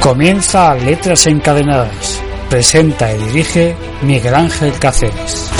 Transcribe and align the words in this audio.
Comienza 0.00 0.74
Letras 0.76 1.26
Encadenadas. 1.26 2.22
Presenta 2.48 3.12
y 3.12 3.18
dirige 3.18 3.76
Miguel 4.00 4.34
Ángel 4.34 4.72
Cáceres. 4.78 5.59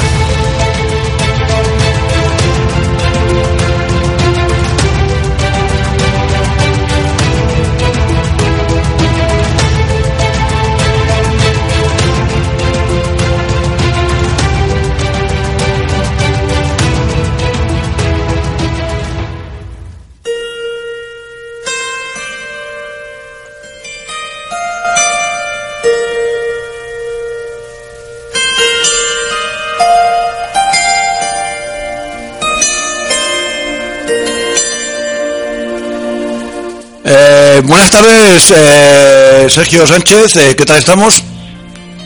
Tardes, 38.30 38.54
eh, 38.56 39.46
Sergio 39.48 39.86
Sánchez, 39.86 40.36
eh, 40.36 40.54
¿qué 40.56 40.64
tal 40.64 40.78
estamos? 40.78 41.22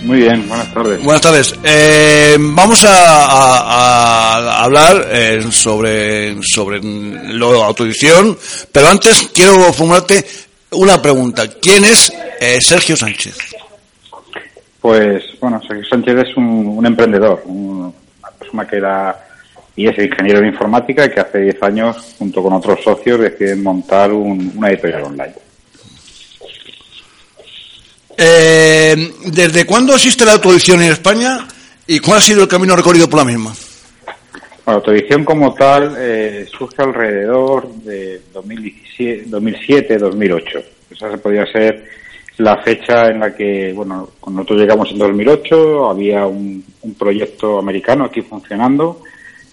Muy 0.02 0.18
bien, 0.18 0.48
buenas 0.48 0.72
tardes. 0.72 1.02
Buenas 1.02 1.20
tardes. 1.22 1.54
Eh, 1.62 2.36
vamos 2.38 2.82
a, 2.84 3.24
a- 3.24 4.36
a 4.36 4.64
hablar 4.64 5.06
eh, 5.10 5.42
sobre, 5.50 6.36
sobre 6.42 6.80
lo 6.82 7.52
de 7.52 7.62
autoedición, 7.62 8.38
pero 8.72 8.88
antes 8.88 9.28
quiero 9.34 9.72
formularte 9.72 10.24
una 10.72 11.00
pregunta. 11.00 11.44
¿Quién 11.60 11.84
es 11.84 12.10
eh, 12.40 12.58
Sergio 12.60 12.96
Sánchez? 12.96 13.36
Pues, 14.80 15.22
bueno, 15.40 15.60
Sergio 15.66 15.84
Sánchez 15.88 16.28
es 16.28 16.36
un, 16.36 16.44
un 16.78 16.86
emprendedor, 16.86 17.42
un- 17.46 17.94
una 18.22 18.30
persona 18.38 18.66
que 18.66 18.76
era 18.76 19.20
y 19.76 19.88
es 19.88 19.98
ingeniero 19.98 20.40
de 20.40 20.46
informática 20.48 21.04
y 21.04 21.10
que 21.10 21.20
hace 21.20 21.38
10 21.40 21.62
años, 21.62 21.96
junto 22.18 22.42
con 22.42 22.52
otros 22.54 22.78
socios, 22.82 23.20
deciden 23.20 23.62
montar 23.62 24.12
un- 24.12 24.52
una 24.56 24.68
editorial 24.70 25.02
online. 25.04 25.34
Eh, 28.16 29.12
¿Desde 29.26 29.66
cuándo 29.66 29.94
existe 29.94 30.24
la 30.24 30.32
autoedición 30.32 30.82
en 30.82 30.92
España 30.92 31.46
y 31.86 31.98
cuál 32.00 32.18
ha 32.18 32.22
sido 32.22 32.42
el 32.42 32.48
camino 32.48 32.76
recorrido 32.76 33.08
por 33.08 33.20
la 33.20 33.24
misma? 33.24 33.54
Bueno, 34.64 34.82
la 34.86 34.92
edición 34.94 35.24
como 35.24 35.52
tal 35.54 35.94
eh, 35.98 36.46
surge 36.50 36.82
alrededor 36.82 37.68
de 37.68 38.22
2007, 38.32 39.98
2008. 39.98 40.62
Esa 40.90 41.16
podría 41.18 41.44
ser 41.46 41.84
la 42.38 42.56
fecha 42.58 43.08
en 43.08 43.20
la 43.20 43.34
que, 43.34 43.72
bueno, 43.74 44.08
cuando 44.20 44.40
nosotros 44.40 44.60
llegamos 44.60 44.90
en 44.90 44.98
2008, 44.98 45.90
había 45.90 46.26
un, 46.26 46.64
proyecto 46.98 47.58
americano 47.58 48.04
aquí 48.04 48.22
funcionando 48.22 49.02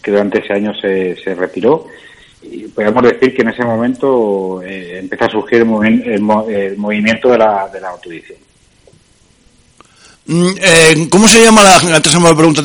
que 0.01 0.11
durante 0.11 0.39
ese 0.39 0.53
año 0.53 0.73
se, 0.79 1.15
se 1.21 1.33
retiró. 1.35 1.87
Y 2.43 2.67
podríamos 2.67 3.03
decir 3.03 3.35
que 3.35 3.41
en 3.41 3.49
ese 3.49 3.63
momento 3.63 4.61
eh, 4.63 4.97
empezó 4.99 5.25
a 5.25 5.29
surgir 5.29 5.59
el, 5.59 5.67
movi- 5.67 6.03
el 6.05 6.53
el 6.53 6.77
movimiento 6.77 7.29
de 7.29 7.37
la, 7.37 7.67
de 7.71 7.81
la 7.81 7.89
autoedición. 7.89 8.37
Mm, 10.31 10.47
eh, 10.61 11.07
¿Cómo 11.09 11.27
se 11.27 11.43
llama 11.43 11.61
la, 11.61 11.95
antes 11.97 12.17
me 12.17 12.33
pregunta, 12.33 12.61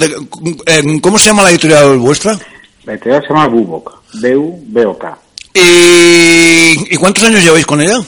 eh, 0.66 1.00
¿cómo 1.02 1.18
se 1.18 1.30
llama 1.30 1.42
la 1.42 1.50
editorial 1.50 1.98
vuestra? 1.98 2.38
La 2.84 2.92
editorial 2.92 3.22
se 3.22 3.28
llama 3.28 3.48
Bubok, 3.48 3.92
B-U-B-O-K. 4.20 5.18
¿Y, 5.54 6.94
y 6.94 6.96
cuántos 6.96 7.24
años 7.24 7.42
lleváis 7.42 7.66
con 7.66 7.80
ella? 7.80 7.98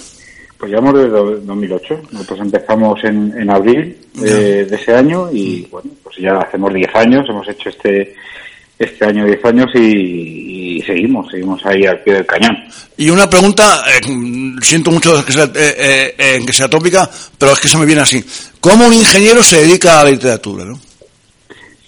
Pues 0.59 0.71
llevamos 0.71 0.95
desde 0.95 1.09
do- 1.09 1.39
2008. 1.41 2.03
Nosotros 2.13 2.39
empezamos 2.41 3.03
en, 3.03 3.35
en 3.37 3.51
abril 3.51 3.97
eh, 4.25 4.67
de 4.71 4.77
ese 4.77 4.95
año 4.95 5.29
y 5.33 5.67
bueno, 5.73 5.91
pues 6.05 6.17
ya 6.19 6.37
hacemos 6.39 6.73
10 6.73 6.95
años, 6.95 7.27
hemos 7.29 7.49
hecho 7.49 7.69
este 7.69 8.15
este 8.79 9.05
año 9.05 9.25
10 9.25 9.45
años 9.45 9.71
y, 9.75 10.79
y 10.79 10.83
seguimos, 10.83 11.31
seguimos 11.31 11.65
ahí 11.67 11.85
al 11.85 12.01
pie 12.01 12.15
del 12.15 12.27
cañón. 12.27 12.57
Y 12.97 13.11
una 13.11 13.29
pregunta, 13.29 13.85
eh, 13.89 14.01
siento 14.61 14.91
mucho 14.91 15.25
que 15.25 15.33
sea, 15.33 15.45
eh, 15.45 15.51
eh, 15.55 16.15
eh, 16.19 16.41
que 16.47 16.53
sea 16.53 16.69
tópica, 16.69 17.09
pero 17.37 17.53
es 17.53 17.61
que 17.61 17.69
se 17.69 17.77
me 17.77 17.87
viene 17.87 18.03
así. 18.03 18.25
¿Cómo 18.61 18.87
un 18.87 18.95
ingeniero 18.95 19.43
se 19.43 19.63
dedica 19.63 20.01
a 20.01 20.05
la 20.05 20.11
literatura? 20.11 20.65
¿no? 20.65 20.79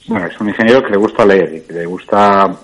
Bueno, 0.06 0.26
es 0.26 0.40
un 0.40 0.48
ingeniero 0.48 0.82
que 0.82 0.90
le 0.90 0.96
gusta 0.96 1.24
leer 1.24 1.64
que 1.66 1.72
le 1.72 1.86
gusta 1.86 2.56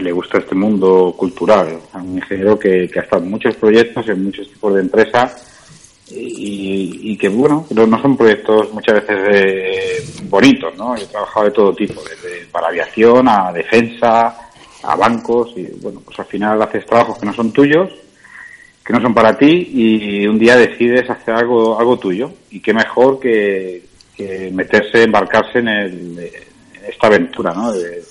le 0.00 0.12
gusta 0.12 0.38
este 0.38 0.54
mundo 0.54 1.14
cultural. 1.16 1.68
Es 1.68 1.94
un 1.94 2.16
ingeniero 2.16 2.58
que, 2.58 2.88
que 2.90 3.00
ha 3.00 3.02
estado 3.02 3.22
en 3.22 3.30
muchos 3.30 3.54
proyectos, 3.56 4.08
en 4.08 4.24
muchos 4.24 4.48
tipos 4.48 4.74
de 4.74 4.80
empresas 4.80 5.53
y, 6.10 7.12
y 7.12 7.16
que, 7.16 7.28
bueno, 7.28 7.66
no, 7.70 7.86
no 7.86 8.00
son 8.02 8.16
proyectos 8.16 8.72
muchas 8.72 8.94
veces 8.96 9.18
eh, 9.30 10.04
bonitos, 10.24 10.76
¿no? 10.76 10.96
Yo 10.96 11.04
he 11.04 11.08
trabajado 11.08 11.46
de 11.46 11.52
todo 11.52 11.74
tipo, 11.74 12.00
desde 12.02 12.46
para 12.46 12.68
aviación 12.68 13.26
a 13.28 13.52
defensa, 13.52 14.36
a 14.82 14.96
bancos 14.96 15.52
y, 15.56 15.62
bueno, 15.80 16.02
pues 16.04 16.18
al 16.18 16.26
final 16.26 16.60
haces 16.62 16.84
trabajos 16.86 17.18
que 17.18 17.26
no 17.26 17.32
son 17.32 17.52
tuyos, 17.52 17.90
que 18.84 18.92
no 18.92 19.00
son 19.00 19.14
para 19.14 19.36
ti 19.38 19.70
y 19.72 20.26
un 20.26 20.38
día 20.38 20.56
decides 20.56 21.08
hacer 21.08 21.34
algo, 21.34 21.78
algo 21.78 21.98
tuyo 21.98 22.30
y 22.50 22.60
qué 22.60 22.74
mejor 22.74 23.18
que, 23.18 23.82
que 24.14 24.50
meterse, 24.52 25.04
embarcarse 25.04 25.60
en, 25.60 25.68
el, 25.68 26.18
en 26.18 26.84
esta 26.86 27.06
aventura, 27.06 27.52
¿no? 27.54 27.72
De- 27.72 28.02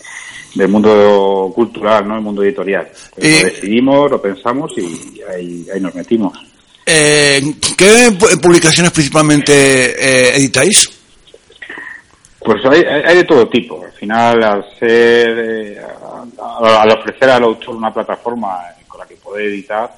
del 0.56 0.68
mundo 0.68 1.52
cultural, 1.56 2.08
¿no? 2.08 2.16
El 2.16 2.22
mundo 2.22 2.44
editorial. 2.44 2.88
Pues 3.16 3.26
Y- 3.28 3.40
Lo 3.42 3.46
decidimos, 3.50 4.12
lo 4.12 4.22
pensamos 4.22 4.72
y 4.78 5.20
ahí, 5.28 5.66
ahí 5.74 5.80
nos 5.82 5.96
metimos. 5.96 6.38
Eh, 6.86 7.42
¿Qué 7.78 8.10
pu- 8.12 8.40
publicaciones 8.42 8.92
principalmente 8.92 9.54
eh, 9.54 10.36
editáis? 10.38 10.90
Pues 12.40 12.62
hay, 12.66 12.82
hay 12.84 13.18
de 13.18 13.24
todo 13.24 13.48
tipo. 13.48 13.84
Al 13.86 13.92
final, 13.94 14.44
al 14.44 14.66
ser, 14.78 15.38
eh, 15.40 15.82
al 16.42 16.92
ofrecer 16.92 17.30
al 17.30 17.44
autor 17.44 17.76
una 17.76 17.94
plataforma 17.94 18.58
con 18.88 19.00
la 19.00 19.06
que 19.08 19.16
poder 19.16 19.46
editar, 19.48 19.90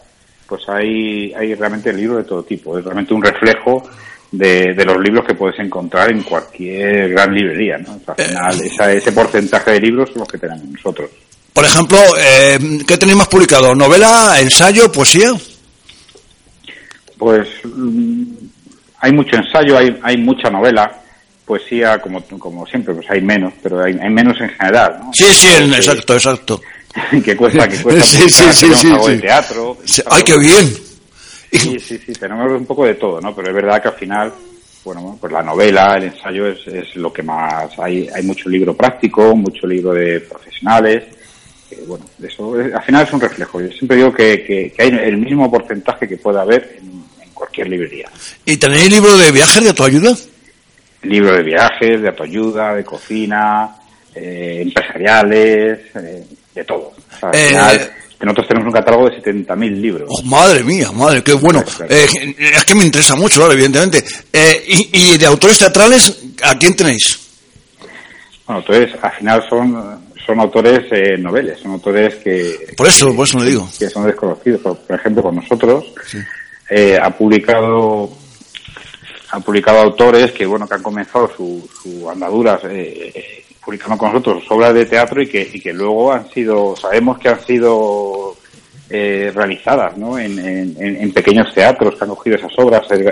pues 0.48 0.62
hay, 0.70 1.34
hay 1.34 1.56
realmente 1.56 1.92
libros 1.92 2.20
de 2.20 2.30
todo 2.30 2.44
tipo. 2.44 2.78
Es 2.78 2.84
realmente 2.86 3.16
un 3.16 3.24
reflejo 3.24 3.90
de, 4.32 4.76
de 4.76 4.86
los 4.86 4.98
libros 5.00 5.26
que 5.26 5.34
puedes 5.34 5.58
encontrar 5.60 6.12
en 6.12 6.22
cualquier 6.22 7.10
gran 7.10 7.34
librería. 7.34 7.80
¿no? 7.80 8.00
Al 8.06 8.16
final, 8.16 8.62
esa- 8.62 8.94
ese 8.94 9.12
porcentaje 9.12 9.72
de 9.72 9.80
libros 9.80 10.10
son 10.10 10.20
los 10.20 10.28
que 10.28 10.38
tenemos 10.38 10.66
nosotros. 10.66 11.10
Por 11.52 11.66
ejemplo, 11.66 11.98
eh, 12.20 12.60
¿qué 12.86 12.98
tenéis 12.98 13.18
más 13.18 13.28
publicado? 13.28 13.74
¿Novela, 13.74 14.36
ensayo, 14.40 14.92
poesía? 14.92 15.32
Pues 17.18 17.48
mm, 17.64 18.24
hay 19.00 19.12
mucho 19.14 19.36
ensayo, 19.36 19.78
hay, 19.78 19.98
hay 20.04 20.18
mucha 20.18 20.50
novela, 20.50 21.02
poesía, 21.46 22.00
como, 22.00 22.22
como 22.40 22.66
siempre, 22.66 22.94
pues 22.94 23.10
hay 23.10 23.22
menos, 23.22 23.54
pero 23.62 23.84
hay, 23.84 23.98
hay 24.02 24.10
menos 24.10 24.40
en 24.42 24.50
general, 24.50 24.98
¿no? 25.00 25.12
Sí, 25.14 25.26
sí, 25.34 25.48
exacto, 25.48 26.14
exacto. 26.14 26.62
que 27.24 27.36
cuesta, 27.36 27.68
que 27.68 27.82
cuesta 27.82 28.04
Sí, 28.04 28.30
sí, 28.30 28.44
sí, 28.52 28.74
sí, 28.74 28.92
algo 28.92 29.08
de 29.08 29.16
sí. 29.16 29.22
teatro. 29.22 29.78
Sí, 29.84 30.02
¡Ay, 30.10 30.24
qué 30.24 30.38
bien! 30.38 30.74
Sí, 31.52 31.80
sí, 31.80 31.98
sí, 32.06 32.14
tenemos 32.14 32.52
un 32.52 32.66
poco 32.66 32.86
de 32.86 32.96
todo, 32.96 33.22
¿no? 33.22 33.34
Pero 33.36 33.50
es 33.50 33.56
verdad 33.56 33.82
que 33.82 33.88
al 33.88 33.94
final, 33.96 34.34
bueno, 34.84 35.18
pues 35.20 35.32
la 35.32 35.42
novela, 35.42 35.96
el 35.98 36.06
ensayo 36.06 36.48
es, 36.48 36.68
es 36.68 36.96
lo 36.96 37.14
que 37.14 37.24
más, 37.24 37.78
hay, 37.80 38.10
hay 38.14 38.24
mucho 38.24 38.50
libro 38.50 38.76
práctico, 38.76 39.36
mucho 39.36 39.66
libro 39.68 39.94
de 39.94 40.20
profesionales, 40.22 41.04
que, 41.76 41.82
bueno, 41.84 42.06
eso 42.24 42.60
es- 42.60 42.74
al 42.74 42.84
final 42.84 43.06
es 43.08 43.14
un 43.14 43.22
reflejo. 43.22 43.62
Yo 43.62 43.68
siempre 43.72 43.98
digo 43.98 44.14
que, 44.14 44.44
que, 44.44 44.72
que 44.76 44.82
hay 44.84 44.90
el 44.90 45.18
mismo 45.18 45.50
porcentaje 45.52 46.08
que 46.08 46.18
puede 46.18 46.40
haber 46.40 46.78
en, 46.80 47.04
en 47.24 47.30
cualquier 47.34 47.68
librería. 47.70 48.10
¿Y 48.46 48.58
tenéis 48.58 48.90
libro 48.90 49.18
de 49.18 49.32
viajes 49.32 49.62
de 49.64 49.70
autoayuda? 49.70 50.16
libro 51.04 51.34
de 51.36 51.44
viajes, 51.44 52.02
de 52.02 52.08
autoayuda, 52.10 52.74
de 52.74 52.84
cocina, 52.84 53.76
eh, 54.16 54.62
empresariales, 54.64 55.80
eh, 55.96 56.24
de 56.56 56.64
todo. 56.64 56.94
O 57.16 57.20
sea, 57.20 57.30
al 57.30 57.36
Eh, 57.36 57.48
final, 57.50 57.92
nosotros 58.22 58.48
tenemos 58.48 58.68
un 58.68 58.74
catálogo 58.74 59.10
de 59.12 59.18
70.000 59.22 59.80
libros. 59.80 60.10
Oh, 60.12 60.24
madre 60.24 60.64
mía, 60.64 60.92
madre, 60.92 61.22
qué 61.22 61.34
bueno. 61.34 61.62
Claro, 61.64 61.78
claro. 61.90 61.94
Eh, 61.94 62.36
es 62.58 62.66
que 62.66 62.74
me 62.74 62.86
interesa 62.86 63.16
mucho, 63.16 63.36
claro, 63.40 63.54
evidentemente. 63.54 64.04
Eh, 64.34 64.64
y, 64.68 64.90
y 65.14 65.18
de 65.20 65.26
autores 65.28 65.60
teatrales, 65.60 66.12
¿a 66.44 66.58
quién 66.58 66.76
tenéis? 66.76 67.20
Bueno, 68.48 68.62
entonces, 68.62 68.98
al 69.04 69.12
final 69.12 69.46
son, 69.48 70.05
son 70.26 70.40
autores 70.40 70.82
eh, 70.92 71.18
noveles, 71.18 71.60
son 71.60 71.72
autores 71.72 72.16
que, 72.16 72.74
Por 72.78 72.88
eso, 72.88 73.14
por 73.16 73.28
eso 73.28 73.40
le 73.40 73.46
digo. 73.52 73.70
que 73.78 73.90
son 73.90 74.06
desconocidos. 74.06 74.62
Por, 74.62 74.96
ejemplo, 75.00 75.22
con 75.24 75.36
nosotros 75.36 75.86
eh, 76.70 76.98
ha 77.02 77.10
publicado 77.12 78.10
ha 79.32 79.40
publicado 79.40 79.80
autores 79.80 80.32
que 80.32 80.46
bueno 80.46 80.68
que 80.68 80.76
han 80.76 80.84
comenzado 80.84 81.30
su, 81.36 81.68
su 81.84 82.10
andadura 82.10 82.60
eh, 82.70 83.44
publicando 83.64 83.98
con 83.98 84.10
nosotros 84.12 84.42
sus 84.44 84.52
obras 84.52 84.74
de 84.74 84.86
teatro 84.86 85.22
y 85.22 85.28
que, 85.28 85.50
y 85.54 85.60
que 85.60 85.74
luego 85.74 86.14
han 86.14 86.30
sido 86.30 86.76
sabemos 86.76 87.18
que 87.20 87.30
han 87.30 87.44
sido 87.44 88.36
eh, 88.90 89.32
realizadas 89.36 89.98
¿no? 89.98 90.18
en, 90.20 90.38
en- 90.40 90.78
en- 90.80 91.12
pequeños 91.12 91.54
teatros 91.54 91.96
que 91.96 92.04
han 92.04 92.10
cogido 92.12 92.38
esas 92.38 92.52
obras 92.60 92.86
El- 92.92 93.12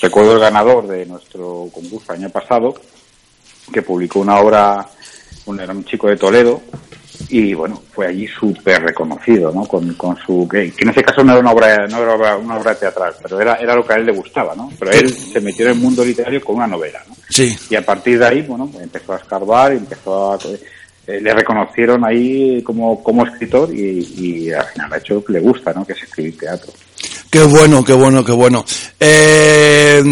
recuerdo 0.00 0.34
el 0.34 0.40
ganador 0.40 0.86
de 0.86 1.04
nuestro 1.06 1.68
concurso 1.74 2.12
el 2.12 2.20
año 2.20 2.30
pasado 2.30 2.74
que 3.72 3.82
publicó 3.82 4.20
una 4.20 4.38
obra 4.38 4.86
un, 5.46 5.60
era 5.60 5.72
un 5.72 5.84
chico 5.84 6.08
de 6.08 6.16
Toledo 6.16 6.62
y 7.28 7.54
bueno, 7.54 7.82
fue 7.92 8.06
allí 8.06 8.26
súper 8.26 8.82
reconocido, 8.82 9.52
¿no? 9.52 9.64
Con, 9.66 9.94
con 9.94 10.16
su, 10.16 10.48
que, 10.48 10.72
en 10.76 10.88
ese 10.88 11.02
caso 11.02 11.22
no 11.22 11.32
era 11.32 11.40
una 11.40 11.52
obra, 11.52 11.86
no 11.86 12.02
era 12.02 12.36
una 12.36 12.56
obra 12.56 12.74
teatral, 12.74 13.14
pero 13.22 13.40
era, 13.40 13.56
era 13.56 13.74
lo 13.74 13.86
que 13.86 13.92
a 13.92 13.96
él 13.96 14.06
le 14.06 14.12
gustaba, 14.12 14.54
¿no? 14.54 14.72
Pero 14.78 14.90
él 14.92 15.12
se 15.12 15.40
metió 15.40 15.66
en 15.66 15.72
el 15.72 15.78
mundo 15.78 16.04
literario 16.04 16.42
con 16.42 16.56
una 16.56 16.66
novela, 16.66 17.02
¿no? 17.08 17.14
Sí. 17.28 17.56
Y 17.68 17.76
a 17.76 17.84
partir 17.84 18.18
de 18.18 18.26
ahí, 18.26 18.42
bueno, 18.42 18.70
empezó 18.80 19.12
a 19.12 19.18
escarbar 19.18 19.72
empezó 19.72 20.32
a, 20.32 20.38
eh, 21.06 21.20
le 21.20 21.34
reconocieron 21.34 22.04
ahí 22.04 22.62
como, 22.62 23.02
como 23.02 23.26
escritor 23.26 23.72
y, 23.72 24.06
y 24.16 24.52
al 24.52 24.66
final 24.66 24.92
ha 24.92 24.98
hecho 24.98 25.14
lo 25.14 25.24
que 25.24 25.32
le 25.34 25.40
gusta, 25.40 25.72
¿no? 25.72 25.84
Que 25.84 25.92
es 25.92 26.02
escribir 26.02 26.38
teatro. 26.38 26.72
Qué 27.30 27.44
bueno, 27.44 27.84
qué 27.84 27.92
bueno, 27.92 28.24
qué 28.24 28.32
bueno. 28.32 28.64
Eh, 28.98 30.02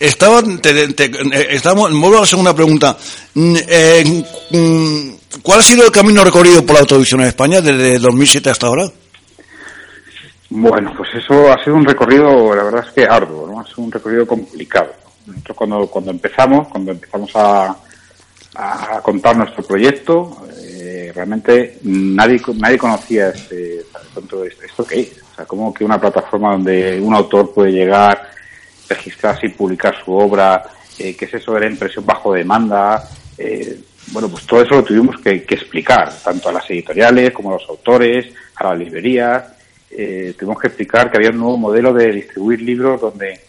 estaba, 0.00 0.42
te, 0.42 0.84
eh, 0.84 1.46
estamos, 1.50 1.90
vuelvo 1.90 2.16
a 2.16 2.20
la 2.20 2.26
segunda 2.26 2.54
pregunta. 2.54 2.96
Mm, 3.34 3.56
eh, 3.68 4.24
mm, 4.50 5.40
¿Cuál 5.42 5.60
ha 5.60 5.62
sido 5.62 5.84
el 5.84 5.92
camino 5.92 6.24
recorrido 6.24 6.64
por 6.64 6.74
la 6.74 6.80
autovisión 6.80 7.20
en 7.20 7.26
España 7.26 7.60
desde 7.60 7.98
2007 7.98 8.48
hasta 8.48 8.68
ahora? 8.68 8.90
Bueno, 10.48 10.94
pues 10.96 11.10
eso 11.14 11.52
ha 11.52 11.62
sido 11.62 11.76
un 11.76 11.84
recorrido, 11.84 12.54
la 12.54 12.64
verdad 12.64 12.84
es 12.86 12.92
que 12.94 13.04
arduo, 13.04 13.46
¿no? 13.46 13.60
Ha 13.60 13.66
sido 13.66 13.82
un 13.82 13.92
recorrido 13.92 14.26
complicado. 14.26 14.94
Nosotros 15.26 15.56
cuando, 15.56 15.86
cuando 15.88 16.10
empezamos, 16.10 16.68
cuando 16.68 16.92
empezamos 16.92 17.30
a, 17.34 17.76
a 18.54 19.00
contar 19.02 19.36
nuestro 19.36 19.62
proyecto, 19.62 20.46
eh, 20.62 21.12
realmente 21.14 21.78
nadie, 21.82 22.40
nadie 22.54 22.78
conocía 22.78 23.28
este, 23.28 23.80
esto, 23.80 24.44
esto 24.44 24.84
que 24.86 25.00
es. 25.00 25.21
Sea, 25.42 25.46
como 25.46 25.72
que 25.72 25.84
una 25.84 26.00
plataforma 26.00 26.52
donde 26.52 27.00
un 27.00 27.14
autor 27.14 27.52
puede 27.52 27.72
llegar, 27.72 28.30
registrarse 28.88 29.46
y 29.46 29.50
publicar 29.50 29.94
su 30.04 30.12
obra, 30.12 30.62
eh, 30.98 31.16
qué 31.16 31.24
es 31.24 31.34
eso 31.34 31.54
de 31.54 31.60
la 31.60 31.66
impresión 31.66 32.04
bajo 32.04 32.34
demanda, 32.34 33.02
eh, 33.38 33.80
bueno, 34.12 34.28
pues 34.28 34.46
todo 34.46 34.62
eso 34.62 34.74
lo 34.76 34.84
tuvimos 34.84 35.18
que, 35.20 35.44
que, 35.44 35.54
explicar, 35.54 36.12
tanto 36.22 36.48
a 36.48 36.52
las 36.52 36.68
editoriales 36.70 37.32
como 37.32 37.50
a 37.50 37.54
los 37.54 37.68
autores, 37.68 38.32
a 38.56 38.64
las 38.64 38.78
librerías. 38.78 39.44
Eh, 39.90 40.34
tuvimos 40.38 40.60
que 40.60 40.68
explicar 40.68 41.10
que 41.10 41.18
había 41.18 41.30
un 41.30 41.38
nuevo 41.38 41.56
modelo 41.56 41.92
de 41.92 42.12
distribuir 42.12 42.60
libros 42.62 43.00
donde, 43.00 43.40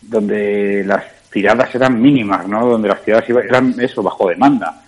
donde 0.00 0.84
las 0.84 1.04
tiradas 1.30 1.74
eran 1.74 2.00
mínimas, 2.00 2.46
¿no? 2.46 2.66
Donde 2.66 2.88
las 2.88 3.02
tiradas 3.02 3.28
eran 3.28 3.74
eso, 3.78 4.02
bajo 4.02 4.28
demanda. 4.28 4.82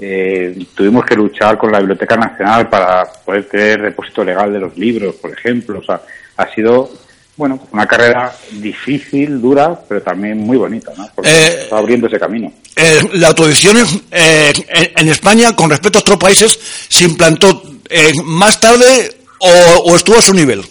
Eh, 0.00 0.66
tuvimos 0.74 1.04
que 1.04 1.16
luchar 1.16 1.58
con 1.58 1.72
la 1.72 1.78
Biblioteca 1.78 2.16
Nacional 2.16 2.68
para 2.68 3.04
poder 3.04 3.48
tener 3.48 3.82
depósito 3.82 4.22
legal 4.22 4.52
de 4.52 4.60
los 4.60 4.76
libros, 4.78 5.16
por 5.16 5.32
ejemplo. 5.32 5.80
O 5.80 5.82
sea, 5.82 6.00
ha 6.36 6.54
sido, 6.54 6.88
bueno, 7.36 7.58
una 7.72 7.86
carrera 7.86 8.32
difícil, 8.52 9.40
dura, 9.40 9.76
pero 9.88 10.00
también 10.00 10.38
muy 10.38 10.56
bonita, 10.56 10.92
¿no? 10.96 11.08
Porque 11.12 11.28
eh, 11.28 11.62
está 11.62 11.78
abriendo 11.78 12.06
ese 12.06 12.20
camino. 12.20 12.52
Eh, 12.76 13.08
la 13.14 13.28
autoedición 13.28 13.76
eh, 14.12 14.52
en 14.96 15.08
España, 15.08 15.56
con 15.56 15.68
respecto 15.68 15.98
a 15.98 16.02
otros 16.02 16.18
países, 16.18 16.58
se 16.88 17.04
implantó 17.04 17.60
eh, 17.88 18.12
más 18.24 18.60
tarde 18.60 19.16
o, 19.40 19.48
o, 19.90 19.96
estuvo 19.96 20.18
a 20.18 20.22
su 20.22 20.32
nivel. 20.32 20.62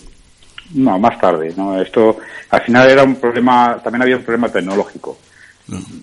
No, 0.73 0.97
más 0.97 1.19
tarde. 1.19 1.53
No, 1.57 1.81
esto 1.81 2.17
al 2.49 2.61
final 2.61 2.89
era 2.89 3.03
un 3.03 3.15
problema, 3.15 3.79
también 3.83 4.03
había 4.03 4.17
un 4.17 4.23
problema 4.23 4.49
tecnológico. 4.49 5.17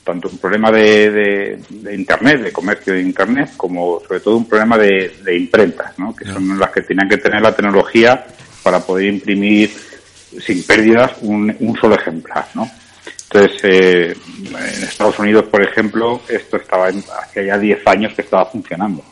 Tanto 0.05 0.28
un 0.28 0.38
problema 0.38 0.70
de, 0.70 1.11
de, 1.11 1.58
de, 1.70 1.94
Internet, 1.94 2.43
de 2.43 2.52
comercio 2.52 2.93
de 2.93 3.00
Internet, 3.00 3.52
como 3.56 4.00
sobre 4.06 4.20
todo 4.20 4.37
un 4.37 4.46
problema 4.46 4.76
de, 4.76 5.16
de 5.22 5.37
imprentas, 5.37 5.99
¿no? 5.99 6.14
que 6.14 6.26
son 6.26 6.58
las 6.58 6.70
que 6.70 6.82
tenían 6.82 7.08
que 7.08 7.16
tener 7.16 7.40
la 7.40 7.56
tecnología 7.56 8.26
para 8.62 8.81
poder 8.81 9.06
imprimir 9.06 9.70
sin 10.44 10.62
pérdidas 10.64 11.12
un, 11.22 11.55
un 11.61 11.76
solo 11.76 11.94
ejemplar. 11.94 12.46
¿no? 12.55 12.70
Entonces, 13.31 13.61
eh, 13.64 14.16
en 14.38 14.84
Estados 14.84 15.19
Unidos, 15.19 15.46
por 15.50 15.62
ejemplo, 15.62 16.20
esto 16.28 16.56
estaba 16.56 16.90
en, 16.90 17.02
hace 17.22 17.46
ya 17.46 17.58
10 17.58 17.87
años 17.87 18.12
que 18.14 18.22
estaba 18.22 18.46
funcionando. 18.46 19.02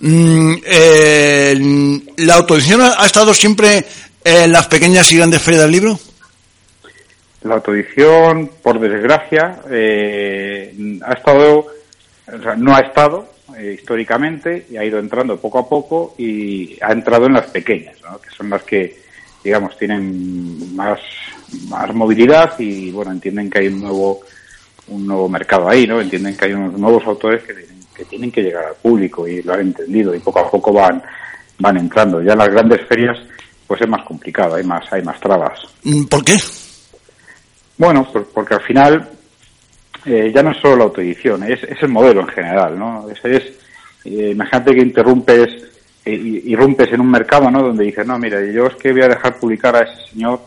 Mm, 0.00 0.54
eh, 0.64 2.00
¿La 2.18 2.34
autoedición 2.34 2.82
ha 2.82 3.06
estado 3.06 3.32
siempre 3.32 3.84
en 4.24 4.52
las 4.52 4.66
pequeñas 4.66 5.10
y 5.12 5.16
grandes 5.16 5.40
ferias 5.40 5.62
del 5.62 5.72
libro? 5.72 5.98
La 7.48 7.54
autoedición, 7.54 8.50
por 8.62 8.78
desgracia, 8.78 9.60
eh, 9.70 10.98
ha 11.02 11.12
estado, 11.14 11.66
no 12.58 12.76
ha 12.76 12.80
estado 12.80 13.26
eh, 13.56 13.76
históricamente 13.78 14.66
y 14.70 14.76
ha 14.76 14.84
ido 14.84 14.98
entrando 14.98 15.40
poco 15.40 15.60
a 15.60 15.66
poco 15.66 16.14
y 16.18 16.76
ha 16.82 16.92
entrado 16.92 17.24
en 17.24 17.32
las 17.32 17.46
pequeñas, 17.46 17.96
¿no? 18.02 18.20
que 18.20 18.28
son 18.28 18.50
las 18.50 18.62
que, 18.64 18.98
digamos, 19.42 19.78
tienen 19.78 20.76
más, 20.76 21.00
más 21.68 21.94
movilidad 21.94 22.52
y, 22.58 22.90
bueno, 22.90 23.12
entienden 23.12 23.48
que 23.48 23.60
hay 23.60 23.68
un 23.68 23.80
nuevo, 23.80 24.20
un 24.88 25.06
nuevo 25.06 25.26
mercado 25.30 25.70
ahí, 25.70 25.86
¿no? 25.86 26.02
Entienden 26.02 26.36
que 26.36 26.44
hay 26.44 26.52
unos 26.52 26.78
nuevos 26.78 27.06
autores 27.06 27.42
que, 27.44 27.54
que 27.96 28.04
tienen 28.04 28.30
que 28.30 28.42
llegar 28.42 28.66
al 28.66 28.74
público 28.74 29.26
y 29.26 29.42
lo 29.42 29.54
han 29.54 29.60
entendido 29.60 30.14
y 30.14 30.18
poco 30.18 30.40
a 30.40 30.50
poco 30.50 30.70
van, 30.70 31.02
van 31.58 31.78
entrando. 31.78 32.20
Ya 32.20 32.32
en 32.32 32.38
las 32.38 32.50
grandes 32.50 32.86
ferias, 32.86 33.16
pues 33.66 33.80
es 33.80 33.88
más 33.88 34.04
complicado, 34.04 34.56
hay 34.56 34.64
más, 34.64 34.84
hay 34.92 35.02
más 35.02 35.18
trabas. 35.18 35.58
¿Por 36.10 36.22
qué? 36.22 36.36
Bueno, 37.78 38.06
porque 38.34 38.54
al 38.54 38.60
final 38.60 39.08
eh, 40.04 40.30
ya 40.34 40.42
no 40.42 40.50
es 40.50 40.58
solo 40.58 40.76
la 40.76 40.84
autoedición, 40.84 41.44
es, 41.44 41.60
el 41.80 41.88
modelo 41.88 42.20
en 42.20 42.28
general, 42.28 42.78
¿no? 42.78 43.08
Es, 43.08 43.24
es 43.24 43.42
eh, 44.04 44.30
imagínate 44.32 44.74
que 44.74 44.82
interrumpes, 44.82 45.48
eh, 46.04 46.42
irrumpes 46.44 46.92
en 46.92 47.00
un 47.00 47.10
mercado, 47.10 47.50
¿no? 47.50 47.62
Donde 47.62 47.84
dices, 47.84 48.06
no, 48.06 48.18
mira, 48.18 48.44
yo 48.44 48.66
es 48.66 48.74
que 48.74 48.92
voy 48.92 49.02
a 49.02 49.08
dejar 49.08 49.38
publicar 49.38 49.76
a 49.76 49.82
ese 49.82 50.10
señor 50.10 50.40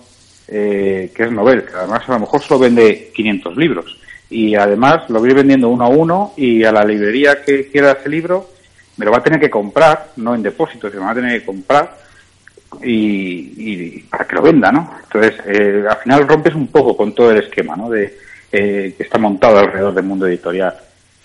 eh, 0.47 1.11
que 1.15 1.23
es 1.23 1.31
novel, 1.31 1.63
que 1.63 1.73
además 1.73 2.01
a 2.07 2.13
lo 2.13 2.19
mejor 2.19 2.41
solo 2.41 2.59
vende 2.59 3.11
500 3.15 3.55
libros 3.55 3.97
y 4.29 4.55
además 4.55 5.09
lo 5.09 5.19
voy 5.19 5.33
vendiendo 5.33 5.69
uno 5.69 5.85
a 5.85 5.89
uno 5.89 6.33
y 6.35 6.63
a 6.63 6.71
la 6.71 6.83
librería 6.83 7.43
que 7.43 7.69
quiera 7.69 7.91
ese 7.91 8.09
libro 8.09 8.49
me 8.97 9.05
lo 9.05 9.11
va 9.11 9.19
a 9.19 9.23
tener 9.23 9.39
que 9.39 9.49
comprar, 9.49 10.11
no 10.17 10.35
en 10.35 10.43
depósito, 10.43 10.89
se 10.89 10.97
me 10.97 11.03
va 11.03 11.11
a 11.11 11.15
tener 11.15 11.39
que 11.39 11.45
comprar 11.45 11.97
y, 12.83 13.53
y, 13.57 13.99
para 14.09 14.25
que 14.25 14.35
lo 14.35 14.41
venda, 14.41 14.71
¿no? 14.71 14.93
Entonces, 15.03 15.35
eh, 15.45 15.83
al 15.89 15.97
final 15.97 16.27
rompes 16.27 16.55
un 16.55 16.67
poco 16.67 16.95
con 16.95 17.13
todo 17.13 17.31
el 17.31 17.43
esquema, 17.43 17.75
¿no? 17.75 17.89
De, 17.89 18.17
eh, 18.51 18.93
que 18.97 19.03
está 19.03 19.17
montado 19.17 19.59
alrededor 19.59 19.93
del 19.93 20.05
mundo 20.05 20.27
editorial. 20.27 20.75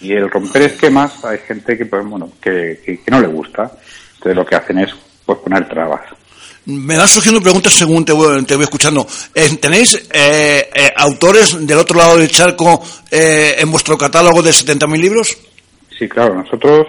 Y 0.00 0.12
el 0.12 0.30
romper 0.30 0.62
esquemas, 0.62 1.24
hay 1.24 1.38
gente 1.38 1.76
que, 1.76 1.86
pues, 1.86 2.04
bueno, 2.04 2.30
que, 2.40 2.80
que, 2.84 3.00
que 3.00 3.10
no 3.10 3.20
le 3.20 3.28
gusta. 3.28 3.70
Entonces, 4.14 4.36
lo 4.36 4.44
que 4.44 4.56
hacen 4.56 4.78
es, 4.78 4.90
pues, 5.24 5.38
poner 5.38 5.68
trabas. 5.68 6.02
Me 6.66 6.96
van 6.96 7.06
surgiendo 7.06 7.40
preguntas 7.40 7.72
según 7.72 8.04
te 8.04 8.12
voy, 8.12 8.44
te 8.44 8.56
voy 8.56 8.64
escuchando. 8.64 9.06
Eh, 9.32 9.56
¿Tenéis 9.56 9.94
eh, 10.12 10.68
eh, 10.74 10.92
autores 10.96 11.64
del 11.64 11.78
otro 11.78 11.96
lado 11.96 12.16
del 12.18 12.28
charco 12.28 12.82
eh, 13.08 13.54
en 13.58 13.70
vuestro 13.70 13.96
catálogo 13.96 14.42
de 14.42 14.50
70.000 14.50 15.00
libros? 15.00 15.38
Sí, 15.96 16.08
claro. 16.08 16.34
Nosotros 16.34 16.88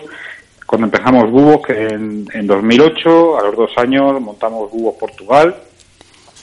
cuando 0.68 0.88
empezamos 0.88 1.32
Bubos, 1.32 1.66
que 1.66 1.88
en, 1.88 2.28
en 2.34 2.46
2008, 2.46 3.40
a 3.40 3.44
los 3.44 3.56
dos 3.56 3.72
años, 3.78 4.20
montamos 4.20 4.70
Bubos 4.70 4.96
Portugal 5.00 5.56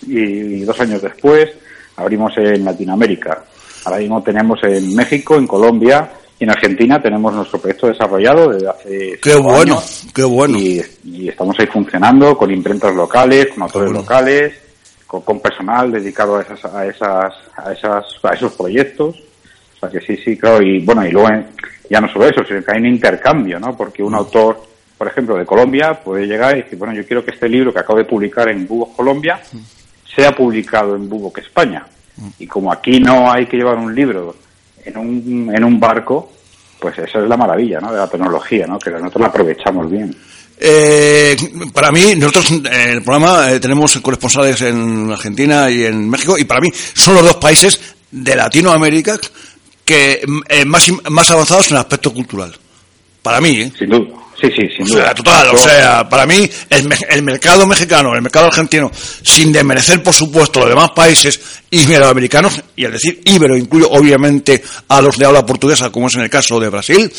y, 0.07 0.61
dos 0.61 0.81
años 0.81 1.03
después 1.03 1.51
abrimos 1.97 2.33
en 2.39 2.65
Latinoamérica. 2.65 3.45
Ahora 3.85 3.99
mismo 3.99 4.23
tenemos 4.23 4.59
en 4.65 4.97
México, 4.97 5.37
en 5.37 5.47
Colombia 5.47 6.11
y 6.39 6.45
en 6.45 6.51
Argentina 6.51 7.03
tenemos 7.03 7.35
nuestro 7.35 7.61
proyecto 7.61 7.87
desarrollado 7.87 8.49
desde 8.49 8.69
hace 8.69 9.19
qué 9.23 9.37
bueno, 9.37 9.75
años 9.75 10.07
qué 10.15 10.25
bueno. 10.25 10.59
Y, 10.59 10.83
y, 11.05 11.29
estamos 11.29 11.55
ahí 11.61 11.67
funcionando 11.67 12.35
con 12.37 12.51
imprentas 12.51 12.95
locales, 12.95 13.49
con 13.49 13.65
autores 13.65 13.91
bueno. 13.91 14.01
locales, 14.01 14.55
con, 15.07 15.21
con, 15.21 15.39
personal 15.39 15.93
dedicado 15.93 16.37
a 16.37 16.43
esas, 16.43 16.65
a 16.65 16.87
esas, 16.87 17.35
a 17.59 17.73
esas, 17.73 18.05
a 18.23 18.31
esos 18.31 18.55
proyectos. 18.55 19.17
O 19.77 19.81
sea 19.81 19.91
que 19.91 20.01
sí, 20.01 20.17
sí, 20.25 20.39
claro. 20.39 20.65
Y 20.65 20.81
bueno, 20.81 21.07
y 21.07 21.11
luego 21.11 21.29
en, 21.29 21.47
ya 21.89 22.01
no 22.01 22.09
solo 22.09 22.27
eso, 22.27 22.45
sino 22.47 22.63
que 22.63 22.73
hay 22.73 22.81
un 22.81 22.87
intercambio, 22.87 23.59
¿no? 23.61 23.77
Porque 23.77 24.03
un 24.03 24.15
autor, 24.15 24.63
por 24.97 25.09
ejemplo, 25.09 25.37
de 25.37 25.45
Colombia 25.45 25.95
puede 25.95 26.27
llegar 26.27 26.57
y 26.57 26.63
decir, 26.63 26.79
bueno, 26.79 26.95
yo 26.95 27.07
quiero 27.07 27.25
que 27.25 27.33
este 27.33 27.49
libro 27.49 27.73
que 27.73 27.81
acabo 27.81 27.99
de 27.99 28.05
publicar 28.05 28.49
en 28.49 28.67
Bubos 28.67 28.91
Colombia 28.97 29.41
sea 30.15 30.33
publicado 30.33 30.97
en 30.97 31.09
Bubos 31.09 31.33
España. 31.39 31.87
Y 32.39 32.47
como 32.47 32.73
aquí 32.73 33.01
no 33.01 33.31
hay 33.31 33.47
que 33.47 33.57
llevar 33.57 33.77
un 33.77 33.95
libro 33.95 34.37
en 34.85 34.97
un, 34.97 35.53
en 35.53 35.65
un 35.65 35.81
barco, 35.81 36.31
pues 36.79 36.99
esa 36.99 37.21
es 37.21 37.29
la 37.29 37.37
maravilla, 37.37 37.81
¿no? 37.81 37.93
De 37.93 37.99
la 37.99 38.09
tecnología, 38.09 38.67
¿no? 38.67 38.79
Que 38.79 38.91
nosotros 38.91 39.23
la 39.23 39.29
aprovechamos 39.29 39.91
bien. 39.91 40.15
Eh, 40.59 41.37
para 41.73 41.91
mí, 41.91 42.15
nosotros 42.17 42.53
en 42.53 42.67
el 42.67 43.03
programa 43.03 43.51
eh, 43.51 43.59
tenemos 43.59 43.99
corresponsales 43.99 44.63
en 44.63 45.11
Argentina 45.11 45.69
y 45.71 45.85
en 45.85 46.09
México, 46.09 46.39
y 46.39 46.45
para 46.45 46.61
mí 46.61 46.69
son 46.73 47.15
los 47.15 47.25
dos 47.25 47.37
países 47.37 47.81
de 48.11 48.37
Latinoamérica 48.37 49.19
que 49.85 50.23
eh, 50.49 50.65
más, 50.65 50.91
más 51.11 51.31
avanzados 51.31 51.69
en 51.69 51.75
el 51.75 51.81
aspecto 51.81 52.13
cultural. 52.13 52.55
Para 53.23 53.41
mí, 53.41 53.61
¿eh? 53.61 53.73
Sin 53.79 53.89
duda. 53.89 54.25
Sí, 54.41 54.49
sí, 54.49 54.69
sin 54.77 54.85
o 54.85 54.89
duda. 54.89 55.05
Sea, 55.05 55.15
total, 55.15 55.49
o 55.55 55.59
sea, 55.59 56.09
para 56.09 56.27
mí 56.27 56.49
el, 56.69 56.93
el, 57.09 57.23
mercado 57.23 57.67
mexicano, 57.67 58.15
el 58.15 58.21
mercado 58.21 58.47
argentino, 58.47 58.91
sin 58.93 59.53
desmerecer, 59.53 60.03
por 60.03 60.13
supuesto, 60.13 60.61
los 60.61 60.69
demás 60.69 60.91
países 60.91 61.41
iberoamericanos, 61.71 62.61
y 62.77 62.85
al 62.85 62.93
decir 62.93 63.21
ibero 63.25 63.57
incluyo 63.57 63.89
obviamente 63.91 64.63
a 64.89 65.01
los 65.01 65.17
de 65.17 65.27
habla 65.27 65.47
portuguesa, 65.47 65.91
como 65.91 66.09
es 66.09 66.17
en 66.17 66.23
el 66.23 66.31
caso 66.31 66.59
de 66.59 66.69
Brasil, 66.69 67.11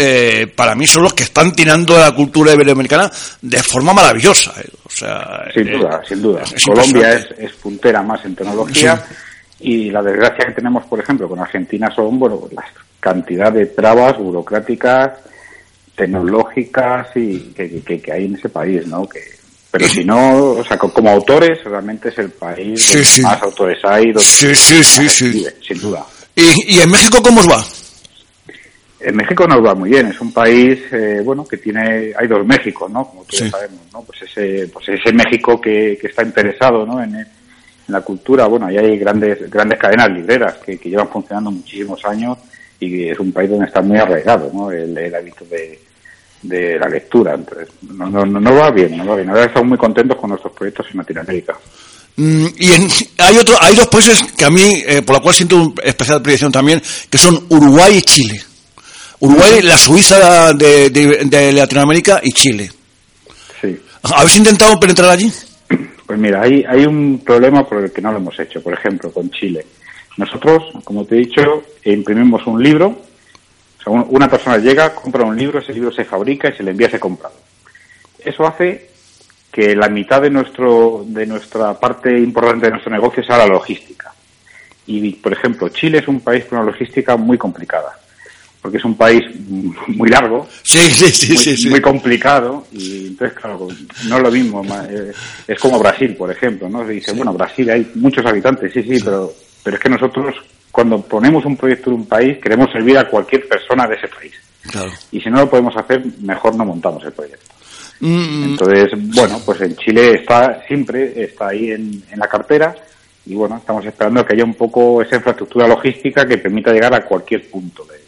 eh, 0.00 0.46
para 0.54 0.76
mí 0.76 0.86
son 0.86 1.02
los 1.02 1.14
que 1.14 1.24
están 1.24 1.52
tirando 1.52 1.94
de 1.94 2.00
la 2.00 2.14
cultura 2.14 2.52
iberoamericana 2.52 3.10
de 3.42 3.62
forma 3.62 3.92
maravillosa. 3.92 4.52
Eh. 4.60 4.68
O 4.84 4.90
sea, 4.90 5.48
sin 5.52 5.72
duda, 5.72 6.00
sin 6.06 6.22
duda. 6.22 6.42
Es 6.54 6.64
Colombia 6.64 7.14
es, 7.14 7.26
es, 7.36 7.52
puntera 7.54 8.02
más 8.02 8.24
en 8.24 8.36
tecnología. 8.36 8.96
Sí. 8.96 9.14
Y 9.60 9.90
la 9.90 10.02
desgracia 10.02 10.46
que 10.46 10.54
tenemos, 10.54 10.84
por 10.86 11.00
ejemplo, 11.00 11.28
con 11.28 11.40
Argentina 11.40 11.88
son, 11.94 12.18
bueno, 12.18 12.48
la 12.52 12.64
cantidad 13.00 13.52
de 13.52 13.66
trabas 13.66 14.16
burocráticas 14.18 15.12
tecnológicas 15.96 17.08
y 17.16 17.52
que, 17.52 17.82
que, 17.82 18.12
hay 18.12 18.26
en 18.26 18.36
ese 18.36 18.48
país, 18.48 18.86
¿no? 18.86 19.08
Que, 19.08 19.20
pero 19.70 19.88
si 19.88 20.04
no, 20.04 20.52
o 20.52 20.64
sea, 20.64 20.78
como 20.78 21.10
autores, 21.10 21.62
realmente 21.64 22.08
es 22.10 22.18
el 22.18 22.30
país 22.30 22.86
donde 22.86 23.22
más 23.22 23.42
autores 23.42 23.78
hay, 23.84 24.04
donde 24.12 24.20
sí, 24.20 24.54
sí, 24.54 24.84
sí, 24.84 25.08
sí. 25.08 25.46
sin 25.60 25.80
duda. 25.80 26.06
¿Y, 26.36 26.76
¿Y 26.76 26.80
en 26.80 26.90
México 26.90 27.18
cómo 27.20 27.40
os 27.40 27.50
va? 27.50 27.64
En 29.00 29.16
México 29.16 29.46
nos 29.46 29.64
va 29.64 29.74
muy 29.74 29.90
bien, 29.90 30.06
es 30.06 30.20
un 30.20 30.32
país, 30.32 30.80
eh, 30.92 31.20
bueno, 31.24 31.44
que 31.44 31.56
tiene, 31.56 32.12
hay 32.16 32.26
dos 32.28 32.46
Méxicos, 32.46 32.90
¿no? 32.90 33.04
Como 33.08 33.24
todos 33.24 33.50
sabemos, 33.50 33.80
¿no? 33.92 34.02
Pues 34.02 34.22
ese, 34.22 34.68
pues 34.68 34.88
ese 34.88 35.12
México 35.12 35.60
que, 35.60 35.98
que 36.00 36.08
está 36.08 36.22
interesado, 36.22 36.86
¿no? 36.86 37.02
En, 37.02 37.26
la 37.88 38.02
cultura, 38.02 38.46
bueno, 38.46 38.66
ahí 38.66 38.76
hay 38.76 38.98
grandes, 38.98 39.50
grandes 39.50 39.78
cadenas 39.78 40.10
libreras 40.10 40.58
que, 40.58 40.78
que 40.78 40.90
llevan 40.90 41.08
funcionando 41.08 41.50
muchísimos 41.50 42.04
años 42.04 42.38
y 42.78 43.08
es 43.08 43.18
un 43.18 43.32
país 43.32 43.50
donde 43.50 43.66
está 43.66 43.80
muy 43.80 43.98
arraigado, 43.98 44.50
¿no? 44.52 44.70
El, 44.70 44.96
hábito 45.14 45.44
de, 45.46 45.80
de, 46.42 46.78
la 46.78 46.88
lectura, 46.88 47.34
entonces, 47.34 47.68
no, 47.82 48.08
no, 48.08 48.24
no 48.24 48.54
va 48.54 48.70
bien, 48.70 48.96
no 48.96 49.06
va 49.06 49.16
bien. 49.16 49.30
Ahora 49.30 49.46
estamos 49.46 49.68
muy 49.68 49.78
contentos 49.78 50.18
con 50.18 50.30
nuestros 50.30 50.52
proyectos 50.52 50.86
en 50.92 50.98
Latinoamérica. 50.98 51.56
Mm, 52.16 52.46
y 52.58 52.68
hay 53.18 53.38
otro, 53.38 53.56
hay 53.60 53.74
dos 53.74 53.86
países 53.86 54.22
que 54.36 54.44
a 54.44 54.50
mí, 54.50 54.82
eh, 54.86 55.02
por 55.02 55.16
lo 55.16 55.22
cual 55.22 55.34
siento 55.34 55.72
especial 55.82 56.20
predilección 56.20 56.52
también, 56.52 56.82
que 57.08 57.18
son 57.18 57.46
Uruguay 57.48 57.96
y 57.96 58.02
Chile. 58.02 58.42
Uruguay, 59.20 59.62
la 59.62 59.78
Suiza 59.78 60.52
de, 60.52 61.52
Latinoamérica 61.54 62.20
y 62.22 62.32
Chile. 62.32 62.70
Sí. 63.60 63.76
¿Habéis 64.02 64.36
intentado 64.36 64.78
penetrar 64.78 65.10
allí? 65.10 65.32
Pues 66.08 66.18
mira, 66.18 66.40
hay, 66.40 66.64
hay 66.66 66.86
un 66.86 67.20
problema 67.22 67.68
por 67.68 67.84
el 67.84 67.92
que 67.92 68.00
no 68.00 68.10
lo 68.10 68.16
hemos 68.16 68.40
hecho, 68.40 68.62
por 68.62 68.72
ejemplo, 68.72 69.12
con 69.12 69.30
Chile. 69.30 69.66
Nosotros, 70.16 70.72
como 70.82 71.04
te 71.04 71.16
he 71.16 71.18
dicho, 71.18 71.64
imprimimos 71.84 72.46
un 72.46 72.62
libro, 72.62 73.02
una 73.84 74.26
persona 74.26 74.56
llega, 74.56 74.94
compra 74.94 75.26
un 75.26 75.36
libro, 75.36 75.58
ese 75.58 75.74
libro 75.74 75.92
se 75.92 76.06
fabrica 76.06 76.48
y 76.48 76.56
se 76.56 76.62
le 76.62 76.70
envía 76.70 76.86
ese 76.86 76.98
comprado. 76.98 77.34
Eso 78.24 78.46
hace 78.46 78.88
que 79.52 79.76
la 79.76 79.90
mitad 79.90 80.22
de 80.22 80.30
nuestro 80.30 81.04
de 81.06 81.26
nuestra 81.26 81.78
parte 81.78 82.18
importante 82.18 82.64
de 82.66 82.72
nuestro 82.72 82.90
negocio 82.90 83.22
sea 83.22 83.36
la 83.36 83.46
logística. 83.46 84.10
Y, 84.86 85.10
por 85.16 85.34
ejemplo, 85.34 85.68
Chile 85.68 85.98
es 85.98 86.08
un 86.08 86.20
país 86.20 86.46
con 86.46 86.58
una 86.58 86.70
logística 86.70 87.18
muy 87.18 87.36
complicada 87.36 87.98
porque 88.60 88.78
es 88.78 88.84
un 88.84 88.96
país 88.96 89.22
muy 89.88 90.08
largo, 90.08 90.48
sí, 90.62 90.78
sí, 90.78 91.56
sí, 91.56 91.68
muy, 91.68 91.80
complicado, 91.80 92.66
y 92.72 93.08
entonces, 93.08 93.38
claro, 93.38 93.68
no 94.08 94.16
es 94.16 94.22
lo 94.22 94.30
mismo. 94.30 94.62
Eh, 94.88 95.12
es 95.46 95.58
como 95.58 95.78
Brasil, 95.78 96.14
por 96.16 96.30
ejemplo, 96.30 96.68
¿no? 96.68 96.84
Se 96.86 96.92
dice, 96.92 97.12
bueno, 97.12 97.32
Brasil 97.32 97.70
hay 97.70 97.90
muchos 97.94 98.24
habitantes, 98.26 98.72
sí, 98.72 98.82
sí, 98.82 98.98
pero, 99.04 99.32
pero 99.62 99.76
es 99.76 99.82
que 99.82 99.88
nosotros, 99.88 100.34
cuando 100.72 101.00
ponemos 101.00 101.44
un 101.44 101.56
proyecto 101.56 101.90
en 101.90 101.96
un 101.96 102.06
país, 102.06 102.38
queremos 102.38 102.70
servir 102.72 102.98
a 102.98 103.08
cualquier 103.08 103.48
persona 103.48 103.86
de 103.86 103.94
ese 103.94 104.08
país. 104.08 104.34
Y 105.12 105.20
si 105.20 105.30
no 105.30 105.38
lo 105.40 105.50
podemos 105.50 105.76
hacer, 105.76 106.04
mejor 106.20 106.54
no 106.56 106.64
montamos 106.64 107.02
el 107.04 107.12
proyecto. 107.12 107.54
Mm. 108.00 108.44
Entonces, 108.44 108.90
bueno, 109.14 109.40
pues 109.44 109.60
en 109.60 109.76
Chile 109.76 110.14
está 110.14 110.62
siempre, 110.66 111.22
está 111.22 111.48
ahí 111.48 111.70
en, 111.70 112.02
en 112.10 112.18
la 112.18 112.28
cartera, 112.28 112.74
y 113.24 113.34
bueno, 113.34 113.56
estamos 113.58 113.84
esperando 113.84 114.24
que 114.24 114.32
haya 114.34 114.44
un 114.44 114.54
poco 114.54 115.02
esa 115.02 115.16
infraestructura 115.16 115.68
logística 115.68 116.26
que 116.26 116.38
permita 116.38 116.72
llegar 116.72 116.94
a 116.94 117.04
cualquier 117.04 117.48
punto 117.50 117.84
de 117.84 118.07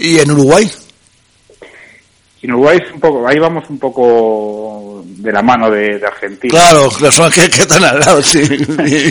¿Y 0.00 0.18
en 0.18 0.30
Uruguay? 0.30 0.68
En 2.42 2.52
Uruguay 2.52 2.78
es 2.82 2.90
un 2.94 3.00
poco, 3.00 3.28
ahí 3.28 3.38
vamos 3.38 3.68
un 3.68 3.78
poco 3.78 5.04
de 5.04 5.30
la 5.30 5.42
mano 5.42 5.70
de, 5.70 6.00
Argentina. 6.02 6.50
Claro, 6.50 6.88
los 6.98 7.20
que, 7.34 7.50
que 7.50 7.60
están 7.60 7.84
al 7.84 8.00
lado, 8.00 8.22
sí. 8.22 8.40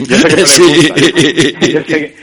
yo 0.08 0.18
sé 0.18 0.34
que 0.34 0.42
no 1.22 1.48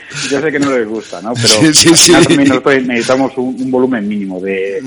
gusta, 0.09 0.21
Yo, 0.29 0.41
sé, 0.41 0.51
que 0.51 0.59
no 0.59 0.77
les 0.77 0.85
gusta, 0.85 1.21
¿no? 1.21 1.33
Pero 1.33 1.73
sí, 1.73 1.95
sí, 1.95 2.11
también 2.11 2.87
necesitamos 2.87 3.31
un, 3.37 3.71
volumen 3.71 4.05
mínimo 4.05 4.41
de, 4.41 4.81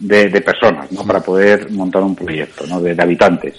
de, 0.00 0.40
personas, 0.40 0.90
¿no? 0.90 1.06
Para 1.06 1.20
poder 1.20 1.70
montar 1.70 2.02
un 2.02 2.16
proyecto, 2.16 2.66
¿no? 2.66 2.80
De, 2.80 3.00
habitantes. 3.00 3.54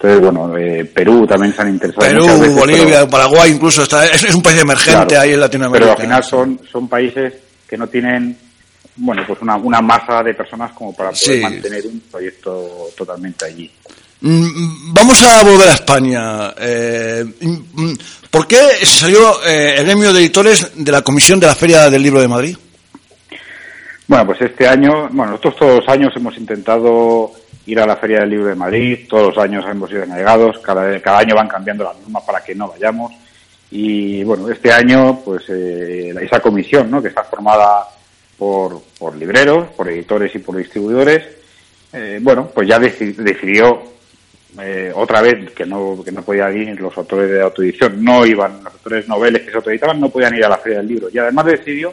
Entonces, 0.00 0.20
bueno, 0.20 0.56
eh, 0.56 0.84
Perú 0.84 1.26
también 1.26 1.52
se 1.52 1.62
han 1.62 1.70
interesado. 1.70 2.06
Perú, 2.06 2.54
Bolivia, 2.54 3.08
Paraguay 3.08 3.50
incluso, 3.50 3.82
está, 3.82 4.06
es, 4.14 4.32
un 4.32 4.42
país 4.42 4.60
emergente 4.60 5.16
ahí 5.16 5.32
en 5.32 5.40
Latinoamérica. 5.40 5.86
Pero 5.86 5.96
al 5.96 6.06
final 6.06 6.22
son, 6.22 6.60
son 6.70 6.88
países 6.88 7.34
que 7.68 7.76
no 7.76 7.88
tienen 7.88 8.47
bueno, 8.98 9.22
pues 9.26 9.40
una, 9.42 9.56
una 9.56 9.80
masa 9.80 10.22
de 10.22 10.34
personas 10.34 10.72
como 10.72 10.94
para 10.94 11.10
poder 11.10 11.42
mantener 11.42 11.86
un 11.86 12.00
proyecto 12.10 12.90
totalmente 12.96 13.46
allí. 13.46 13.70
Mm, 14.20 14.92
vamos 14.92 15.22
a 15.22 15.44
volver 15.44 15.68
a 15.68 15.74
España. 15.74 16.54
Eh, 16.58 17.24
mm, 17.40 17.92
¿Por 18.30 18.46
qué 18.46 18.58
salió 18.84 19.42
eh, 19.44 19.76
el 19.78 19.86
gremio 19.86 20.12
de 20.12 20.20
editores 20.20 20.72
de 20.74 20.92
la 20.92 21.02
Comisión 21.02 21.38
de 21.38 21.46
la 21.46 21.54
Feria 21.54 21.88
del 21.88 22.02
Libro 22.02 22.20
de 22.20 22.28
Madrid? 22.28 22.56
Bueno, 24.08 24.26
pues 24.26 24.40
este 24.40 24.66
año, 24.66 25.08
bueno, 25.10 25.32
nosotros 25.32 25.56
todos 25.56 25.80
los 25.80 25.88
años 25.88 26.12
hemos 26.16 26.36
intentado 26.36 27.30
ir 27.66 27.78
a 27.78 27.86
la 27.86 27.96
Feria 27.96 28.20
del 28.20 28.30
Libro 28.30 28.46
de 28.46 28.54
Madrid, 28.54 29.06
todos 29.08 29.34
los 29.34 29.44
años 29.44 29.64
hemos 29.70 29.90
sido 29.90 30.00
denegados, 30.00 30.58
cada, 30.60 30.98
cada 31.00 31.18
año 31.18 31.34
van 31.34 31.46
cambiando 31.46 31.84
las 31.84 31.96
normas 32.00 32.22
para 32.24 32.42
que 32.42 32.54
no 32.54 32.68
vayamos. 32.68 33.12
Y 33.70 34.24
bueno, 34.24 34.48
este 34.48 34.72
año, 34.72 35.20
pues 35.22 35.44
eh, 35.50 36.14
esa 36.22 36.40
comisión, 36.40 36.90
¿no? 36.90 37.02
que 37.02 37.08
está 37.08 37.22
formada 37.24 37.86
por, 38.38 38.80
por 38.98 39.16
libreros, 39.16 39.68
por 39.76 39.88
editores 39.88 40.34
y 40.34 40.38
por 40.38 40.56
distribuidores, 40.56 41.24
eh, 41.92 42.18
bueno, 42.22 42.50
pues 42.54 42.68
ya 42.68 42.78
decidió 42.78 43.82
eh, 44.60 44.92
otra 44.94 45.20
vez 45.20 45.50
que 45.52 45.66
no, 45.66 46.02
que 46.04 46.12
no 46.12 46.22
podían 46.22 46.56
ir 46.56 46.80
los 46.80 46.96
autores 46.96 47.30
de 47.30 47.42
autoedición, 47.42 48.02
no 48.02 48.24
iban, 48.24 48.62
los 48.62 48.72
autores 48.72 49.08
noveles 49.08 49.42
que 49.42 49.50
se 49.50 49.56
autoeditaban 49.56 50.00
no 50.00 50.08
podían 50.08 50.34
ir 50.34 50.44
a 50.44 50.48
la 50.48 50.58
Feria 50.58 50.78
del 50.78 50.88
Libro. 50.88 51.08
Y 51.12 51.18
además 51.18 51.46
decidió 51.46 51.92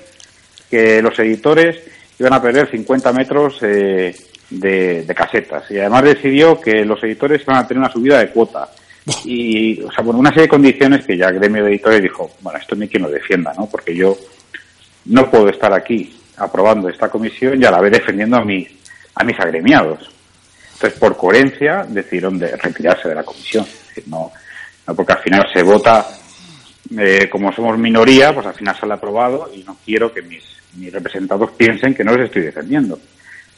que 0.69 1.01
los 1.01 1.17
editores 1.19 1.77
iban 2.19 2.33
a 2.33 2.41
perder 2.41 2.69
50 2.69 3.13
metros 3.13 3.57
eh, 3.61 4.15
de, 4.49 5.03
de, 5.03 5.15
casetas. 5.15 5.69
Y 5.71 5.79
además 5.79 6.03
decidió 6.03 6.59
que 6.59 6.85
los 6.85 7.03
editores 7.03 7.41
iban 7.41 7.57
a 7.57 7.67
tener 7.67 7.79
una 7.79 7.91
subida 7.91 8.19
de 8.19 8.29
cuota. 8.29 8.69
Y, 9.23 9.81
o 9.81 9.91
sea, 9.91 10.03
bueno, 10.03 10.19
una 10.19 10.29
serie 10.29 10.43
de 10.43 10.49
condiciones 10.49 11.05
que 11.05 11.17
ya 11.17 11.27
el 11.27 11.35
gremio 11.35 11.63
de 11.63 11.71
editores 11.71 12.01
dijo, 12.01 12.31
bueno, 12.41 12.57
esto 12.59 12.75
ni 12.75 12.87
quien 12.87 13.03
lo 13.03 13.09
defienda, 13.09 13.53
¿no? 13.55 13.67
Porque 13.67 13.95
yo 13.95 14.17
no 15.05 15.29
puedo 15.29 15.49
estar 15.49 15.71
aquí 15.73 16.15
aprobando 16.37 16.89
esta 16.89 17.09
comisión 17.09 17.61
y 17.61 17.65
a 17.65 17.71
la 17.71 17.81
vez 17.81 17.93
defendiendo 17.93 18.37
a 18.37 18.45
mis, 18.45 18.67
a 19.15 19.23
mis 19.23 19.39
agremiados. 19.39 20.11
Entonces, 20.73 20.99
por 20.99 21.15
coherencia, 21.15 21.85
decidieron 21.87 22.37
de 22.37 22.55
retirarse 22.57 23.09
de 23.09 23.15
la 23.15 23.23
comisión. 23.23 23.65
no, 24.07 24.31
no 24.87 24.95
porque 24.95 25.13
al 25.13 25.19
final 25.19 25.45
se 25.53 25.63
vota, 25.63 26.05
eh, 26.97 27.29
como 27.29 27.51
somos 27.51 27.77
minoría, 27.77 28.33
pues 28.33 28.45
al 28.45 28.53
final 28.53 28.77
sale 28.77 28.93
aprobado 28.93 29.49
y 29.53 29.63
no 29.63 29.77
quiero 29.83 30.13
que 30.13 30.21
mis, 30.21 30.43
mis 30.75 30.91
representados 30.91 31.51
piensen 31.51 31.93
que 31.93 32.03
no 32.03 32.15
les 32.15 32.25
estoy 32.25 32.43
defendiendo. 32.43 32.99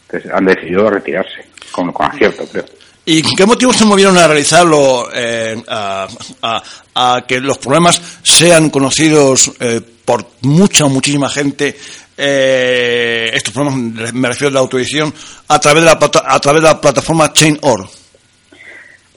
Entonces, 0.04 0.32
han 0.32 0.46
decidido 0.46 0.90
retirarse, 0.90 1.46
con, 1.72 1.92
con 1.92 2.06
acierto, 2.06 2.46
creo. 2.48 2.66
¿Y 3.10 3.24
qué 3.38 3.46
motivos 3.46 3.78
se 3.78 3.86
movieron 3.86 4.18
a 4.18 4.28
realizarlo, 4.28 5.08
eh, 5.14 5.56
a, 5.66 7.24
que 7.26 7.40
los 7.40 7.58
problemas 7.58 8.02
sean 8.22 8.70
conocidos 8.70 9.50
eh, 9.62 9.80
por 10.04 10.26
mucha, 10.42 10.88
muchísima 10.88 11.30
gente 11.30 11.74
eh, 12.18 13.32
estos 13.34 13.54
problemas, 13.54 14.14
me 14.14 14.28
refiero 14.28 14.50
a 14.50 14.54
la 14.56 14.60
autoedición, 14.60 15.14
a 15.48 15.58
través 15.58 15.84
de 15.84 15.86
la, 15.86 15.94
a 15.94 16.40
través 16.42 16.62
de 16.62 16.68
la 16.68 16.82
plataforma 16.82 17.32
Chain.org? 17.32 17.88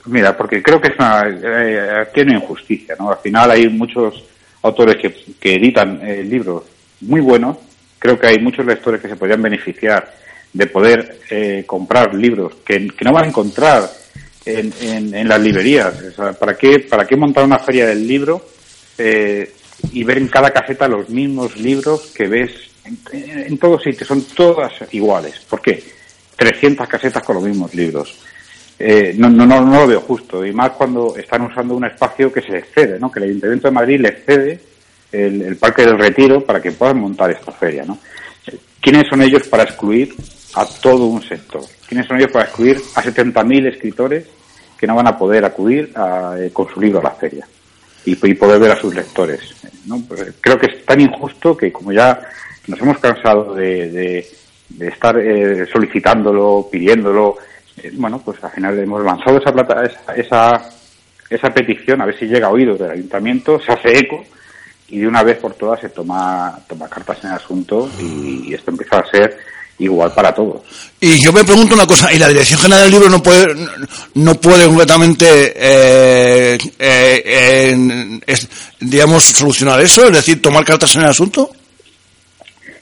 Mira, 0.05 0.37
porque 0.37 0.63
creo 0.63 0.81
que 0.81 0.89
es 0.89 0.95
una, 0.97 1.25
eh, 1.29 2.23
una 2.23 2.35
injusticia, 2.35 2.95
¿no? 2.97 3.11
Al 3.11 3.19
final 3.19 3.51
hay 3.51 3.69
muchos 3.71 4.23
autores 4.63 4.99
que, 5.03 5.35
que 5.41 5.55
editan 5.55 6.01
eh, 6.07 6.23
libros 6.23 6.63
muy 7.01 7.21
buenos, 7.21 7.57
creo 7.99 8.17
que 8.17 8.29
hay 8.29 8.39
muchos 8.39 8.65
lectores 8.65 9.01
que 9.01 9.09
se 9.09 9.17
podrían 9.17 9.43
beneficiar 9.43 10.15
de 10.53 10.67
poder 10.67 11.21
eh, 11.31 11.65
comprar 11.67 12.15
libros 12.15 12.55
que, 12.65 12.89
no 13.03 13.13
van 13.13 13.25
a 13.25 13.29
encontrar 13.29 13.91
en, 14.45 14.73
en, 14.81 15.15
en 15.15 15.29
las 15.29 15.41
librerías. 15.41 15.95
¿para, 16.39 16.57
qué, 16.57 16.81
¿Para 16.81 17.07
qué 17.07 17.17
montar 17.17 17.45
una 17.45 17.59
feria 17.59 17.87
del 17.87 18.07
libro 18.07 18.45
eh, 18.99 19.53
y 19.93 20.05
ver 20.05 20.19
en 20.19 20.29
cada 20.29 20.51
caseta 20.51 20.89
los 20.89 21.09
mismos 21.09 21.57
libros 21.57 22.13
que 22.15 22.27
ves 22.27 22.51
en, 23.13 23.59
todos 23.59 23.83
sitios, 23.83 24.09
son 24.09 24.23
todas 24.23 24.73
iguales. 24.93 25.41
¿Por 25.49 25.61
qué? 25.61 25.83
300 26.37 26.89
casetas 26.89 27.23
con 27.23 27.37
los 27.37 27.45
mismos 27.45 27.75
libros. 27.75 28.19
Eh, 28.79 29.15
no, 29.17 29.29
no, 29.29 29.47
no, 29.47 29.61
no, 29.61 29.81
lo 29.81 29.87
veo 29.87 30.01
justo, 30.01 30.45
y 30.45 30.53
más 30.53 30.71
cuando 30.71 31.15
están 31.17 31.43
usando 31.43 31.75
un 31.75 31.85
espacio 31.85 32.33
que 32.33 32.41
se 32.41 32.59
excede, 32.59 32.99
¿no? 32.99 33.13
que 33.13 33.19
el 33.19 33.27
Ayuntamiento 33.27 33.69
de 33.69 33.73
Madrid 33.73 34.01
le 34.01 34.13
cede 34.25 34.61
el, 35.13 35.57
Parque 35.57 35.83
del 35.83 35.99
Retiro 35.99 36.45
para 36.45 36.63
que 36.63 36.73
puedan 36.73 36.99
montar 36.99 37.31
esta 37.31 37.53
feria. 37.53 37.85
¿no? 37.85 37.99
¿Quiénes 38.81 39.05
son 39.09 39.21
ellos 39.21 39.47
para 39.49 39.65
excluir 39.65 40.15
a 40.55 40.67
todo 40.67 41.07
un 41.07 41.23
sector? 41.23 41.63
¿Quiénes 41.87 42.07
son 42.07 42.19
ellos 42.19 42.31
para 42.31 42.45
excluir 42.45 42.77
a 42.95 43.03
70.000 43.03 43.67
escritores 43.69 44.27
que 44.79 44.87
no 44.87 44.95
van 44.95 45.09
a 45.09 45.19
poder 45.19 45.45
acudir 45.45 45.93
a, 45.95 46.37
eh, 46.39 46.51
con 46.53 46.69
su 46.69 46.81
libro 46.81 47.01
a 47.01 47.05
la 47.05 47.11
feria 47.11 47.47
y, 48.05 48.15
poder 48.15 48.61
ver 48.61 48.73
a 48.73 48.77
sus 48.77 48.95
lectores? 48.95 49.41
¿no? 49.87 50.01
Pues, 50.07 50.35
creo 50.41 50.59
que 50.59 50.67
es 50.67 50.85
tan 50.85 51.01
injusto 51.01 51.57
que 51.57 51.73
como 51.73 51.93
ya 51.93 52.21
nos 52.67 52.81
hemos 52.81 52.99
cansado 52.99 53.55
de, 53.55 54.25
de, 54.69 54.89
estar 54.89 55.19
eh, 55.19 55.67
solicitándolo, 55.73 56.69
pidiéndolo. 56.71 57.37
Eh, 57.77 57.91
bueno, 57.95 58.21
pues 58.25 58.43
al 58.45 58.51
final 58.51 58.79
hemos 58.79 59.05
lanzado 59.05 59.39
esa, 59.39 59.53
plata, 59.53 59.83
esa, 60.17 60.71
esa, 61.29 61.51
petición, 61.53 62.01
a 62.01 62.07
ver 62.07 62.19
si 62.19 62.27
llega 62.27 62.47
a 62.47 62.51
oídos 62.51 62.79
del 62.79 62.91
ayuntamiento, 62.91 63.61
se 63.61 63.73
hace 63.73 63.99
eco 63.99 64.25
y 64.89 65.01
de 65.01 65.09
una 65.09 65.23
vez 65.23 65.39
por 65.39 65.55
todas 65.55 65.81
se 65.81 65.89
toma, 65.89 66.59
toma 66.69 66.89
cartas 66.89 67.23
en 67.25 67.31
el 67.31 67.37
asunto 67.37 67.89
y, 68.01 68.53
esto 68.53 68.71
empieza 68.71 68.99
a 68.99 69.11
ser 69.11 69.37
igual 69.81 70.13
para 70.13 70.35
todos. 70.35 70.63
Y 71.01 71.19
yo 71.19 71.33
me 71.33 71.45
pregunto 71.45 71.75
una 71.75 71.87
cosa, 71.87 72.13
¿y 72.13 72.19
la 72.19 72.29
Dirección 72.29 72.61
General 72.61 72.85
del 72.85 72.93
Libro 72.93 73.09
no 73.09 73.23
puede, 73.23 73.55
no 74.15 74.35
puede 74.35 74.67
completamente, 74.67 75.55
eh, 75.57 76.59
eh, 76.79 78.37
digamos, 78.81 79.25
solucionar 79.25 79.81
eso? 79.81 80.07
Es 80.07 80.13
decir, 80.13 80.43
tomar 80.43 80.65
cartas 80.65 80.95
en 80.97 81.03
el 81.03 81.09
asunto? 81.09 81.51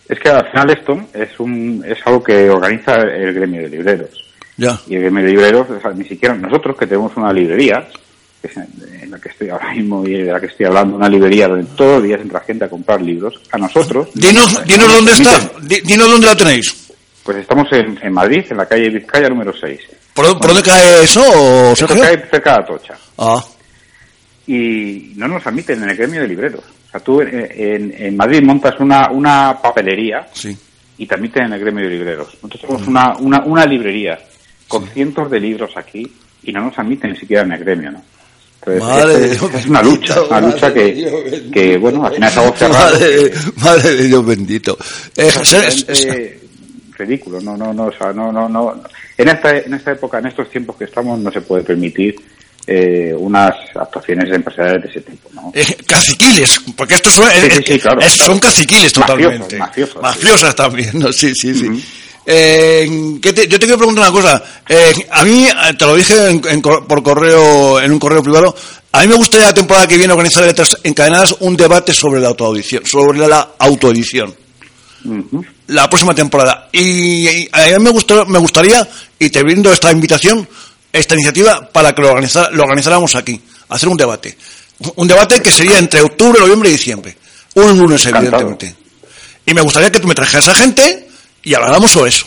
Es 0.08 0.18
que 0.18 0.30
al 0.30 0.50
final 0.50 0.70
esto 0.70 1.00
es, 1.12 1.38
un, 1.38 1.84
es 1.86 1.98
algo 2.06 2.24
que 2.24 2.50
organiza 2.50 2.92
el 2.94 3.34
gremio 3.34 3.62
de 3.62 3.68
libreros. 3.68 4.24
Ya. 4.56 4.80
Y 4.88 4.96
el 4.96 5.02
gremio 5.02 5.22
de 5.22 5.30
libreros, 5.30 5.66
ni 5.94 6.04
siquiera 6.04 6.34
nosotros 6.34 6.76
que 6.76 6.86
tenemos 6.86 7.16
una 7.16 7.32
librería, 7.32 7.86
que 8.40 8.48
es 8.48 8.56
en 8.56 9.10
la 9.10 9.18
que 9.18 9.28
estoy 9.28 9.50
ahora 9.50 9.72
mismo 9.74 10.04
y 10.06 10.14
de 10.14 10.32
la 10.32 10.40
que 10.40 10.46
estoy 10.46 10.66
hablando, 10.66 10.96
una 10.96 11.08
librería 11.08 11.46
donde 11.46 11.66
todos 11.76 11.96
los 11.96 12.04
días 12.04 12.20
entra 12.20 12.40
gente 12.40 12.64
a 12.64 12.68
comprar 12.68 13.00
libros, 13.00 13.40
a 13.52 13.58
nosotros... 13.58 14.08
Dinos, 14.14 14.64
dinos 14.66 14.92
dónde 14.92 15.12
está, 15.12 15.50
dinos 15.84 16.10
dónde 16.10 16.26
la 16.26 16.36
tenéis. 16.36 16.87
Pues 17.28 17.40
estamos 17.40 17.70
en, 17.72 17.98
en, 18.00 18.10
Madrid, 18.10 18.42
en 18.48 18.56
la 18.56 18.64
calle 18.64 18.88
Vizcaya 18.88 19.28
número 19.28 19.52
6. 19.52 19.80
¿Por, 20.14 20.40
dónde 20.40 20.62
cae 20.62 21.04
eso, 21.04 21.76
Sergio? 21.76 22.00
cae 22.00 22.26
cerca 22.30 22.54
de 22.54 22.60
Atocha. 22.62 22.94
Ah. 23.18 23.44
Y 24.46 25.12
no 25.14 25.28
nos 25.28 25.46
admiten 25.46 25.82
en 25.82 25.90
el 25.90 25.96
gremio 25.98 26.22
de 26.22 26.28
libreros. 26.28 26.64
O 26.64 26.90
sea, 26.90 27.00
tú 27.00 27.20
en, 27.20 27.94
en 27.94 28.16
Madrid 28.16 28.42
montas 28.42 28.80
una, 28.80 29.10
una 29.10 29.58
papelería 29.60 30.26
sí. 30.32 30.56
y 30.96 31.06
te 31.06 31.16
admiten 31.16 31.42
en 31.44 31.52
el 31.52 31.60
gremio 31.60 31.84
de 31.84 31.90
libreros. 31.90 32.28
Nosotros 32.42 32.62
tenemos 32.62 32.88
una, 32.88 33.14
una, 33.18 33.44
una 33.44 33.66
librería 33.66 34.18
con 34.66 34.88
cientos 34.88 35.30
de 35.30 35.38
libros 35.38 35.76
aquí 35.76 36.10
y 36.44 36.50
no 36.50 36.62
nos 36.62 36.78
admiten 36.78 37.10
ni 37.12 37.18
siquiera 37.18 37.42
en 37.42 37.52
el 37.52 37.58
gremio, 37.58 37.90
¿no? 37.90 38.02
Entonces, 38.64 39.32
es, 39.32 39.54
es, 39.54 39.66
una 39.66 39.82
lucha, 39.82 40.22
una 40.22 40.40
lucha 40.40 40.72
que, 40.72 41.50
que, 41.52 41.76
bueno, 41.76 42.06
al 42.06 42.14
final 42.14 42.30
es 42.30 42.38
algo 42.38 42.56
cerrado. 42.56 42.92
Madre, 42.92 43.32
madre 43.56 43.96
de 43.96 44.04
Dios 44.04 44.26
bendito. 44.26 44.78
Eh, 45.14 45.28
es, 45.28 46.47
ridículo, 46.98 47.40
no, 47.40 47.56
no, 47.56 47.72
no, 47.72 47.86
o 47.86 47.92
sea, 47.92 48.12
no, 48.12 48.32
no, 48.32 48.48
no. 48.48 48.82
En 49.16 49.28
esta, 49.28 49.56
en 49.56 49.74
esta 49.74 49.92
época, 49.92 50.18
en 50.18 50.26
estos 50.26 50.50
tiempos 50.50 50.76
que 50.76 50.84
estamos, 50.84 51.18
no 51.18 51.30
se 51.30 51.40
puede 51.40 51.62
permitir 51.62 52.16
eh, 52.66 53.14
unas 53.16 53.54
actuaciones 53.74 54.30
empresariales 54.30 54.82
de 54.82 54.90
ese 54.90 55.00
tipo. 55.00 55.30
¿no? 55.32 55.50
Eh, 55.54 55.76
caciquiles, 55.86 56.60
porque 56.76 56.94
estos 56.96 57.14
son, 57.14 57.30
sí, 57.30 57.50
sí, 57.50 57.62
sí, 57.66 57.78
claro, 57.78 58.00
son 58.10 58.38
caciquiles 58.38 58.92
totalmente. 58.92 59.56
Mafiosas, 59.56 60.02
mafiosas 60.02 60.54
también, 60.54 60.90
¿no? 60.98 61.10
sí, 61.12 61.34
sí, 61.34 61.54
sí. 61.54 61.66
Uh 61.66 61.72
-huh. 61.72 61.82
eh, 62.26 63.18
te, 63.22 63.48
yo 63.48 63.58
te 63.58 63.66
quiero 63.66 63.78
preguntar 63.78 64.04
una 64.04 64.12
cosa. 64.12 64.42
Eh, 64.68 64.92
a 65.10 65.24
mí, 65.24 65.48
te 65.78 65.86
lo 65.86 65.96
dije 65.96 66.28
en, 66.28 66.42
en, 66.46 66.60
por 66.60 67.02
correo, 67.02 67.80
en 67.80 67.90
un 67.90 67.98
correo 67.98 68.22
privado, 68.22 68.54
a 68.92 69.00
mí 69.02 69.08
me 69.08 69.14
gustaría 69.14 69.46
la 69.46 69.54
temporada 69.54 69.86
que 69.86 69.96
viene 69.96 70.12
organizar 70.12 70.44
letras 70.44 70.76
encadenadas 70.82 71.36
un 71.40 71.56
debate 71.56 71.94
sobre 71.94 72.20
la 72.20 72.28
autoedición, 72.28 72.84
sobre 72.84 73.26
la 73.26 73.52
autoedición. 73.58 74.34
Uh 75.04 75.24
-huh. 75.30 75.46
La 75.68 75.88
próxima 75.88 76.14
temporada. 76.14 76.68
Y, 76.72 77.28
y 77.28 77.50
a 77.52 77.78
mí 77.78 77.84
me, 77.84 77.90
gustó, 77.90 78.26
me 78.26 78.38
gustaría, 78.38 78.86
y 79.18 79.30
te 79.30 79.42
brindo 79.42 79.72
esta 79.72 79.92
invitación, 79.92 80.48
esta 80.92 81.14
iniciativa 81.14 81.68
para 81.70 81.94
que 81.94 82.02
lo, 82.02 82.08
organizar, 82.08 82.52
lo 82.52 82.64
organizáramos 82.64 83.14
aquí, 83.14 83.40
hacer 83.68 83.88
un 83.88 83.96
debate. 83.96 84.36
Un 84.96 85.08
debate 85.08 85.40
que 85.40 85.50
sería 85.50 85.78
entre 85.78 86.00
octubre, 86.00 86.40
noviembre 86.40 86.68
y 86.68 86.72
diciembre. 86.72 87.16
Un 87.54 87.78
lunes, 87.78 88.04
evidentemente. 88.06 88.74
Y 89.44 89.54
me 89.54 89.60
gustaría 89.60 89.90
que 89.90 89.98
tú 89.98 90.06
me 90.06 90.14
trajeras 90.14 90.48
a 90.48 90.54
gente 90.54 91.08
y 91.42 91.54
habláramos 91.54 91.90
sobre 91.90 92.10
eso. 92.10 92.26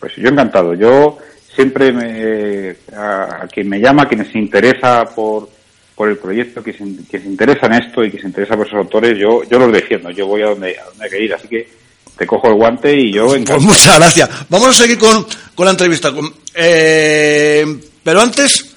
Pues 0.00 0.12
yo 0.16 0.28
encantado. 0.28 0.74
Yo 0.74 1.18
siempre 1.54 1.92
me, 1.92 2.76
a, 2.96 3.44
a, 3.44 3.48
quien 3.48 3.68
me 3.68 3.78
llama, 3.78 4.02
a 4.02 4.08
quien 4.08 4.30
se 4.30 4.38
interesa 4.38 5.04
por, 5.04 5.48
por 5.94 6.08
el 6.08 6.18
proyecto, 6.18 6.62
que 6.62 6.72
se, 6.72 6.84
que 7.08 7.20
se 7.20 7.26
interesa 7.26 7.66
en 7.66 7.74
esto 7.74 8.04
y 8.04 8.10
que 8.10 8.18
se 8.20 8.26
interesa 8.26 8.56
por 8.56 8.66
esos 8.66 8.78
autores, 8.78 9.16
yo, 9.18 9.42
yo 9.44 9.58
los 9.58 9.72
defiendo. 9.72 10.10
Yo 10.10 10.26
voy 10.26 10.42
a 10.42 10.46
donde, 10.46 10.78
a 10.78 10.84
donde 10.84 11.04
hay 11.04 11.10
que 11.10 11.24
ir. 11.24 11.34
Así 11.34 11.48
que 11.48 11.68
te 12.16 12.26
cojo 12.26 12.48
el 12.48 12.54
guante 12.54 12.94
y 12.96 13.12
yo 13.12 13.26
Pues 13.26 13.62
muchas 13.62 13.98
gracias. 13.98 14.28
Vamos 14.48 14.68
a 14.68 14.72
seguir 14.72 14.98
con, 14.98 15.26
con 15.54 15.64
la 15.66 15.72
entrevista. 15.72 16.12
Eh, 16.54 17.64
pero 18.02 18.20
antes, 18.20 18.74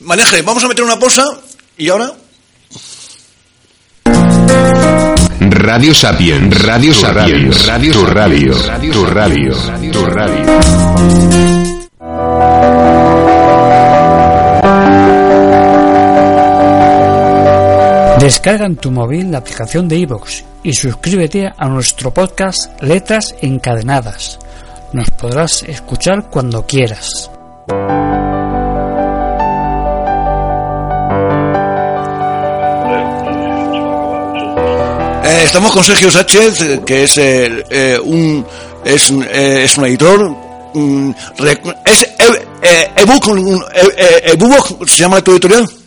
maneje, 0.00 0.42
vamos 0.42 0.62
a 0.64 0.68
meter 0.68 0.84
una 0.84 0.98
pausa 0.98 1.24
y 1.76 1.88
ahora. 1.88 2.12
Radio 5.64 5.94
Sapien, 5.94 6.50
Radio 6.50 6.92
Sapien, 6.92 7.52
Radio, 7.66 7.92
tu 7.92 8.06
radio, 8.06 8.52
tu 8.92 9.06
radio, 9.06 9.56
tu 9.92 10.04
radio. 10.06 11.71
Descarga 18.22 18.66
en 18.66 18.76
tu 18.76 18.92
móvil 18.92 19.32
la 19.32 19.38
aplicación 19.38 19.88
de 19.88 19.96
iVoox 19.96 20.44
y 20.62 20.72
suscríbete 20.74 21.50
a 21.56 21.68
nuestro 21.68 22.14
podcast 22.14 22.80
Letras 22.80 23.34
Encadenadas. 23.40 24.38
Nos 24.92 25.10
podrás 25.10 25.64
escuchar 25.64 26.30
cuando 26.30 26.64
quieras. 26.64 27.28
Eh, 35.24 35.42
estamos 35.42 35.72
con 35.72 35.82
Sergio 35.82 36.08
Sánchez, 36.08 36.80
que 36.86 37.02
es 37.02 37.18
eh, 37.18 37.64
eh, 37.70 37.98
un 38.04 38.46
es, 38.84 39.10
eh, 39.10 39.64
es 39.64 39.76
un 39.76 39.86
editor. 39.86 40.36
Es 41.84 42.06
ebook, 44.26 44.88
se 44.88 45.02
llama 45.02 45.20
tu 45.22 45.32
editorial. 45.32 45.81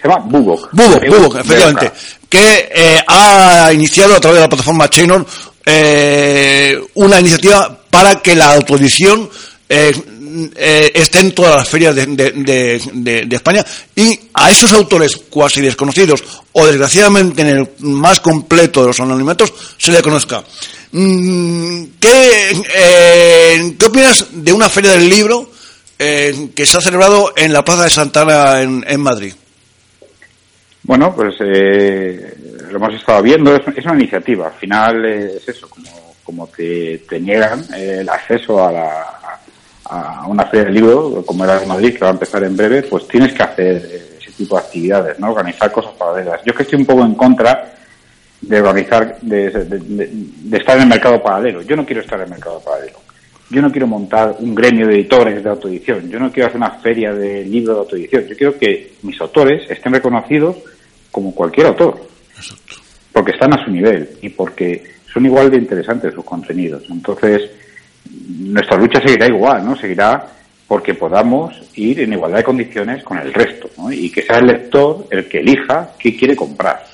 Se 0.00 0.08
llama 0.08 0.24
Bubok. 0.24 0.70
Bubok, 0.72 1.06
Bubok, 1.08 1.34
efectivamente. 1.40 1.92
Que 2.28 2.68
eh, 2.72 3.02
ha 3.06 3.70
iniciado 3.72 4.14
a 4.14 4.20
través 4.20 4.36
de 4.36 4.42
la 4.42 4.48
plataforma 4.48 4.88
Chainor 4.88 5.26
eh, 5.70 6.80
una 6.94 7.20
iniciativa 7.20 7.78
para 7.90 8.22
que 8.22 8.34
la 8.34 8.54
autoedición 8.54 9.28
eh, 9.68 9.92
eh, 10.56 10.92
esté 10.94 11.18
en 11.18 11.32
todas 11.32 11.56
las 11.56 11.68
ferias 11.68 11.94
de, 11.94 12.06
de, 12.06 12.80
de, 12.94 13.26
de, 13.26 13.36
España 13.36 13.62
y 13.94 14.18
a 14.32 14.50
esos 14.50 14.72
autores 14.72 15.14
cuasi 15.28 15.60
desconocidos 15.60 16.24
o 16.52 16.64
desgraciadamente 16.64 17.42
en 17.42 17.48
el 17.48 17.68
más 17.80 18.20
completo 18.20 18.80
de 18.80 18.86
los 18.86 19.00
anonimatos 19.00 19.52
se 19.76 19.92
le 19.92 20.00
conozca. 20.00 20.42
Mm, 20.92 21.84
¿Qué, 22.00 23.74
¿Qué 23.78 23.86
opinas 23.86 24.24
de 24.32 24.52
una 24.54 24.70
feria 24.70 24.92
del 24.92 25.06
libro 25.06 25.50
que 25.98 26.64
se 26.64 26.78
ha 26.78 26.80
celebrado 26.80 27.34
en 27.36 27.52
la 27.52 27.62
Plaza 27.62 27.84
de 27.84 27.90
Santana 27.90 28.62
en, 28.62 28.82
en 28.88 29.00
Madrid? 29.02 29.34
Bueno, 30.88 31.14
pues 31.14 31.34
eh, 31.40 32.34
lo 32.70 32.78
hemos 32.78 32.94
estado 32.94 33.22
viendo, 33.22 33.54
es, 33.54 33.84
una 33.84 33.94
iniciativa, 33.94 34.46
al 34.46 34.54
final 34.54 35.04
es 35.04 35.46
eso, 35.46 35.68
como, 35.68 36.14
como 36.24 36.46
te, 36.46 37.02
te 37.06 37.20
niegan 37.20 37.62
el 37.74 38.08
acceso 38.08 38.66
a, 38.66 38.72
la, 38.72 40.24
una 40.28 40.46
feria 40.46 40.64
del 40.64 40.74
libro, 40.76 41.22
como 41.26 41.44
era 41.44 41.60
de 41.60 41.66
Madrid, 41.66 41.92
que 41.92 41.98
va 41.98 42.08
a 42.08 42.12
empezar 42.12 42.42
en 42.42 42.56
breve, 42.56 42.84
pues 42.84 43.06
tienes 43.06 43.34
que 43.34 43.42
hacer 43.42 43.76
ese 44.18 44.32
tipo 44.32 44.56
de 44.56 44.62
actividades, 44.62 45.18
¿no? 45.18 45.30
Organizar 45.30 45.70
cosas 45.70 45.92
paralelas. 45.92 46.40
Yo 46.42 46.52
es 46.52 46.56
que 46.56 46.62
estoy 46.62 46.78
un 46.78 46.86
poco 46.86 47.04
en 47.04 47.14
contra 47.16 47.74
de 48.40 48.58
organizar, 48.58 49.18
de, 49.20 49.50
de, 49.50 49.64
de, 49.66 50.10
de 50.10 50.56
estar 50.56 50.74
en 50.76 50.84
el 50.84 50.88
mercado 50.88 51.22
paralelo. 51.22 51.60
Yo 51.60 51.76
no 51.76 51.84
quiero 51.84 52.00
estar 52.00 52.18
en 52.18 52.24
el 52.24 52.30
mercado 52.30 52.60
paralelo. 52.60 52.98
Yo 53.50 53.60
no 53.60 53.70
quiero 53.70 53.86
montar 53.86 54.36
un 54.38 54.54
gremio 54.54 54.86
de 54.86 54.94
editores 54.94 55.44
de 55.44 55.50
autoedición. 55.50 56.08
Yo 56.08 56.18
no 56.18 56.32
quiero 56.32 56.46
hacer 56.46 56.56
una 56.56 56.70
feria 56.70 57.12
de 57.12 57.44
libros 57.44 57.76
de 57.76 57.80
autoedición. 57.80 58.26
Yo 58.26 58.36
quiero 58.36 58.58
que 58.58 58.92
mis 59.02 59.20
autores 59.20 59.70
estén 59.70 59.92
reconocidos 59.92 60.56
como 61.10 61.34
cualquier 61.34 61.66
autor. 61.68 62.00
Exacto. 62.36 62.76
Porque 63.12 63.32
están 63.32 63.52
a 63.52 63.64
su 63.64 63.70
nivel 63.70 64.10
y 64.22 64.28
porque 64.28 64.84
son 65.12 65.26
igual 65.26 65.50
de 65.50 65.58
interesantes 65.58 66.14
sus 66.14 66.24
contenidos. 66.24 66.84
Entonces, 66.90 67.50
nuestra 68.28 68.76
lucha 68.76 69.00
seguirá 69.00 69.26
igual, 69.26 69.64
¿no? 69.64 69.76
Seguirá 69.76 70.26
porque 70.66 70.94
podamos 70.94 71.54
ir 71.74 72.00
en 72.00 72.12
igualdad 72.12 72.38
de 72.38 72.44
condiciones 72.44 73.02
con 73.02 73.18
el 73.18 73.32
resto, 73.32 73.70
¿no? 73.78 73.90
Y 73.90 74.10
que 74.10 74.22
sea 74.22 74.38
el 74.38 74.46
lector 74.46 75.06
el 75.10 75.26
que 75.28 75.38
elija 75.38 75.92
qué 75.98 76.14
quiere 76.16 76.36
comprar. 76.36 76.84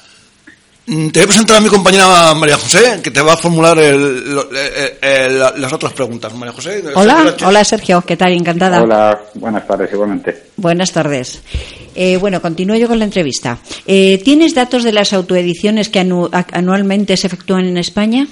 Mm, 0.86 1.08
Te 1.08 1.20
voy 1.20 1.24
a 1.24 1.28
presentar 1.28 1.56
a 1.56 1.60
mi 1.60 1.68
compañera 1.68 2.34
María 2.34 2.56
José, 2.56 3.00
que 3.02 3.10
te 3.10 3.22
va 3.22 3.32
a 3.32 3.36
formular 3.38 3.78
el, 3.78 3.94
el, 5.00 5.08
el, 5.08 5.38
las 5.38 5.72
otras 5.72 5.94
preguntas. 5.94 6.34
María 6.34 6.52
José. 6.52 6.84
Hola, 6.94 7.22
Sergio 7.24 7.48
hola 7.48 7.64
Sergio, 7.64 8.02
¿qué 8.02 8.16
tal? 8.16 8.32
Encantada. 8.32 8.82
Hola, 8.82 9.18
buenas 9.34 9.66
tardes, 9.66 9.90
igualmente. 9.92 10.44
Buenas 10.56 10.92
tardes. 10.92 11.40
Eh, 11.94 12.18
bueno, 12.18 12.42
continúo 12.42 12.76
yo 12.76 12.86
con 12.86 12.98
la 12.98 13.06
entrevista. 13.06 13.58
Eh, 13.86 14.20
¿Tienes 14.22 14.54
datos 14.54 14.84
de 14.84 14.92
las 14.92 15.14
autoediciones 15.14 15.88
que 15.88 16.00
anu 16.00 16.28
anualmente 16.52 17.16
se 17.16 17.28
efectúan 17.28 17.64
en 17.64 17.78
España? 17.78 18.26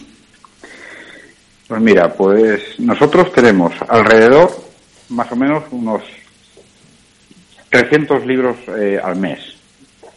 Pues 1.68 1.80
mira, 1.80 2.12
pues 2.12 2.60
nosotros 2.78 3.32
tenemos 3.32 3.72
alrededor, 3.88 4.54
más 5.08 5.32
o 5.32 5.36
menos, 5.36 5.64
unos 5.70 6.02
300 7.70 8.26
libros 8.26 8.56
eh, 8.78 9.00
al 9.02 9.16
mes, 9.16 9.38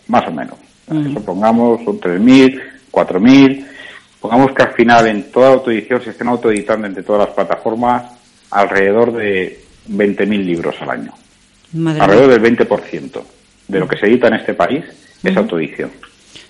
más 0.07 0.27
o 0.27 0.31
menos. 0.31 0.64
Uh-huh. 0.87 1.13
Supongamos 1.13 1.83
son 1.83 1.99
3.000, 1.99 2.61
4.000. 2.91 3.65
Pongamos 4.19 4.51
que 4.53 4.63
al 4.63 4.73
final 4.73 5.07
en 5.07 5.31
toda 5.31 5.53
autoedición 5.53 6.01
se 6.01 6.11
estén 6.11 6.27
autoeditando 6.27 6.87
entre 6.87 7.03
todas 7.03 7.27
las 7.27 7.35
plataformas 7.35 8.03
alrededor 8.51 9.13
de 9.13 9.59
20.000 9.89 10.27
libros 10.43 10.75
al 10.81 10.89
año. 10.89 11.13
Madre 11.73 12.01
alrededor 12.01 12.39
del 12.39 12.57
20% 12.57 13.21
de 13.67 13.79
lo 13.79 13.87
que 13.87 13.97
se 13.97 14.07
edita 14.07 14.27
en 14.27 14.35
este 14.35 14.53
país 14.53 14.83
es 15.23 15.37
autoedición. 15.37 15.91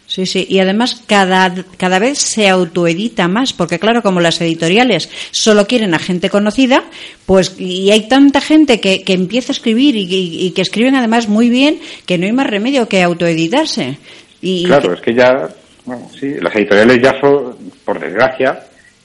Sí, 0.08 0.28
sí, 0.28 0.46
y 0.48 0.60
además 0.60 1.02
cada, 1.08 1.66
cada 1.78 1.98
vez 1.98 2.20
se 2.20 2.48
autoedita 2.48 3.28
más, 3.28 3.54
porque 3.54 3.80
claro, 3.80 4.04
como 4.04 4.22
las 4.22 4.40
editoriales 4.40 5.10
solo 5.32 5.66
quieren 5.66 5.96
a 5.96 6.00
gente 6.00 6.30
conocida, 6.30 6.84
pues 7.26 7.60
y 7.60 7.90
hay 7.90 8.08
tanta 8.08 8.40
gente 8.40 8.80
que, 8.80 9.02
que 9.02 9.14
empieza 9.14 9.52
a 9.52 9.56
escribir 9.56 9.96
y, 9.98 10.52
que 10.52 10.62
escriben 10.62 10.96
además 10.96 11.28
muy 11.28 11.50
bien, 11.50 11.80
que 12.06 12.20
no 12.20 12.28
hay 12.28 12.34
más 12.34 12.48
remedio 12.48 12.88
que 12.88 13.02
autoeditarse. 13.02 13.98
Y, 14.48 14.64
claro, 14.64 14.94
es 14.94 15.02
que 15.02 15.12
ya, 15.12 15.50
bueno, 15.86 16.08
sí, 16.20 16.36
las 16.36 16.56
editoriales 16.56 17.02
ya 17.02 17.20
son, 17.20 17.56
por 17.84 18.00
desgracia, 18.00 18.60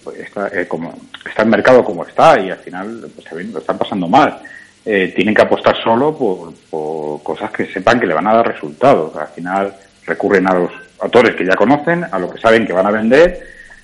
pues 0.05 0.19
está, 0.19 0.49
eh, 0.49 0.69
como, 0.69 0.95
está 1.27 1.45
el 1.45 1.49
mercado 1.49 1.83
como 1.83 2.05
está 2.05 2.39
y 2.39 2.51
al 2.51 2.59
final 2.59 3.07
pues, 3.15 3.47
lo 3.47 3.59
están 3.61 3.79
pasando 3.79 4.07
mal. 4.07 4.39
Eh, 4.85 5.15
tienen 5.17 5.35
que 5.35 5.41
apostar 5.41 5.83
solo 5.83 6.15
por, 6.15 6.53
por 6.69 7.23
cosas 7.23 7.51
que 7.53 7.65
sepan 7.73 7.99
que 7.99 8.07
le 8.07 8.13
van 8.13 8.27
a 8.27 8.35
dar 8.35 8.49
resultados. 8.49 9.17
Al 9.17 9.29
final 9.29 9.75
recurren 10.05 10.47
a 10.47 10.53
los 10.53 10.73
autores 10.99 11.35
que 11.35 11.47
ya 11.47 11.55
conocen, 11.55 12.05
a 12.05 12.19
lo 12.19 12.31
que 12.31 12.39
saben 12.39 12.67
que 12.67 12.75
van 12.75 12.87
a 12.87 12.91
vender 12.91 13.41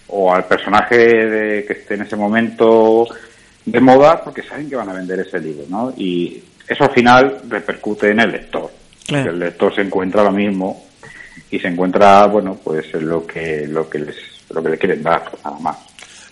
o 0.09 0.35
al 0.35 0.45
personaje 0.45 0.97
de, 0.97 1.65
que 1.65 1.73
esté 1.73 1.95
en 1.95 2.03
ese 2.03 2.17
momento 2.17 3.09
de 3.65 3.81
moda 3.81 4.23
porque 4.23 4.43
saben 4.43 4.69
que 4.69 4.77
van 4.77 4.91
a 4.91 4.93
vender 4.93 5.21
ese 5.21 5.41
libro, 5.41 5.65
¿no? 5.71 5.95
Y 5.97 6.43
eso 6.69 6.85
al 6.85 6.91
final 6.91 7.39
repercute 7.49 8.11
en 8.11 8.21
el 8.21 8.33
lector. 8.33 8.71
El 9.09 9.39
lector 9.39 9.75
se 9.75 9.81
encuentra 9.81 10.23
lo 10.23 10.33
mismo 10.33 10.86
y 11.57 11.61
se 11.61 11.69
encuentra, 11.69 12.27
bueno, 12.27 12.59
pues 12.63 12.93
lo 12.95 13.27
que 13.27 13.67
lo 13.67 13.89
que 13.89 13.99
les 13.99 14.17
lo 14.51 14.63
que 14.63 14.71
le 14.71 14.79
quieren 14.79 15.03
dar, 15.03 15.31
nada 15.45 15.59
más. 15.59 15.77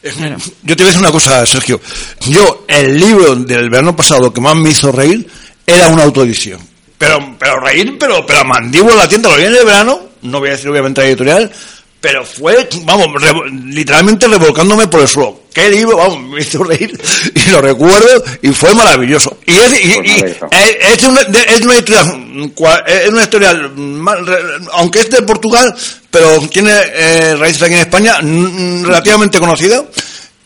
Eh, 0.02 0.36
yo 0.62 0.76
te 0.76 0.82
voy 0.82 0.84
a 0.84 0.86
decir 0.86 1.00
una 1.00 1.10
cosa, 1.10 1.44
Sergio. 1.46 1.80
Yo, 2.28 2.64
el 2.68 2.98
libro 2.98 3.34
del 3.34 3.70
verano 3.70 3.96
pasado 3.96 4.32
que 4.32 4.40
más 4.40 4.54
me 4.54 4.70
hizo 4.70 4.92
reír 4.92 5.26
era 5.66 5.88
una 5.88 6.02
autoedición. 6.02 6.60
Pero, 6.98 7.36
pero 7.38 7.58
reír, 7.58 7.96
pero, 7.98 8.24
pero 8.26 8.40
a 8.40 8.44
mandíbula 8.44 8.94
la 8.94 9.08
tienda, 9.08 9.30
lo 9.30 9.36
viene 9.36 9.56
de 9.56 9.64
verano, 9.64 10.00
no 10.22 10.38
voy 10.40 10.50
a 10.50 10.52
decir 10.52 10.68
obviamente 10.68 11.00
la 11.00 11.08
editorial, 11.08 11.50
pero 12.04 12.22
fue, 12.22 12.68
vamos, 12.82 13.06
literalmente 13.64 14.28
revolcándome 14.28 14.88
por 14.88 15.00
el 15.00 15.08
suelo. 15.08 15.40
Qué 15.54 15.70
libro, 15.70 15.96
vamos, 15.96 16.20
me 16.20 16.42
hizo 16.42 16.62
reír 16.62 17.00
y 17.34 17.48
lo 17.48 17.62
recuerdo 17.62 18.22
y 18.42 18.48
fue 18.48 18.74
maravilloso. 18.74 19.38
Y 19.46 19.52
es, 19.52 19.72
es, 19.72 21.02
una, 21.04 21.22
es 21.22 21.60
una 21.62 21.74
editorial, 21.76 22.52
es 22.86 23.08
una 23.08 23.22
editorial, 23.22 23.72
aunque 24.72 25.00
es 25.00 25.10
de 25.12 25.22
Portugal, 25.22 25.74
pero 26.10 26.46
tiene 26.48 26.72
eh, 26.92 27.36
raíces 27.36 27.62
aquí 27.62 27.72
en 27.72 27.80
España, 27.80 28.18
relativamente 28.20 29.38
conocida. 29.38 29.82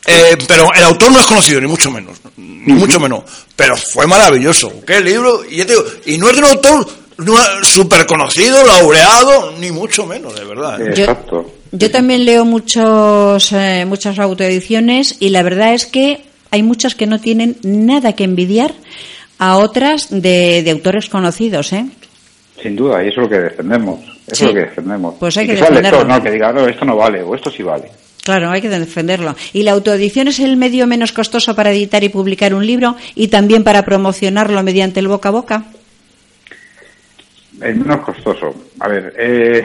Eh, 0.06 0.38
pero 0.46 0.72
el 0.72 0.84
autor 0.84 1.10
no 1.10 1.18
es 1.18 1.26
conocido, 1.26 1.60
ni 1.60 1.66
mucho 1.66 1.90
menos. 1.90 2.18
Ni 2.36 2.72
mucho 2.72 3.00
menos. 3.00 3.24
Pero 3.56 3.76
fue 3.76 4.06
maravilloso. 4.06 4.72
Qué 4.86 5.00
libro. 5.00 5.42
Y, 5.44 5.64
digo, 5.64 5.84
y 6.06 6.18
no 6.18 6.30
es 6.30 6.36
de 6.36 6.42
un 6.42 6.48
autor 6.50 6.88
súper 7.62 8.06
conocido, 8.06 8.64
laureado, 8.64 9.52
ni 9.58 9.70
mucho 9.70 10.06
menos, 10.06 10.34
de 10.38 10.44
verdad. 10.44 10.80
¿eh? 10.80 10.90
Exacto. 10.90 11.52
Yo, 11.72 11.90
también 11.90 12.24
leo 12.24 12.44
muchos, 12.44 13.52
eh, 13.52 13.84
muchas 13.86 14.18
autoediciones 14.18 15.16
y 15.20 15.28
la 15.30 15.42
verdad 15.42 15.74
es 15.74 15.86
que 15.86 16.22
hay 16.50 16.62
muchas 16.62 16.94
que 16.94 17.06
no 17.06 17.20
tienen 17.20 17.56
nada 17.62 18.14
que 18.14 18.24
envidiar 18.24 18.72
a 19.38 19.58
otras 19.58 20.08
de, 20.10 20.66
autores 20.70 21.08
conocidos, 21.08 21.72
¿eh? 21.72 21.86
Sin 22.62 22.74
duda, 22.74 23.04
y 23.04 23.08
eso 23.08 23.20
es 23.20 23.24
lo 23.24 23.28
que 23.28 23.38
defendemos. 23.38 24.00
Eso 24.26 24.44
es 24.44 24.50
lo 24.50 24.54
que 24.54 24.66
defendemos. 24.66 25.14
Pues 25.18 25.36
hay 25.36 25.46
que, 25.46 25.54
defenderlo. 25.54 26.04
no, 26.04 26.22
que 26.22 26.30
diga, 26.30 26.52
no, 26.52 26.66
esto 26.66 26.84
no 26.84 26.96
vale, 26.96 27.22
o 27.22 27.34
esto 27.34 27.50
sí 27.50 27.62
vale. 27.62 27.88
Claro, 28.24 28.50
hay 28.50 28.60
que 28.60 28.68
defenderlo. 28.68 29.36
¿Y 29.52 29.62
la 29.62 29.72
autoedición 29.72 30.28
es 30.28 30.40
el 30.40 30.56
medio 30.56 30.86
menos 30.86 31.12
costoso 31.12 31.54
para 31.54 31.70
editar 31.70 32.02
y 32.02 32.08
publicar 32.08 32.52
un 32.52 32.66
libro 32.66 32.96
y 33.14 33.28
también 33.28 33.62
para 33.62 33.84
promocionarlo 33.84 34.62
mediante 34.62 35.00
el 35.00 35.08
boca 35.08 35.28
a 35.28 35.32
boca? 35.32 35.64
El 37.60 37.76
menos 37.76 38.00
costoso. 38.00 38.54
A 38.80 38.88
ver, 38.88 39.14
eh, 39.18 39.64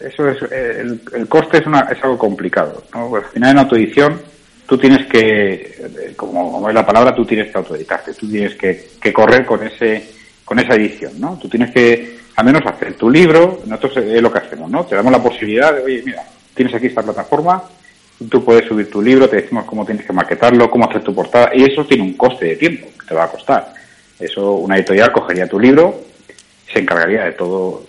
eso 0.00 0.28
es, 0.28 0.42
el, 0.50 1.28
coste 1.28 1.58
es, 1.58 1.66
una, 1.66 1.80
es 1.80 2.02
algo 2.02 2.18
complicado. 2.18 2.84
¿no? 2.94 3.14
Al 3.14 3.24
final 3.24 3.50
en 3.50 3.58
autoedición 3.58 4.20
tú 4.66 4.78
tienes 4.78 5.06
que, 5.06 5.52
eh, 5.52 6.14
como, 6.16 6.68
es 6.68 6.74
la 6.74 6.86
palabra, 6.86 7.14
tú 7.14 7.24
tienes 7.24 7.50
que 7.50 7.58
autoeditarte, 7.58 8.14
tú 8.14 8.30
tienes 8.30 8.54
que, 8.54 8.90
que, 9.00 9.12
correr 9.12 9.44
con 9.44 9.66
ese 9.66 10.20
con 10.44 10.58
esa 10.58 10.74
edición, 10.74 11.12
¿no? 11.20 11.38
Tú 11.40 11.48
tienes 11.48 11.70
que 11.70 12.18
al 12.34 12.44
menos 12.44 12.62
hacer 12.66 12.94
tu 12.94 13.08
libro, 13.08 13.60
nosotros 13.66 14.04
es 14.04 14.20
lo 14.20 14.32
que 14.32 14.38
hacemos, 14.38 14.68
¿no? 14.68 14.84
Te 14.84 14.96
damos 14.96 15.12
la 15.12 15.22
posibilidad 15.22 15.74
de, 15.74 15.82
oye, 15.82 16.02
mira, 16.04 16.24
tienes 16.54 16.74
aquí 16.74 16.86
esta 16.86 17.02
plataforma, 17.02 17.62
tú 18.28 18.44
puedes 18.44 18.66
subir 18.66 18.90
tu 18.90 19.00
libro, 19.00 19.28
te 19.28 19.42
decimos 19.42 19.64
cómo 19.64 19.84
tienes 19.84 20.04
que 20.04 20.12
maquetarlo, 20.12 20.70
cómo 20.70 20.88
hacer 20.88 21.02
tu 21.02 21.14
portada, 21.14 21.50
y 21.54 21.64
eso 21.64 21.84
tiene 21.84 22.02
un 22.02 22.14
coste 22.14 22.46
de 22.46 22.56
tiempo 22.56 22.88
que 22.98 23.06
te 23.06 23.14
va 23.14 23.24
a 23.24 23.30
costar. 23.30 23.72
Eso, 24.18 24.54
una 24.54 24.76
editorial 24.76 25.12
cogería 25.12 25.48
tu 25.48 25.60
libro, 25.60 26.00
se 26.72 26.80
encargaría 26.80 27.24
de 27.24 27.32
todo 27.32 27.86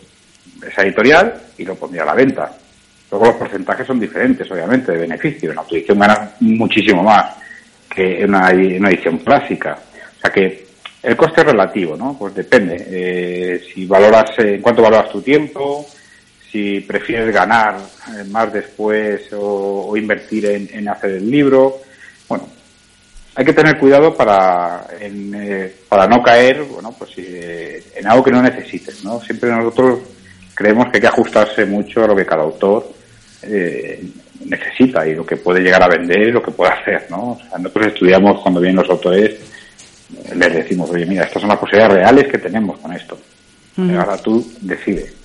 esa 0.66 0.84
editorial 0.84 1.42
y 1.58 1.66
lo 1.66 1.76
pondría 1.76 2.04
a 2.04 2.08
la 2.08 2.16
venta. 2.16 2.52
Luego 3.10 3.26
los 3.26 3.36
porcentajes 3.36 3.86
son 3.86 4.00
diferentes, 4.00 4.50
obviamente, 4.50 4.94
de 4.94 5.00
beneficio. 5.00 5.50
En 5.50 5.56
la 5.56 5.62
autoedición 5.62 6.00
ganas 6.00 6.32
muchísimo 6.40 7.04
más 7.04 7.36
que 7.94 8.22
en 8.22 8.30
una, 8.30 8.50
edición 8.52 9.18
clásica. 9.18 9.78
O 10.18 10.22
sea 10.22 10.32
que 10.32 10.66
el 11.04 11.18
coste 11.18 11.42
es 11.42 11.48
relativo, 11.48 11.98
¿no? 11.98 12.18
Pues 12.18 12.34
depende. 12.34 12.86
Eh, 12.90 13.62
si 13.74 13.86
valoras, 13.86 14.32
eh, 14.40 14.56
en 14.56 14.62
cuánto 14.62 14.82
valoras 14.82 15.12
tu 15.12 15.22
tiempo, 15.22 15.86
si 16.50 16.82
prefieres 16.82 17.34
ganar 17.34 17.76
eh, 17.78 18.24
más 18.30 18.54
después 18.54 19.28
o, 19.34 19.96
invertir 19.98 20.46
en, 20.46 20.88
hacer 20.88 21.12
el 21.12 21.30
libro. 21.30 21.82
Hay 23.36 23.46
que 23.46 23.54
tener 23.54 23.78
cuidado 23.78 24.16
para, 24.16 24.88
eh, 25.00 25.76
para 25.88 26.06
no 26.08 26.22
caer 26.22 26.64
bueno, 26.64 26.94
pues, 26.98 27.12
eh, 27.18 27.84
en 27.96 28.08
algo 28.08 28.24
que 28.24 28.32
no 28.32 28.42
necesites. 28.42 29.04
¿no? 29.04 29.22
Siempre 29.22 29.50
nosotros 29.50 30.00
creemos 30.54 30.88
que 30.90 30.98
hay 30.98 31.02
que 31.02 31.08
ajustarse 31.08 31.66
mucho 31.66 32.04
a 32.04 32.08
lo 32.08 32.16
que 32.16 32.26
cada 32.26 32.44
autor 32.44 32.92
necesita 34.46 35.08
y 35.08 35.16
lo 35.16 35.26
que 35.26 35.38
puede 35.38 35.62
llegar 35.62 35.82
a 35.82 35.88
vender 35.88 36.28
y 36.28 36.32
lo 36.32 36.44
que 36.44 36.52
puede 36.52 36.72
hacer. 36.72 37.08
¿no? 37.10 37.32
O 37.32 37.38
sea, 37.38 37.58
nosotros 37.58 37.88
estudiamos 37.88 38.42
cuando 38.42 38.60
vienen 38.60 38.82
los 38.82 38.90
autores, 38.90 39.40
les 40.36 40.54
decimos, 40.54 40.90
oye, 40.90 41.06
mira, 41.06 41.24
estas 41.24 41.42
son 41.42 41.50
las 41.50 41.60
posibilidades 41.60 41.98
reales 41.98 42.28
que 42.28 42.38
tenemos 42.38 42.80
con 42.80 42.94
esto. 42.94 43.18
Ahora 43.78 44.18
tú 44.18 44.46
decides. 44.62 45.21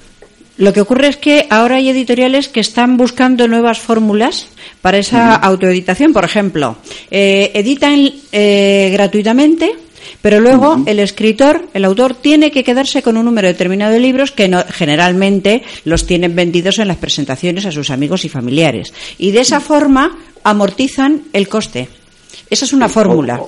Lo 0.59 0.73
que 0.73 0.81
ocurre 0.81 1.09
es 1.09 1.17
que 1.19 1.47
ahora 1.51 1.77
hay 1.77 1.91
editoriales 1.91 2.49
que 2.49 2.61
están 2.61 2.97
buscando 2.97 3.47
nuevas 3.47 3.79
fórmulas 3.79 4.49
para 4.81 4.99
esa 4.99 5.35
autoeditación. 5.35 6.15
Por 6.15 6.25
ejemplo, 6.25 6.77
eh, 7.11 7.51
editan 7.55 8.11
eh, 8.33 8.89
gratuitamente, 8.93 9.75
pero 10.23 10.41
luego 10.41 10.83
el 10.87 10.99
escritor, 10.99 11.69
el 11.75 11.85
autor, 11.85 12.15
tiene 12.15 12.51
que 12.51 12.65
quedarse 12.65 13.03
con 13.03 13.19
un 13.19 13.27
número 13.27 13.49
determinado 13.49 13.93
de 13.93 14.01
libros 14.01 14.33
que 14.33 14.51
generalmente 14.71 15.63
los 15.85 16.07
tienen 16.07 16.35
vendidos 16.35 16.79
en 16.79 16.89
las 16.89 16.97
presentaciones 16.97 17.67
a 17.67 17.73
sus 17.73 17.91
amigos 17.91 18.25
y 18.25 18.31
familiares. 18.31 18.95
Y 19.19 19.33
de 19.33 19.41
esa 19.41 19.61
forma 19.61 20.17
amortizan 20.43 21.25
el 21.35 21.49
coste. 21.49 21.89
Esa 22.49 22.65
es 22.65 22.73
una 22.73 22.89
fórmula 22.89 23.43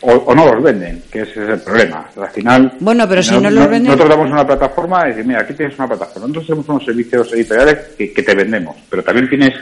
o, 0.00 0.34
no 0.34 0.54
los 0.54 0.62
venden, 0.62 1.02
que 1.10 1.22
ese 1.22 1.42
es 1.42 1.48
el 1.50 1.60
problema. 1.60 2.08
Al 2.16 2.30
final, 2.30 2.72
bueno, 2.80 3.08
pero 3.08 3.22
si 3.22 3.38
no, 3.38 3.50
los 3.50 3.68
venden... 3.68 3.84
nosotros 3.92 4.08
damos 4.08 4.30
una 4.30 4.46
plataforma 4.46 5.04
y 5.04 5.08
decimos, 5.08 5.26
mira, 5.26 5.40
aquí 5.40 5.54
tienes 5.54 5.76
una 5.78 5.88
plataforma. 5.88 6.28
Nosotros 6.28 6.46
tenemos 6.46 6.68
unos 6.68 6.84
servicios 6.84 7.32
editoriales 7.32 7.78
que, 7.96 8.22
te 8.22 8.34
vendemos, 8.34 8.76
pero 8.88 9.02
también 9.02 9.28
tienes 9.28 9.54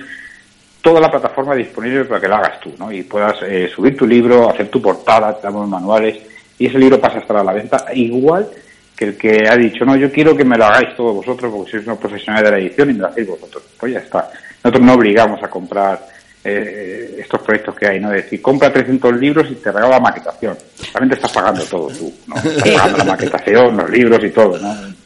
toda 0.83 1.01
la 1.01 1.11
plataforma 1.11 1.55
disponible 1.55 2.05
para 2.05 2.21
que 2.21 2.29
la 2.29 2.37
hagas 2.37 2.61
tú, 2.61 2.75
¿no? 2.79 2.93
Y 2.93 3.03
puedas 3.03 3.37
eh, 3.43 3.71
subir 3.75 3.97
tu 3.97 4.07
libro, 4.07 4.51
hacer 4.51 4.69
tu 4.69 4.81
portada, 4.83 5.35
te 5.37 5.47
damos 5.47 5.67
manuales, 5.69 6.19
y 6.59 6.67
ese 6.67 6.79
libro 6.79 7.01
pasa 7.01 7.17
a 7.17 7.21
estar 7.21 7.37
a 7.39 7.45
la 7.45 7.53
venta 7.53 7.87
igual 7.95 8.49
que 8.95 9.05
el 9.05 9.17
que 9.17 9.47
ha 9.49 9.57
dicho, 9.57 9.85
no, 9.85 9.95
yo 9.97 10.11
quiero 10.11 10.35
que 10.35 10.45
me 10.45 10.57
lo 10.57 10.65
hagáis 10.65 10.97
todos 10.97 11.17
vosotros 11.17 11.53
porque 11.55 11.71
sois 11.73 11.87
unos 11.87 11.99
profesionales 11.99 12.51
de 12.51 12.57
la 12.57 12.63
edición 12.63 12.91
y 12.91 12.95
me 12.95 13.01
lo 13.01 13.09
hacéis 13.09 13.29
vosotros. 13.29 13.63
Pues 13.79 13.93
ya 13.93 13.99
está. 13.99 14.31
Nosotros 14.65 14.87
no 14.87 14.95
obligamos 14.95 15.43
a 15.43 15.49
comprar 15.49 16.16
eh, 16.47 17.17
estos 17.19 17.43
proyectos 17.43 17.75
que 17.75 17.87
hay, 17.87 18.01
¿no? 18.01 18.13
Es 18.13 18.25
decir, 18.25 18.41
compra 18.41 18.73
300 18.73 19.17
libros 19.17 19.49
y 19.51 19.55
te 19.57 19.73
regala 19.73 19.97
la 19.97 20.01
maquetación. 20.01 20.57
Realmente 20.93 21.17
estás 21.17 21.33
pagando 21.33 21.65
todo 21.65 21.89
tú, 21.89 22.13
¿no? 22.27 22.37
Estás 22.37 22.69
pagando 22.69 22.99
la 22.99 23.05
maquetación, 23.05 23.77
los 23.77 23.91
libros 23.91 24.25
y 24.25 24.31
todo, 24.31 24.59
¿no? 24.59 24.97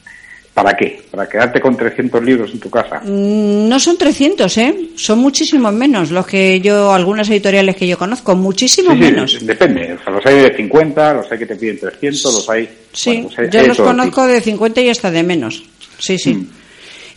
¿Para 0.53 0.76
qué? 0.76 1.00
¿Para 1.11 1.29
quedarte 1.29 1.61
con 1.61 1.76
300 1.76 2.22
libros 2.22 2.50
en 2.53 2.61
tu 2.61 2.68
casa? 2.68 3.00
Mm, 3.03 3.68
no 3.68 3.81
son 3.81 3.96
300, 3.96 4.59
¿eh? 4.59 4.74
Son 4.96 5.18
muchísimos 5.18 5.72
menos 5.72 6.11
los 6.11 6.26
que 6.26 6.61
yo, 6.61 6.92
algunas 6.92 7.31
editoriales 7.31 7.76
que 7.76 7.87
yo 7.87 7.96
conozco, 7.96 8.35
muchísimos 8.37 8.96
menos. 8.96 9.38
depende. 9.46 9.94
O 9.94 10.05
sea, 10.05 10.12
los 10.12 10.26
hay 10.26 10.35
de 10.42 10.57
50, 10.57 11.14
los 11.14 11.33
hay 11.33 11.38
que 11.38 11.46
te 11.46 11.57
piden 11.57 11.79
300, 11.79 12.22
los 12.24 12.50
hay... 12.50 12.68
Sí, 12.92 13.26
pues 13.35 13.50
yo 13.50 13.66
los 13.66 13.79
conozco 13.79 14.26
de 14.26 14.40
50 14.40 14.81
y 14.83 14.88
hasta 14.90 15.11
de 15.11 15.22
menos. 15.22 15.62
Sí, 15.98 16.18
sí. 16.18 16.35
Mm. 16.35 16.60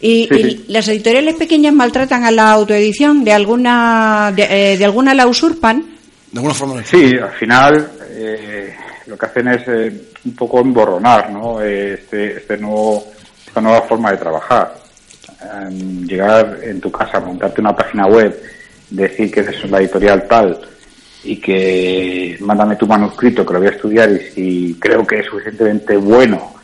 ¿Y, 0.06 0.66
las 0.68 0.90
editoriales 0.90 1.36
pequeñas 1.36 1.74
maltratan 1.74 2.26
a 2.26 2.32
la 2.32 2.52
autoedición? 2.52 3.24
¿De 3.24 3.32
alguna, 3.32 4.34
de, 4.36 4.74
eh, 4.74 4.84
alguna 4.84 5.14
la 5.14 5.28
usurpan? 5.28 5.82
De 6.30 6.40
alguna 6.40 6.54
forma. 6.54 6.84
Sí, 6.84 7.14
al 7.16 7.32
final 7.32 7.90
eh, 8.10 8.76
lo 9.08 9.18
que 9.18 9.26
hacen 9.26 9.48
es 9.48 9.62
eh, 9.66 10.02
un 10.26 10.36
poco 10.36 10.60
emborronar 10.60 11.32
¿no? 11.32 11.62
este, 11.62 12.36
este 12.36 12.58
nuevo, 12.58 13.14
esta 13.48 13.62
nueva 13.62 13.84
forma 13.84 14.12
de 14.12 14.18
trabajar. 14.18 14.74
Em, 15.42 16.06
llegar 16.06 16.60
en 16.62 16.82
tu 16.82 16.92
casa, 16.92 17.22
montarte 17.22 17.62
una 17.62 17.74
página 17.74 18.06
web, 18.06 18.38
decir 18.90 19.32
que 19.32 19.40
es 19.40 19.72
la 19.72 19.80
editorial 19.80 20.28
tal 20.28 20.60
y 21.24 21.38
que 21.38 22.36
mándame 22.42 22.76
tu 22.76 22.88
manuscrito 22.88 23.46
que 23.46 23.54
lo 23.54 23.60
voy 23.60 23.70
a 23.70 23.72
estudiar 23.72 24.12
y 24.12 24.20
si 24.20 24.78
creo 24.82 25.08
que 25.08 25.20
es 25.20 25.26
suficientemente 25.28 25.96
bueno 25.96 26.56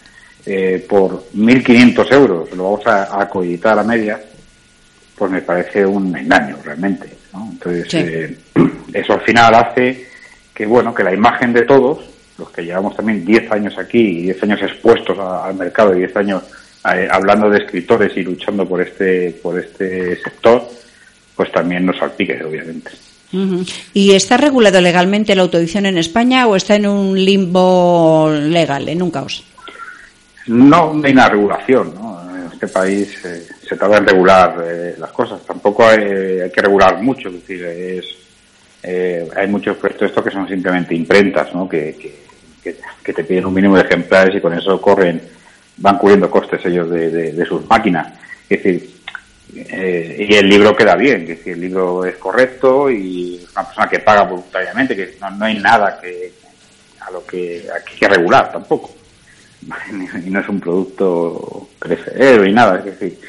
eh, 0.45 0.85
por 0.87 1.25
1.500 1.35 2.11
euros 2.13 2.51
lo 2.55 2.63
vamos 2.63 2.87
a, 2.87 3.21
a 3.21 3.27
coeditar 3.29 3.77
a 3.79 3.83
media, 3.83 4.19
pues 5.15 5.31
me 5.31 5.41
parece 5.41 5.85
un 5.85 6.15
engaño 6.15 6.57
realmente. 6.63 7.09
¿no? 7.33 7.49
Entonces, 7.51 7.93
eh, 7.93 8.37
eso 8.93 9.13
al 9.13 9.21
final 9.21 9.53
hace 9.55 10.07
que, 10.53 10.65
bueno, 10.65 10.93
que 10.93 11.03
la 11.03 11.13
imagen 11.13 11.53
de 11.53 11.63
todos, 11.63 11.99
los 12.37 12.49
que 12.51 12.63
llevamos 12.63 12.95
también 12.95 13.25
10 13.25 13.51
años 13.51 13.77
aquí 13.77 13.99
y 13.99 14.21
10 14.23 14.43
años 14.43 14.61
expuestos 14.61 15.17
a- 15.19 15.45
al 15.45 15.55
mercado 15.55 15.93
y 15.95 15.99
10 15.99 16.15
años 16.15 16.43
eh, 16.95 17.07
hablando 17.11 17.49
de 17.49 17.59
escritores 17.59 18.15
y 18.15 18.23
luchando 18.23 18.65
por 18.67 18.81
este, 18.81 19.31
por 19.43 19.59
este 19.59 20.15
sector, 20.21 20.65
pues 21.35 21.51
también 21.51 21.85
nos 21.85 21.97
salpique, 21.97 22.41
obviamente. 22.43 22.91
¿Y 23.93 24.13
está 24.13 24.37
regulado 24.37 24.81
legalmente 24.81 25.35
la 25.35 25.43
autoedición 25.43 25.85
en 25.85 25.97
España 25.99 26.47
o 26.47 26.55
está 26.55 26.75
en 26.75 26.87
un 26.87 27.13
limbo 27.23 28.29
legal, 28.31 28.89
en 28.89 29.01
un 29.03 29.11
caos? 29.11 29.43
No 30.49 30.99
hay 31.03 31.11
una 31.13 31.29
regulación, 31.29 31.93
¿no? 31.95 32.19
En 32.35 32.51
este 32.51 32.67
país 32.67 33.23
eh, 33.25 33.47
se 33.67 33.75
trata 33.75 33.99
de 33.99 34.11
regular 34.11 34.55
eh, 34.65 34.95
las 34.97 35.11
cosas. 35.11 35.41
Tampoco 35.45 35.85
hay, 35.87 36.39
hay 36.41 36.51
que 36.51 36.61
regular 36.61 37.01
mucho, 37.01 37.29
es 37.47 38.05
eh, 38.81 39.27
hay 39.35 39.47
muchos 39.47 39.77
proyectos 39.77 40.09
estos 40.09 40.23
que 40.23 40.31
son 40.31 40.47
simplemente 40.47 40.95
imprentas, 40.95 41.53
¿no? 41.53 41.67
Que, 41.67 41.95
que, 41.95 42.19
que- 42.63 42.77
que 43.03 43.13
te 43.13 43.23
piden 43.23 43.45
un 43.45 43.53
mínimo 43.53 43.75
de 43.75 43.83
ejemplares 43.83 44.35
y 44.35 44.41
con 44.41 44.53
eso 44.53 44.79
corren, 44.81 45.21
van 45.77 45.97
cubriendo 45.97 46.29
costes 46.29 46.65
ellos 46.65 46.89
de, 46.89 47.09
de- 47.09 47.31
de 47.33 47.45
sus 47.45 47.67
máquinas. 47.69 48.13
Es 48.49 48.63
decir, 48.63 48.89
eh, 49.55 50.27
y 50.29 50.33
el 50.35 50.47
libro 50.49 50.75
queda 50.75 50.95
bien, 50.95 51.29
es 51.29 51.45
el 51.47 51.59
libro 51.61 52.05
es 52.05 52.15
correcto 52.17 52.89
y 52.89 53.35
es 53.43 53.51
una 53.51 53.65
persona 53.65 53.89
que 53.89 53.99
paga 53.99 54.23
voluntariamente, 54.23 54.95
que 54.95 55.17
no, 55.21 55.29
no 55.31 55.45
hay 55.45 55.59
nada 55.59 55.99
que 56.01 56.31
a 57.01 57.11
lo 57.11 57.25
que 57.25 57.65
hay 57.73 57.95
que 57.97 58.07
regular 58.07 58.51
tampoco 58.51 58.91
y 60.25 60.29
no 60.29 60.39
es 60.39 60.49
un 60.49 60.59
producto 60.59 61.69
perecedero 61.79 62.45
y 62.45 62.53
nada, 62.53 62.79
es 62.79 62.85
decir, 62.85 63.19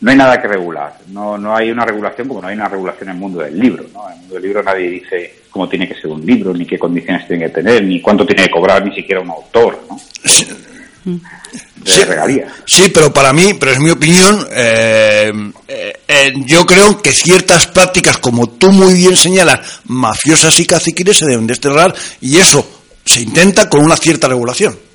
no 0.00 0.10
hay 0.10 0.16
nada 0.16 0.40
que 0.40 0.48
regular, 0.48 0.98
no, 1.08 1.38
no 1.38 1.56
hay 1.56 1.70
una 1.70 1.84
regulación 1.84 2.28
como 2.28 2.42
no 2.42 2.48
hay 2.48 2.56
una 2.56 2.68
regulación 2.68 3.08
en 3.08 3.14
el 3.14 3.20
mundo 3.20 3.40
del 3.40 3.58
libro, 3.58 3.86
¿no? 3.92 4.06
En 4.08 4.14
el 4.14 4.20
mundo 4.20 4.34
del 4.34 4.42
libro 4.42 4.62
nadie 4.62 4.90
dice 4.90 5.40
cómo 5.50 5.68
tiene 5.68 5.88
que 5.88 5.94
ser 5.94 6.08
un 6.08 6.24
libro, 6.24 6.52
ni 6.52 6.66
qué 6.66 6.78
condiciones 6.78 7.26
tiene 7.26 7.46
que 7.46 7.52
tener, 7.52 7.82
ni 7.82 8.00
cuánto 8.00 8.26
tiene 8.26 8.44
que 8.44 8.50
cobrar 8.50 8.84
ni 8.84 8.94
siquiera 8.94 9.20
un 9.20 9.30
autor, 9.30 9.84
¿no? 9.88 9.98
De 11.04 11.90
Sí, 11.90 12.02
regalías. 12.02 12.52
sí, 12.66 12.90
pero 12.92 13.12
para 13.12 13.32
mí, 13.32 13.54
pero 13.54 13.72
es 13.72 13.78
mi 13.78 13.90
opinión, 13.90 14.44
eh, 14.50 15.32
eh, 15.68 15.92
eh, 16.08 16.32
yo 16.44 16.66
creo 16.66 17.00
que 17.00 17.12
ciertas 17.12 17.68
prácticas, 17.68 18.18
como 18.18 18.48
tú 18.48 18.72
muy 18.72 18.92
bien 18.94 19.16
señalas, 19.16 19.80
mafiosas 19.84 20.58
y 20.58 20.66
caciquiles, 20.66 21.16
se 21.16 21.26
deben 21.26 21.46
desterrar 21.46 21.94
y 22.20 22.38
eso 22.38 22.82
se 23.04 23.20
intenta 23.20 23.70
con 23.70 23.84
una 23.84 23.96
cierta 23.96 24.26
regulación. 24.26 24.85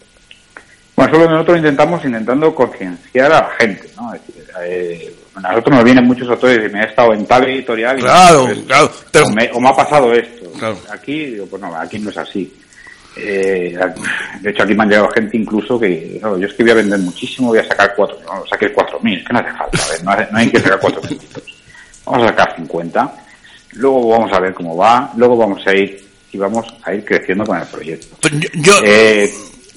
Bueno, 0.95 1.17
eso 1.17 1.29
nosotros 1.31 1.57
intentamos 1.57 2.03
intentando 2.05 2.53
concienciar 2.53 3.31
a 3.31 3.41
la 3.41 3.49
gente, 3.57 3.89
¿no? 3.95 4.13
Es 4.13 4.21
decir, 4.27 4.43
eh, 4.61 5.15
a 5.35 5.39
nosotros 5.41 5.75
nos 5.75 5.83
vienen 5.85 6.05
muchos 6.05 6.29
autores 6.29 6.57
y 6.57 6.59
dicen, 6.61 6.73
me 6.77 6.83
he 6.83 6.87
estado 6.89 7.13
en 7.13 7.25
tal 7.25 7.45
editorial 7.45 7.97
y 7.97 8.01
Claro, 8.01 8.45
pues, 8.45 8.59
claro, 8.67 8.91
pero- 9.11 9.25
o, 9.25 9.29
me, 9.31 9.49
o 9.53 9.59
me 9.61 9.69
ha 9.69 9.75
pasado 9.75 10.13
esto. 10.13 10.51
Claro. 10.59 10.77
Aquí, 10.91 11.25
digo, 11.27 11.45
pues 11.47 11.61
no, 11.61 11.75
aquí 11.75 11.97
no 11.99 12.09
es 12.09 12.17
así. 12.17 12.53
Eh, 13.17 13.77
de 14.41 14.49
hecho, 14.49 14.63
aquí 14.63 14.73
me 14.73 14.83
han 14.83 14.89
llegado 14.89 15.09
gente 15.09 15.35
incluso 15.37 15.79
que, 15.79 16.17
no, 16.21 16.37
yo 16.37 16.47
es 16.47 16.53
que 16.53 16.63
voy 16.63 16.71
a 16.71 16.75
vender 16.75 16.99
muchísimo, 16.99 17.49
voy 17.49 17.59
a 17.59 17.67
sacar 17.67 17.93
cuatro, 17.95 18.17
no, 18.25 18.45
saqué 18.47 18.71
cuatro 18.71 18.99
mil, 19.01 19.23
que 19.25 19.33
no 19.33 19.39
hace 19.39 19.51
falta, 19.51 19.79
a 19.83 19.89
ver, 19.91 20.03
no, 20.03 20.11
hace- 20.11 20.27
no 20.31 20.37
hay 20.37 20.49
que 20.49 20.59
sacar 20.59 20.79
cuatro 20.79 21.01
mil. 21.09 21.19
Vamos 22.05 22.23
a 22.23 22.27
sacar 22.29 22.55
50, 22.55 23.13
luego 23.73 24.09
vamos 24.09 24.31
a 24.33 24.39
ver 24.39 24.53
cómo 24.53 24.75
va, 24.77 25.11
luego 25.17 25.35
vamos 25.37 25.65
a 25.67 25.73
ir 25.75 26.03
y 26.31 26.37
vamos 26.37 26.65
a 26.83 26.93
ir 26.93 27.03
creciendo 27.05 27.45
con 27.45 27.57
el 27.59 27.67
proyecto. 27.67 28.15
Yo- 28.55 28.79
Eh, 28.85 29.31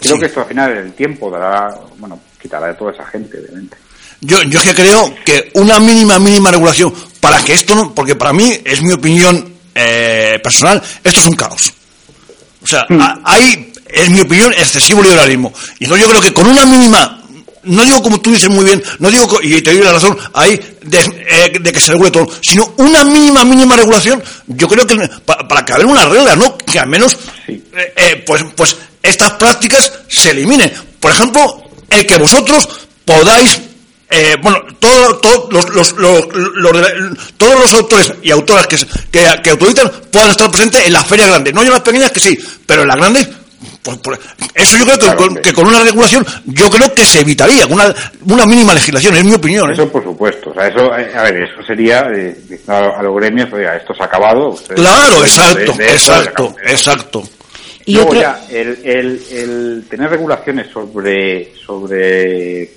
creo 0.04 0.14
Sí. 0.16 0.20
que 0.20 0.26
esto 0.26 0.40
al 0.42 0.46
final 0.46 0.70
el 0.76 0.92
tiempo 0.92 1.30
dará, 1.30 1.74
bueno, 1.98 2.20
quitará 2.40 2.68
de 2.68 2.74
toda 2.74 2.92
esa 2.92 3.04
gente, 3.06 3.38
obviamente. 3.38 3.76
Yo, 4.20 4.42
yo 4.44 4.60
es 4.60 4.64
que 4.68 4.74
creo 4.74 5.14
que 5.24 5.50
una 5.54 5.78
mínima, 5.80 6.18
mínima 6.18 6.50
regulación 6.50 6.94
para 7.20 7.42
que 7.44 7.54
esto 7.54 7.74
no, 7.74 7.94
porque 7.94 8.14
para 8.14 8.32
mí, 8.32 8.58
es 8.64 8.80
mi 8.82 8.92
opinión 8.92 9.52
eh, 9.74 10.38
personal, 10.42 10.80
esto 11.02 11.18
es 11.20 11.26
un 11.26 11.34
caos. 11.34 11.72
O 12.62 12.66
sea, 12.66 12.86
a- 12.88 13.20
hay, 13.24 13.72
es 13.86 14.08
mi 14.10 14.20
opinión, 14.20 14.52
excesivo 14.52 15.02
liberalismo. 15.02 15.52
Y 15.80 15.84
entonces 15.84 16.06
yo 16.06 16.10
creo 16.10 16.22
que 16.22 16.32
con 16.32 16.46
una 16.46 16.64
mínima, 16.64 17.23
no 17.66 17.82
digo 17.84 18.02
como 18.02 18.20
tú 18.20 18.30
dices 18.32 18.48
muy 18.50 18.64
bien, 18.64 18.82
no 18.98 19.10
digo, 19.10 19.38
y 19.42 19.60
te 19.62 19.72
doy 19.74 19.82
la 19.82 19.92
razón, 19.92 20.16
ahí 20.34 20.60
de, 20.82 20.98
eh, 20.98 21.52
de 21.60 21.72
que 21.72 21.80
se 21.80 21.92
regule 21.92 22.10
todo, 22.10 22.26
sino 22.42 22.74
una 22.78 23.04
mínima, 23.04 23.44
mínima 23.44 23.76
regulación, 23.76 24.22
yo 24.46 24.68
creo 24.68 24.86
que 24.86 24.96
pa- 25.24 25.46
para 25.48 25.64
que 25.64 25.72
haya 25.72 25.86
una 25.86 26.04
regla, 26.06 26.36
¿no? 26.36 26.56
Que 26.58 26.78
al 26.78 26.88
menos, 26.88 27.16
Sí. 27.46 27.62
eh, 27.76 27.92
eh, 27.96 28.22
pues, 28.26 28.44
pues 28.56 28.76
estas 29.02 29.32
prácticas 29.32 29.92
se 30.08 30.30
eliminen. 30.30 30.72
Por 31.00 31.10
ejemplo, 31.12 31.62
el 31.90 32.06
que 32.06 32.16
vosotros 32.16 32.68
podáis 33.04 33.60
eh, 34.10 34.36
bueno, 34.40 34.58
todo- 34.78 35.16
todo- 35.16 35.48
los, 35.50 35.70
los- 35.70 35.94
todos 37.36 37.60
los 37.60 37.74
autores 37.74 38.12
y 38.22 38.30
autoras 38.30 38.66
que, 38.66 38.76
que, 39.10 39.26
que 39.42 39.50
autorizan 39.50 39.90
puedan 40.12 40.30
estar 40.30 40.50
presentes 40.50 40.86
en 40.86 40.92
las 40.92 41.06
ferias 41.06 41.28
grandes. 41.28 41.52
No 41.54 41.62
en 41.62 41.70
las 41.70 41.80
pequeñas 41.80 42.12
que 42.12 42.20
sí, 42.20 42.38
pero 42.66 42.82
en 42.82 42.88
las 42.88 42.96
grandes, 42.96 43.26
pues, 43.82 43.98
pues, 43.98 44.18
eso 44.54 44.76
yo 44.78 44.84
creo 44.84 44.98
que, 44.98 45.04
Claro, 45.04 45.18
con, 45.18 45.28
hombre. 45.28 45.42
que 45.42 45.52
con 45.52 45.66
una 45.66 45.80
regulación, 45.80 46.24
yo 46.46 46.70
creo 46.70 46.94
que 46.94 47.04
se 47.04 47.20
evitaría, 47.20 47.66
una, 47.66 47.94
una 48.26 48.46
mínima 48.46 48.74
legislación, 48.74 49.16
es 49.16 49.24
mi 49.24 49.34
opinión. 49.34 49.70
¿eh? 49.70 49.74
Eso 49.74 49.88
por 49.90 50.02
supuesto, 50.04 50.50
o 50.50 50.54
sea, 50.54 50.68
eso, 50.68 50.96
eh, 50.96 51.12
a 51.16 51.22
ver, 51.22 51.42
eso 51.42 51.62
sería, 51.66 52.00
eh, 52.10 52.36
diciendo 52.48 52.72
a, 52.72 53.00
a 53.00 53.02
los 53.02 53.14
gremios, 53.16 53.52
oiga, 53.52 53.76
esto 53.76 53.94
se 53.94 54.02
ha 54.02 54.06
acabado. 54.06 54.54
Claro, 54.74 55.22
exacto, 55.24 55.72
de- 55.72 55.84
de 55.84 55.94
eso, 55.94 56.12
exacto, 56.14 56.54
de- 56.64 56.70
exacto. 56.72 57.22
Y 57.86 57.94
Luego 57.96 58.08
otro- 58.10 58.20
ya, 58.22 58.40
el, 58.50 58.78
el, 58.82 59.22
el 59.30 59.84
tener 59.90 60.08
regulaciones 60.08 60.68
sobre 60.72 61.52
sobre 61.66 62.70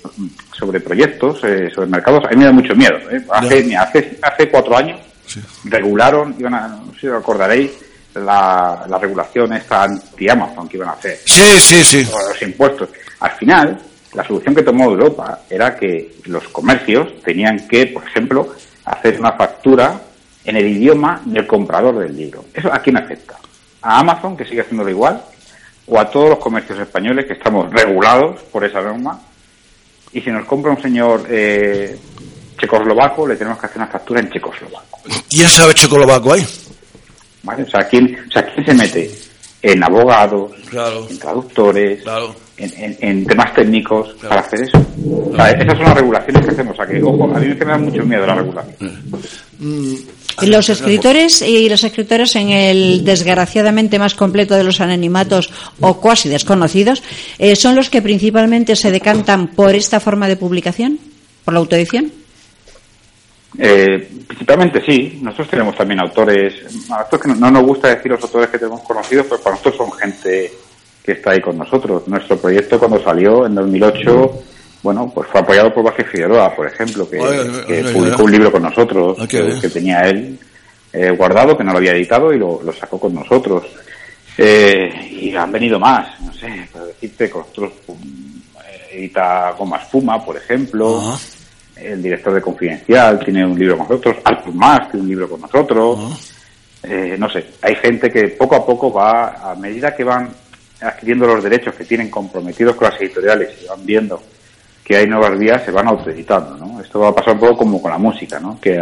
sobre 0.52 0.80
proyectos, 0.80 1.38
eh, 1.44 1.70
sobre 1.74 1.86
mercados, 1.86 2.24
a 2.26 2.28
mí 2.30 2.36
me 2.36 2.44
da 2.44 2.52
mucho 2.52 2.74
miedo. 2.74 2.96
¿eh? 3.10 3.22
Hace, 3.30 3.62
mira, 3.64 3.82
hace, 3.84 4.18
hace 4.20 4.48
cuatro 4.50 4.76
años 4.76 5.00
regularon, 5.64 6.34
iban 6.38 6.54
a, 6.54 6.68
no 6.68 6.92
sé 6.94 7.00
si 7.00 7.06
os 7.08 7.18
acordaréis, 7.22 7.70
la, 8.14 8.84
la 8.88 8.98
regulación 8.98 9.52
esta 9.52 9.84
anti-Amazon 9.84 10.68
que 10.68 10.76
iban 10.76 10.88
a 10.88 10.92
hacer, 10.92 11.18
Sí, 11.24 11.58
sí, 11.60 11.84
sí. 11.84 12.04
los 12.04 12.42
impuestos. 12.42 12.88
Al 13.20 13.30
final, 13.32 13.78
la 14.14 14.24
solución 14.26 14.54
que 14.54 14.62
tomó 14.62 14.84
Europa 14.84 15.40
era 15.48 15.76
que 15.76 16.16
los 16.24 16.48
comercios 16.48 17.20
tenían 17.22 17.66
que, 17.68 17.86
por 17.86 18.04
ejemplo, 18.04 18.54
hacer 18.84 19.18
una 19.20 19.32
factura 19.32 20.00
en 20.44 20.56
el 20.56 20.66
idioma 20.66 21.20
del 21.24 21.46
comprador 21.46 21.98
del 21.98 22.16
libro. 22.16 22.44
¿Eso 22.54 22.72
a 22.72 22.78
quién 22.80 22.96
afecta? 22.96 23.36
¿A 23.82 24.00
Amazon, 24.00 24.36
que 24.36 24.44
sigue 24.44 24.62
haciéndolo 24.62 24.90
igual? 24.90 25.22
¿O 25.86 25.98
a 26.00 26.10
todos 26.10 26.30
los 26.30 26.38
comercios 26.38 26.78
españoles 26.78 27.26
que 27.26 27.34
estamos 27.34 27.70
regulados 27.70 28.40
por 28.44 28.64
esa 28.64 28.80
norma? 28.80 29.20
Y 30.12 30.20
si 30.22 30.30
nos 30.30 30.46
compra 30.46 30.70
un 30.72 30.80
señor 30.80 31.26
eh, 31.28 31.96
checoslovaco, 32.58 33.26
le 33.26 33.36
tenemos 33.36 33.58
que 33.58 33.66
hacer 33.66 33.78
una 33.78 33.86
factura 33.88 34.20
en 34.20 34.30
checoslovaco. 34.30 35.00
¿Quién 35.28 35.48
sabe 35.48 35.74
checoslovaco 35.74 36.32
ahí? 36.32 36.46
¿Vale? 37.48 37.62
O, 37.64 37.68
sea, 37.70 37.88
¿quién, 37.88 38.16
o 38.28 38.30
sea, 38.30 38.44
¿quién 38.52 38.64
se 38.66 38.74
mete 38.74 39.10
en 39.62 39.82
abogados, 39.82 40.52
Claro. 40.70 41.06
en 41.10 41.18
traductores, 41.18 42.02
Claro. 42.02 42.34
en, 42.56 42.72
en- 42.76 42.96
en 43.00 43.26
temas 43.26 43.52
técnicos 43.54 44.14
para 44.28 44.40
hacer 44.40 44.62
eso? 44.62 44.78
O 45.32 45.34
sea, 45.34 45.50
esas 45.50 45.76
son 45.76 45.86
las 45.86 45.94
regulaciones 45.94 46.44
que 46.44 46.50
hacemos. 46.52 46.74
O 46.74 46.76
sea, 46.76 46.86
que, 46.86 47.02
ojo, 47.02 47.24
a 47.34 47.40
mí 47.40 47.46
me 47.48 47.54
da 47.64 47.78
mucho 47.78 48.04
miedo 48.04 48.26
la 48.26 48.34
regulación. 48.36 48.76
Y 50.40 50.46
los 50.46 50.68
escritores 50.68 51.42
y 51.42 51.68
las 51.68 51.82
escritoras 51.82 52.36
en 52.36 52.50
el 52.50 53.04
desgraciadamente 53.04 53.98
más 53.98 54.14
completo 54.14 54.54
de 54.54 54.62
los 54.62 54.80
anonimatos 54.80 55.50
o 55.80 56.00
cuasi 56.00 56.28
desconocidos 56.28 57.02
eh, 57.38 57.56
son 57.56 57.74
los 57.74 57.90
que 57.90 58.00
principalmente 58.02 58.76
se 58.76 58.92
decantan 58.92 59.48
por 59.48 59.74
esta 59.74 59.98
forma 59.98 60.28
de 60.28 60.36
publicación, 60.36 61.00
por 61.44 61.54
la 61.54 61.60
autoedición. 61.60 62.12
Eh, 63.56 64.08
principalmente 64.26 64.82
sí, 64.84 65.20
nosotros 65.22 65.48
tenemos 65.48 65.76
también 65.76 66.00
autores, 66.00 66.54
a 66.90 66.98
nosotros 66.98 67.22
que 67.22 67.28
no, 67.28 67.34
no 67.36 67.50
nos 67.50 67.62
gusta 67.62 67.88
decir 67.88 68.10
los 68.10 68.22
autores 68.22 68.50
que 68.50 68.58
tenemos 68.58 68.82
conocidos, 68.82 69.26
pero 69.28 69.40
para 69.40 69.56
nosotros 69.56 69.76
son 69.76 69.92
gente 69.92 70.52
que 71.02 71.12
está 71.12 71.30
ahí 71.30 71.40
con 71.40 71.56
nosotros. 71.56 72.06
Nuestro 72.06 72.36
proyecto 72.36 72.78
cuando 72.78 73.02
salió 73.02 73.46
en 73.46 73.54
2008, 73.54 74.42
bueno, 74.82 75.10
pues 75.14 75.28
fue 75.28 75.40
apoyado 75.40 75.72
por 75.72 75.84
Vázquez 75.84 76.06
Figueroa, 76.08 76.54
por 76.54 76.66
ejemplo, 76.66 77.08
que, 77.08 77.18
publicó 77.92 78.24
un 78.24 78.32
libro 78.32 78.52
con 78.52 78.62
nosotros, 78.62 79.16
qué 79.28 79.58
que, 79.60 79.68
tenía 79.70 80.02
él 80.02 80.38
eh, 80.92 81.10
guardado, 81.10 81.56
que 81.56 81.64
no 81.64 81.72
lo 81.72 81.78
había 81.78 81.92
editado 81.92 82.32
y 82.32 82.38
lo, 82.38 82.60
lo 82.62 82.72
sacó 82.72 83.00
con 83.00 83.14
nosotros. 83.14 83.64
Eh, 84.36 85.18
y 85.20 85.34
han 85.34 85.50
venido 85.50 85.80
más, 85.80 86.20
no 86.20 86.32
sé, 86.32 86.68
para 86.72 86.84
decirte, 86.84 87.28
con 87.28 87.40
nosotros 87.42 87.72
um, 87.88 87.98
edita 88.92 89.52
Goma 89.58 89.78
Espuma, 89.78 90.24
por 90.24 90.36
ejemplo. 90.36 91.18
El 91.82 92.02
director 92.02 92.34
de 92.34 92.40
Confidencial 92.40 93.18
tiene 93.20 93.44
un 93.46 93.58
libro 93.58 93.76
con 93.78 93.88
nosotros, 93.88 94.16
Artur 94.24 94.54
Mas 94.54 94.90
tiene 94.90 95.02
un 95.02 95.08
libro 95.08 95.28
con 95.28 95.40
nosotros, 95.40 95.98
Eh, 96.80 97.16
no 97.18 97.28
sé, 97.28 97.44
hay 97.60 97.74
gente 97.74 98.08
que 98.08 98.28
poco 98.28 98.54
a 98.54 98.64
poco 98.64 98.92
va, 98.92 99.50
a 99.50 99.54
medida 99.56 99.96
que 99.96 100.04
van 100.04 100.30
adquiriendo 100.80 101.26
los 101.26 101.42
derechos 101.42 101.74
que 101.74 101.84
tienen 101.84 102.08
comprometidos 102.08 102.76
con 102.76 102.88
las 102.88 103.00
editoriales 103.00 103.50
y 103.62 103.66
van 103.66 103.84
viendo 103.84 104.22
que 104.84 104.96
hay 104.96 105.06
nuevas 105.08 105.36
vías, 105.36 105.64
se 105.64 105.72
van 105.72 105.88
autoeditando, 105.88 106.56
¿no? 106.56 106.80
Esto 106.80 107.00
va 107.00 107.08
a 107.08 107.14
pasar 107.14 107.34
un 107.34 107.40
poco 107.40 107.58
como 107.58 107.82
con 107.82 107.90
la 107.90 107.98
música, 107.98 108.38
¿no? 108.38 108.60
Que, 108.60 108.80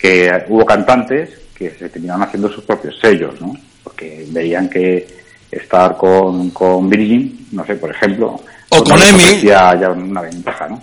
que 0.00 0.32
hubo 0.48 0.64
cantantes 0.64 1.28
que 1.54 1.70
se 1.70 1.90
terminaron 1.90 2.22
haciendo 2.22 2.48
sus 2.50 2.64
propios 2.64 2.98
sellos, 2.98 3.38
¿no? 3.38 3.54
Porque 3.84 4.24
veían 4.30 4.68
que 4.70 5.06
estar 5.50 5.98
con, 5.98 6.50
con 6.50 6.88
Virgin, 6.88 7.48
no 7.52 7.66
sé, 7.66 7.74
por 7.74 7.90
ejemplo, 7.90 8.40
O 8.70 8.82
con 8.82 8.98
Emi. 9.00 9.42
Ya 9.42 9.90
una 9.90 10.22
ventaja, 10.22 10.68
¿no? 10.68 10.80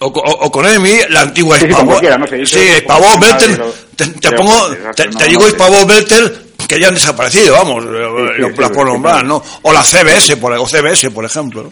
O, 0.00 0.06
o, 0.08 0.44
o, 0.46 0.50
con 0.52 0.66
Emi, 0.66 0.92
la 1.08 1.22
antigua 1.22 1.58
Sí, 1.58 1.70
Spavó. 1.70 2.00
no 2.18 2.26
sé, 2.26 2.44
sí, 2.46 2.58
Spavó, 2.80 3.18
Belter. 3.18 3.62
Te, 3.96 4.06
te 4.08 4.32
pongo, 4.32 4.68
te, 4.70 4.78
no, 4.82 4.90
te 4.92 5.06
no 5.08 5.20
digo 5.26 5.42
sé. 5.42 5.50
Spavó, 5.52 5.86
Belter, 5.86 6.38
que 6.68 6.78
ya 6.80 6.88
han 6.88 6.94
desaparecido, 6.94 7.54
vamos, 7.54 7.82
sí, 7.84 7.90
lo, 7.90 8.48
sí, 8.48 8.54
las 8.58 8.68
sí, 8.70 8.76
nombrar. 8.84 9.24
¿no? 9.24 9.42
O 9.62 9.72
la 9.72 9.82
CBS, 9.82 10.36
por, 10.36 10.52
o 10.52 10.66
CBS, 10.66 11.10
por 11.10 11.24
ejemplo. 11.24 11.62
¿no? 11.62 11.70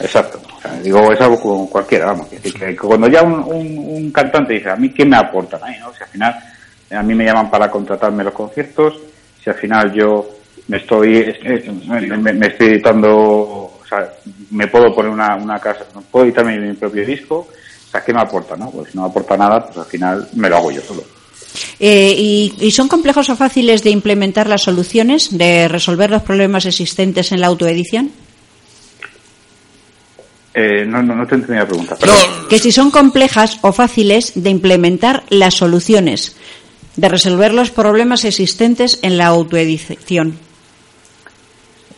Exacto. 0.00 0.40
O 0.56 0.60
sea, 0.60 0.72
digo, 0.82 1.12
es 1.12 1.20
algo 1.20 1.38
como 1.40 1.68
cualquiera, 1.68 2.06
vamos. 2.06 2.28
Que 2.28 2.74
cuando 2.76 3.08
ya 3.08 3.22
un, 3.22 3.34
un, 3.40 3.78
un 3.78 4.10
cantante 4.10 4.54
dice, 4.54 4.70
¿a 4.70 4.76
mí 4.76 4.88
qué 4.90 5.04
me 5.04 5.16
aportan 5.18 5.62
ahí? 5.62 5.78
¿no? 5.80 5.92
Si 5.94 6.02
al 6.02 6.08
final 6.08 6.34
a 6.92 7.02
mí 7.02 7.14
me 7.14 7.24
llaman 7.26 7.50
para 7.50 7.70
contratarme 7.70 8.24
los 8.24 8.32
conciertos, 8.32 8.94
si 9.44 9.50
al 9.50 9.56
final 9.56 9.92
yo 9.92 10.26
me 10.68 10.78
estoy, 10.78 11.18
eh, 11.18 11.70
me, 11.86 12.32
me- 12.32 12.46
estoy 12.46 12.68
editando, 12.68 13.10
o 13.16 13.82
sea, 13.88 14.08
me 14.50 14.66
puedo 14.66 14.94
poner 14.94 15.10
una, 15.10 15.36
una 15.36 15.58
casa, 15.60 15.84
puedo 16.10 16.24
editarme 16.24 16.58
mi 16.58 16.72
propio 16.74 17.04
disco, 17.06 17.48
sea, 17.96 18.04
¿qué 18.04 18.12
me 18.12 18.20
aporta? 18.20 18.56
No? 18.56 18.70
Pues 18.70 18.90
si 18.90 18.96
no 18.96 19.02
me 19.04 19.08
aporta 19.10 19.36
nada, 19.36 19.64
pues 19.66 19.78
al 19.78 19.84
final 19.86 20.28
me 20.34 20.48
lo 20.48 20.56
hago 20.56 20.70
yo 20.70 20.80
solo. 20.82 21.02
Eh, 21.80 22.14
y, 22.16 22.54
y 22.60 22.70
son 22.70 22.88
complejos 22.88 23.30
o 23.30 23.36
fáciles 23.36 23.82
de 23.82 23.90
implementar 23.90 24.46
las 24.48 24.62
soluciones, 24.62 25.36
de 25.38 25.68
resolver 25.68 26.10
los 26.10 26.22
problemas 26.22 26.66
existentes 26.66 27.32
en 27.32 27.40
la 27.40 27.46
autoedición? 27.46 28.10
Eh, 30.54 30.84
no, 30.86 31.02
no, 31.02 31.14
no 31.14 31.26
te 31.26 31.34
entendí 31.34 31.58
la 31.58 31.66
pregunta. 31.66 31.96
No, 32.06 32.48
Que 32.48 32.58
si 32.58 32.72
son 32.72 32.90
complejas 32.90 33.58
o 33.62 33.72
fáciles 33.72 34.32
de 34.34 34.48
implementar 34.50 35.22
las 35.28 35.54
soluciones, 35.54 36.36
de 36.96 37.08
resolver 37.10 37.52
los 37.52 37.70
problemas 37.70 38.24
existentes 38.24 38.98
en 39.02 39.18
la 39.18 39.26
autoedición. 39.26 40.38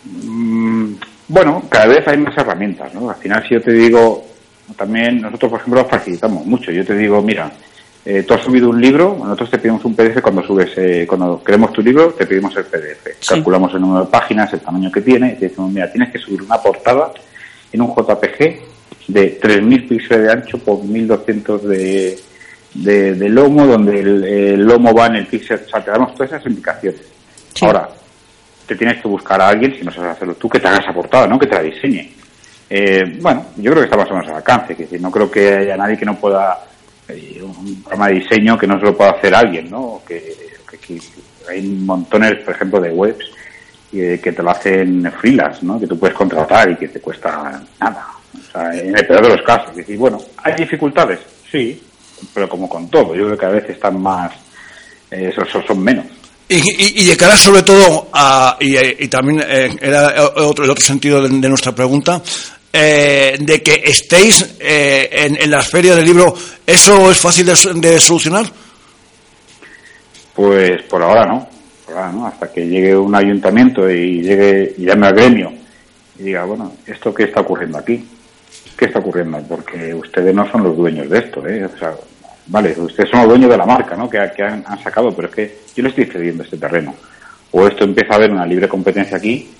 Mm, 0.05 0.95
Bueno, 1.29 1.63
cada 1.69 1.87
vez 1.87 2.09
hay 2.09 2.17
más 2.17 2.37
herramientas, 2.37 2.93
¿no? 2.95 3.11
Al 3.11 3.17
final, 3.17 3.45
si 3.47 3.55
yo 3.55 3.61
te 3.61 3.73
digo, 3.73 4.27
también 4.77 5.21
nosotros, 5.21 5.51
por 5.51 5.61
ejemplo, 5.61 5.85
facilitamos 5.85 6.45
mucho. 6.47 6.71
Yo 6.71 6.85
te 6.85 6.95
digo, 6.95 7.23
mira, 7.23 7.51
eh, 8.05 8.23
tú 8.23 8.35
has 8.35 8.43
subido 8.43 8.71
un 8.71 8.81
libro, 8.81 9.17
nosotros 9.19 9.51
te 9.51 9.59
pedimos 9.59 9.85
un 9.85 9.95
PDF 9.95 10.21
cuando 10.23 10.43
subes, 10.43 10.71
eh, 10.77 11.05
cuando 11.07 11.43
queremos 11.43 11.73
tu 11.73 11.83
libro, 11.83 12.13
te 12.13 12.27
pedimos 12.27 12.57
el 12.57 12.65
PDF. 12.65 13.17
Sí. 13.21 13.29
Calculamos 13.29 13.75
el 13.75 13.81
número 13.81 14.05
de 14.05 14.11
páginas, 14.11 14.53
el 14.53 14.61
tamaño 14.61 14.91
que 14.91 15.01
tiene, 15.01 15.33
y 15.33 15.35
te 15.35 15.49
decimos, 15.49 15.71
mira, 15.73 15.91
tienes 15.91 16.11
que 16.11 16.19
subir 16.19 16.43
una 16.43 16.57
portada 16.59 17.13
en 17.73 17.83
un 17.83 17.95
JPG 17.95 18.61
de 19.09 19.41
3.000 19.41 19.89
píxeles 19.89 20.23
de 20.23 20.33
ancho 20.33 20.59
por 20.59 20.79
1.200 20.79 21.61
de, 21.61 22.19
de, 22.75 23.15
de 23.15 23.29
lomo, 23.29 23.67
donde 23.67 24.01
el, 24.01 24.25
el 24.25 24.61
lomo 24.65 24.95
va 24.95 25.07
en 25.07 25.17
el 25.17 25.27
píxel, 25.27 25.61
o 25.67 25.69
sea, 25.69 25.85
te 25.85 25.91
damos 25.91 26.15
todas 26.15 26.33
esas 26.33 26.47
indicaciones. 26.47 27.03
Sí. 27.55 27.65
Ahora, 27.65 27.89
te 28.67 28.77
tienes 28.77 29.03
que 29.03 29.09
buscar 29.09 29.41
a 29.41 29.49
alguien, 29.49 29.75
si 29.75 29.85
no 29.85 29.91
sabes 29.91 30.13
hacerlo 30.13 30.35
tú, 30.35 30.49
que 30.49 30.61
te 30.61 30.69
haga 30.69 30.79
esa 30.79 30.93
portada, 30.93 31.27
¿no? 31.27 31.39
Que 31.39 31.47
te 31.47 31.55
la 31.55 31.63
diseñe. 31.63 32.13
Eh, 32.71 33.19
bueno, 33.21 33.47
yo 33.57 33.71
creo 33.71 33.77
que 33.83 33.85
está 33.87 33.97
más 33.97 34.11
o 34.11 34.15
menos 34.15 34.29
al 34.29 34.37
alcance, 34.37 34.75
que 34.77 34.99
no 34.99 35.11
creo 35.11 35.31
que 35.31 35.55
haya 35.57 35.77
nadie 35.77 35.97
que 35.97 36.05
no 36.05 36.17
pueda, 36.17 36.59
eh, 37.09 37.41
un 37.43 37.83
programa 37.83 38.09
de 38.09 38.15
diseño 38.21 38.59
que 38.59 38.67
no 38.67 38.79
se 38.79 38.85
lo 38.87 38.97
pueda 38.97 39.13
hacer 39.13 39.35
alguien, 39.35 39.71
¿no? 39.71 40.03
Que, 40.07 40.37
que- 40.87 41.01
hay 41.49 41.63
montones, 41.63 42.45
por 42.45 42.55
ejemplo, 42.55 42.79
de 42.79 42.91
webs 42.91 43.25
que, 43.91 44.21
que 44.23 44.33
te 44.33 44.43
lo 44.43 44.51
hacen 44.51 45.11
freelance, 45.19 45.61
¿no? 45.65 45.81
Que 45.81 45.87
tú 45.87 45.99
puedes 45.99 46.15
contratar 46.15 46.71
y 46.71 46.77
que 46.77 46.89
te 46.89 47.01
cuesta 47.01 47.59
nada. 47.81 48.07
O 48.37 48.53
sea, 48.53 48.75
en 48.79 48.95
el 48.95 49.07
peor 49.07 49.23
de 49.23 49.29
los 49.37 49.43
casos. 49.47 49.75
Decir, 49.75 49.97
bueno, 49.97 50.21
¿hay 50.45 50.55
dificultades? 50.57 51.21
Sí, 51.51 51.83
pero 52.35 52.47
como 52.51 52.69
con 52.69 52.91
todo, 52.91 53.15
yo 53.15 53.25
creo 53.25 53.39
que 53.39 53.47
a 53.47 53.51
veces 53.51 53.71
están 53.71 53.99
más, 53.99 54.31
eh, 55.11 55.33
son- 55.35 55.63
son- 55.67 55.83
menos. 55.83 56.05
Y, 56.51 56.57
y- 56.57 57.03
y 57.03 57.05
de 57.07 57.17
cara 57.17 57.37
sobre 57.39 57.63
todo 57.63 58.09
a, 58.13 58.57
y, 58.61 58.77
y 59.05 59.09
también 59.09 59.43
eh, 59.47 59.75
era 59.81 60.13
otro, 60.37 60.65
el 60.67 60.71
otro 60.71 60.85
sentido 60.85 61.23
de 61.27 61.49
nuestra 61.49 61.73
pregunta, 61.73 62.21
eh, 62.73 63.37
de 63.41 63.63
que 63.63 63.83
estéis 63.85 64.57
eh, 64.61 65.09
en, 65.13 65.37
en 65.43 65.51
las 65.51 65.69
ferias 65.69 65.97
del 65.97 66.05
libro, 66.05 66.35
¿eso 66.67 67.11
es 67.11 67.19
fácil 67.19 67.47
de, 67.47 67.57
so- 67.57 67.73
de 67.75 67.99
solucionar? 68.01 68.47
Pues 70.35 70.83
por 70.83 71.03
ahora 71.03 71.27
no, 71.27 71.49
por 71.85 71.97
ahora 71.97 72.13
no, 72.13 72.27
hasta 72.27 72.53
que 72.53 72.67
llegue 72.67 72.97
un 72.97 73.15
ayuntamiento 73.15 73.91
y 73.91 74.23
llegue 74.23 74.75
y 74.79 74.85
llame 74.85 75.07
al 75.09 75.15
gremio 75.15 75.53
y 76.19 76.23
diga, 76.25 76.45
bueno, 76.45 76.73
¿esto 76.87 77.13
qué 77.13 77.25
está 77.25 77.41
ocurriendo 77.41 77.79
aquí? 77.79 78.07
¿Qué 78.77 78.85
está 78.85 79.01
ocurriendo? 79.01 79.39
Porque 79.49 79.93
ustedes 79.95 80.33
no 80.35 80.49
son 80.51 80.63
los 80.63 80.77
dueños 80.77 81.09
de 81.11 81.19
esto, 81.19 81.45
¿eh? 81.47 81.65
O 81.65 81.77
sea, 81.79 81.93
vale, 82.47 82.73
ustedes 82.79 83.11
son 83.11 83.21
los 83.21 83.29
dueños 83.31 83.51
de 83.51 83.57
la 83.57 83.67
marca, 83.67 83.97
¿no? 83.97 84.09
Que, 84.09 84.31
que 84.37 84.43
han, 84.45 84.65
han 84.67 84.81
sacado, 84.83 85.11
pero 85.15 85.29
es 85.29 85.35
que 85.35 85.59
yo 85.75 85.83
le 85.83 85.89
estoy 85.89 86.05
cediendo 86.07 86.45
este 86.45 86.57
terreno. 86.57 86.95
O 87.51 87.67
esto 87.67 87.83
empieza 87.83 88.13
a 88.13 88.17
haber 88.17 88.31
una 88.31 88.47
libre 88.47 88.69
competencia 88.69 89.17
aquí, 89.17 89.51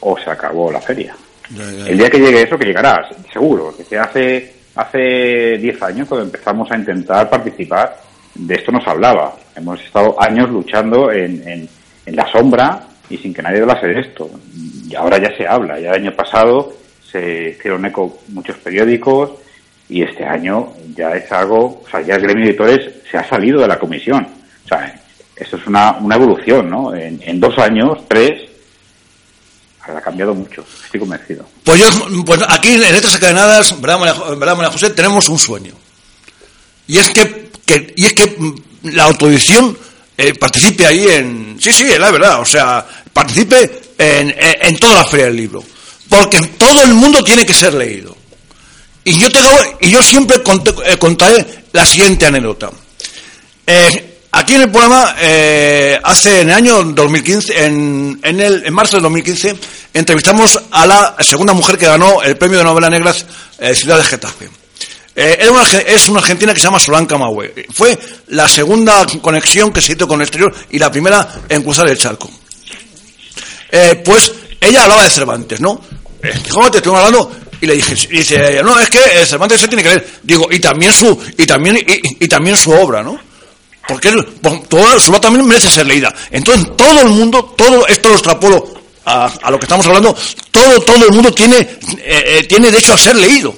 o 0.00 0.18
se 0.18 0.28
acabó 0.30 0.70
la 0.70 0.80
feria. 0.82 1.14
El 1.50 1.96
día 1.96 2.10
que 2.10 2.18
llegue 2.18 2.42
eso, 2.42 2.58
que 2.58 2.66
llegará, 2.66 3.08
seguro, 3.32 3.74
que 3.76 3.98
hace 3.98 4.58
hace 4.78 5.58
10 5.58 5.82
años 5.82 6.08
cuando 6.08 6.26
empezamos 6.26 6.70
a 6.70 6.76
intentar 6.76 7.28
participar, 7.28 7.96
de 8.34 8.54
esto 8.54 8.70
nos 8.70 8.86
hablaba. 8.86 9.34
Hemos 9.56 9.82
estado 9.82 10.14
años 10.22 10.48
luchando 10.50 11.10
en, 11.10 11.46
en, 11.48 11.68
en 12.06 12.16
la 12.16 12.30
sombra 12.30 12.86
y 13.10 13.16
sin 13.16 13.34
que 13.34 13.42
nadie 13.42 13.60
hablase 13.60 13.88
de 13.88 14.00
esto. 14.00 14.30
Y 14.88 14.94
ahora 14.94 15.18
ya 15.18 15.36
se 15.36 15.46
habla. 15.46 15.80
Ya 15.80 15.90
el 15.90 16.02
año 16.02 16.12
pasado 16.14 16.72
se 17.10 17.50
hicieron 17.50 17.84
eco 17.86 18.20
muchos 18.28 18.56
periódicos 18.58 19.32
y 19.88 20.02
este 20.02 20.24
año 20.24 20.74
ya 20.94 21.10
es 21.16 21.30
algo, 21.32 21.82
o 21.84 21.84
sea, 21.90 22.00
ya 22.02 22.14
el 22.14 22.22
gremio 22.22 22.44
de 22.44 22.50
editores 22.50 22.90
se 23.10 23.16
ha 23.16 23.28
salido 23.28 23.60
de 23.60 23.68
la 23.68 23.78
comisión. 23.78 24.28
O 24.64 24.68
sea, 24.68 24.94
esto 25.34 25.56
es 25.56 25.66
una, 25.66 25.92
una 25.98 26.14
evolución, 26.14 26.70
¿no? 26.70 26.94
En, 26.94 27.18
en 27.22 27.40
dos 27.40 27.58
años, 27.58 28.06
tres, 28.06 28.48
ha 29.96 30.00
cambiado 30.00 30.34
mucho, 30.34 30.64
estoy 30.84 31.00
convencido. 31.00 31.48
Pues 31.64 31.80
yo, 31.80 32.24
pues 32.24 32.40
aquí 32.48 32.68
en 32.74 32.80
Letras 32.80 33.14
Encadenadas, 33.14 33.80
¿verdad, 33.80 33.98
María, 33.98 34.14
verdad, 34.36 34.56
María 34.56 34.70
José? 34.72 34.90
Tenemos 34.90 35.28
un 35.28 35.38
sueño. 35.38 35.72
Y 36.86 36.98
es 36.98 37.10
que, 37.10 37.50
que- 37.66 37.94
y 37.96 38.06
es 38.06 38.12
que 38.14 38.36
la 38.84 39.04
autoedición 39.04 39.76
eh, 40.16 40.34
participe 40.34 40.86
ahí 40.86 41.06
en... 41.08 41.56
Sí, 41.60 41.72
sí, 41.72 41.84
es 41.84 41.98
la 41.98 42.10
verdad. 42.10 42.40
O 42.40 42.44
sea, 42.44 42.86
participe 43.12 43.92
en, 43.98 44.34
en, 44.38 44.78
toda 44.78 44.94
la 44.94 45.04
feria 45.04 45.26
del 45.26 45.36
libro. 45.36 45.62
Porque 46.08 46.40
todo 46.58 46.82
el 46.82 46.94
mundo 46.94 47.22
tiene 47.22 47.44
que 47.44 47.52
ser 47.54 47.74
leído. 47.74 48.16
Y 49.04 49.18
yo, 49.18 49.30
tengo, 49.30 49.50
y 49.80 49.90
yo 49.90 50.02
siempre 50.02 50.42
conté- 50.42 50.74
eh, 50.86 50.96
contaré 50.98 51.64
la 51.72 51.84
siguiente 51.86 52.26
anécdota. 52.26 52.70
Eh, 53.66 54.07
aquí 54.38 54.54
en 54.54 54.62
el 54.62 54.70
programa, 54.70 55.14
eh, 55.20 55.98
hace 56.02 56.40
en 56.42 56.50
el 56.50 56.54
año 56.56 56.82
2015, 56.82 57.64
en, 57.64 58.20
en, 58.22 58.40
el, 58.40 58.64
en 58.66 58.72
marzo 58.74 58.96
del 58.96 59.02
2015, 59.02 59.56
entrevistamos 59.94 60.58
a 60.70 60.86
la 60.86 61.16
segunda 61.20 61.52
mujer 61.52 61.76
que 61.78 61.86
ganó 61.86 62.22
el 62.22 62.36
premio 62.36 62.58
de 62.58 62.64
novela 62.64 62.88
negra 62.90 63.14
eh, 63.58 63.74
Ciudad 63.74 63.96
de 63.98 64.04
Getafe. 64.04 64.48
Eh, 65.16 65.36
era 65.40 65.50
una 65.50 65.64
es 65.64 66.08
una 66.08 66.20
argentina 66.20 66.54
que 66.54 66.60
se 66.60 66.64
llama 66.66 66.78
Solanca 66.78 67.18
Mahue. 67.18 67.66
Fue 67.74 67.98
la 68.28 68.48
segunda 68.48 69.04
conexión 69.20 69.72
que 69.72 69.80
se 69.80 69.92
hizo 69.94 70.06
con 70.06 70.20
el 70.20 70.26
exterior 70.26 70.54
y 70.70 70.78
la 70.78 70.90
primera 70.92 71.28
en 71.48 71.62
cruzar 71.62 71.88
el 71.88 71.98
charco. 71.98 72.30
Eh, 73.70 74.00
pues 74.04 74.32
ella 74.60 74.84
hablaba 74.84 75.02
de 75.04 75.10
Cervantes, 75.10 75.60
¿no? 75.60 75.80
Eh, 76.22 76.32
¿Cómo 76.50 76.70
te 76.70 76.78
estoy 76.78 76.94
hablando? 76.94 77.30
Y 77.60 77.66
le 77.66 77.74
dije, 77.74 77.94
y 78.10 78.18
dice 78.18 78.62
no, 78.62 78.78
es 78.78 78.88
que 78.88 78.98
eh, 78.98 79.26
Cervantes 79.26 79.60
se 79.60 79.66
tiene 79.68 79.82
que 79.82 79.88
leer. 79.88 80.08
Digo, 80.22 80.46
y 80.50 80.60
también 80.60 80.92
su, 80.92 81.18
y 81.36 81.44
también, 81.46 81.76
y- 81.78 82.24
y 82.24 82.28
también 82.28 82.56
su 82.56 82.70
obra, 82.70 83.02
¿no? 83.02 83.18
Porque 83.88 84.12
por- 84.42 84.60
toda 84.68 85.00
su 85.00 85.10
obra 85.10 85.20
también 85.20 85.46
merece 85.46 85.70
ser 85.70 85.86
leída. 85.86 86.14
Entonces, 86.30 86.76
todo 86.76 87.00
el 87.00 87.08
mundo, 87.08 87.42
todo 87.56 87.86
esto 87.88 88.10
lo 88.10 88.14
extrapolo 88.16 88.68
a, 89.06 89.26
a 89.42 89.50
lo 89.50 89.58
que 89.58 89.64
estamos 89.64 89.86
hablando, 89.86 90.14
todo, 90.50 90.78
todo 90.80 91.06
el 91.06 91.12
mundo 91.12 91.32
tiene, 91.32 91.56
eh, 91.58 91.78
eh, 92.04 92.44
tiene 92.48 92.70
derecho 92.70 92.92
a 92.92 92.98
ser 92.98 93.16
leído. 93.16 93.56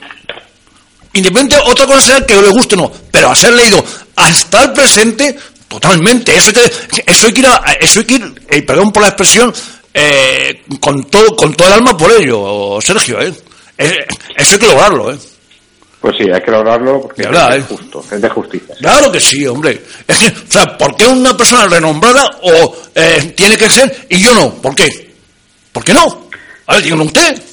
Independiente, 1.12 1.56
otra 1.68 1.86
cosa 1.86 2.00
sea 2.00 2.20
que 2.26 2.36
le 2.40 2.48
guste 2.50 2.76
o 2.76 2.78
no, 2.78 2.92
pero 3.10 3.30
a 3.30 3.34
ser 3.34 3.52
leído, 3.54 3.84
a 4.14 4.28
estar 4.28 4.72
presente, 4.72 5.36
totalmente. 5.66 6.36
Eso 6.36 6.50
hay 6.50 6.54
que, 6.54 6.72
eso 7.10 7.26
hay 7.26 7.32
que 7.32 7.40
ir, 7.40 7.46
a- 7.48 7.62
eso 7.80 7.98
hay 8.00 8.06
que 8.06 8.14
ir, 8.14 8.42
eh, 8.48 8.62
perdón 8.62 8.92
por 8.92 9.02
la 9.02 9.08
expresión, 9.08 9.52
eh, 9.92 10.62
con 10.78 11.02
todo, 11.10 11.34
con 11.34 11.52
todo 11.54 11.66
el 11.66 11.74
alma 11.74 11.96
por 11.96 12.12
ello, 12.12 12.78
Sergio. 12.80 13.18
Eh, 13.20 13.34
Eso 14.36 14.54
hay 14.54 14.60
que 14.60 14.66
lograrlo, 14.66 15.10
eh. 15.12 15.18
Pues 16.00 16.16
sí, 16.16 16.24
hay 16.32 16.40
que 16.40 16.50
lograrlo 16.50 17.02
porque 17.02 17.22
verdad, 17.22 17.56
es 17.56 17.64
¿eh? 17.64 17.66
justo, 17.68 18.02
es 18.10 18.22
de 18.22 18.28
justicia. 18.30 18.74
Claro 18.78 19.12
que 19.12 19.20
sí, 19.20 19.46
hombre. 19.46 19.82
Es 20.06 20.16
que, 20.16 20.28
o 20.28 20.50
sea, 20.50 20.78
¿por 20.78 20.96
qué 20.96 21.06
una 21.06 21.36
persona 21.36 21.66
renombrada 21.66 22.38
o 22.42 22.76
eh, 22.94 23.34
tiene 23.36 23.58
que 23.58 23.68
ser 23.68 24.06
y 24.08 24.18
yo 24.18 24.32
no? 24.34 24.54
¿Por 24.54 24.74
qué? 24.74 25.14
¿Por 25.72 25.84
qué 25.84 25.92
no? 25.92 26.28
A 26.66 26.74
ver, 26.74 26.84
díganlo 26.84 27.04
usted. 27.04 27.49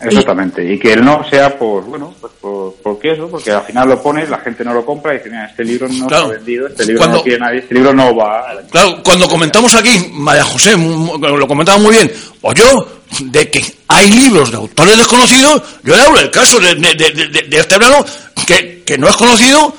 Exactamente, 0.00 0.64
y 0.72 0.78
que 0.78 0.92
el 0.92 1.04
no 1.04 1.28
sea 1.28 1.58
por, 1.58 1.82
bueno, 1.84 2.14
pues 2.20 2.32
por, 2.40 2.74
¿por 2.76 2.98
qué 3.00 3.12
eso? 3.12 3.28
Porque 3.28 3.50
al 3.50 3.62
final 3.64 3.88
lo 3.88 4.00
pones, 4.00 4.28
la 4.30 4.38
gente 4.38 4.64
no 4.64 4.72
lo 4.72 4.86
compra 4.86 5.12
y 5.12 5.18
dice, 5.18 5.28
mira, 5.30 5.46
este 5.46 5.64
libro 5.64 5.88
no 5.88 6.06
Claro. 6.06 6.26
se 6.28 6.32
ha 6.32 6.36
vendido, 6.36 6.66
este 6.68 6.84
libro 6.86 6.98
Cuando- 7.00 7.16
no 7.18 7.22
tiene 7.24 7.38
nadie, 7.40 7.58
este 7.58 7.74
libro 7.74 7.92
no 7.92 8.14
va. 8.14 8.48
a 8.50 8.54
la- 8.54 8.62
Claro, 8.62 9.02
cuando 9.02 9.28
comentamos 9.28 9.74
aquí, 9.74 10.10
María 10.12 10.44
José 10.44 10.76
lo 10.76 11.48
comentaba 11.48 11.78
muy 11.78 11.92
bien, 11.96 12.12
o 12.42 12.52
yo, 12.54 12.86
de 13.20 13.50
que 13.50 13.64
hay 13.88 14.10
libros 14.10 14.50
de 14.52 14.56
autores 14.58 14.96
desconocidos, 14.96 15.62
yo 15.82 15.96
le 15.96 16.02
hablo 16.02 16.18
del 16.20 16.30
caso 16.30 16.60
de, 16.60 16.74
de- 16.76 16.94
de- 16.94 17.10
de- 17.10 17.42
de 17.48 17.58
este 17.58 17.76
verano, 17.78 18.04
que, 18.46 18.82
que 18.86 18.96
no 18.98 19.08
es 19.08 19.16
conocido 19.16 19.74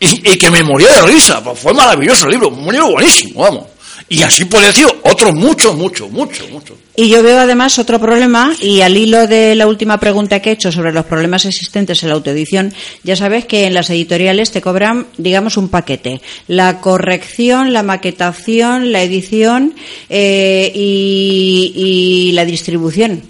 y, 0.00 0.32
y 0.32 0.36
que 0.38 0.50
me 0.50 0.64
moría 0.64 0.90
de 0.92 1.02
risa. 1.02 1.42
Pues 1.44 1.58
fue 1.60 1.72
maravilloso 1.72 2.24
el 2.26 2.32
libro, 2.32 2.48
un 2.48 2.72
libro 2.72 2.90
buenísimo, 2.90 3.42
vamos. 3.42 3.66
Y 4.08 4.22
así 4.24 4.44
puede 4.46 4.66
decir 4.66 4.86
otros 5.04 5.32
muchos, 5.34 5.74
muchos, 5.76 6.10
muchos, 6.10 6.50
muchos. 6.50 6.76
Y 6.94 7.08
yo 7.08 7.22
veo 7.22 7.38
además 7.38 7.78
otro 7.78 7.98
problema, 7.98 8.54
y 8.60 8.82
al 8.82 8.98
hilo 8.98 9.26
de 9.26 9.54
la 9.54 9.66
última 9.66 9.98
pregunta 9.98 10.40
que 10.40 10.50
he 10.50 10.52
hecho 10.52 10.70
sobre 10.70 10.92
los 10.92 11.06
problemas 11.06 11.46
existentes 11.46 12.02
en 12.02 12.10
la 12.10 12.16
autoedición, 12.16 12.74
ya 13.02 13.16
sabes 13.16 13.46
que 13.46 13.64
en 13.64 13.72
las 13.72 13.88
editoriales 13.88 14.50
te 14.50 14.60
cobran, 14.60 15.06
digamos, 15.16 15.56
un 15.56 15.70
paquete. 15.70 16.20
La 16.48 16.82
corrección, 16.82 17.72
la 17.72 17.82
maquetación, 17.82 18.92
la 18.92 19.02
edición 19.02 19.74
eh, 20.10 20.70
y, 20.74 22.30
la 22.34 22.44
distribución. 22.44 23.22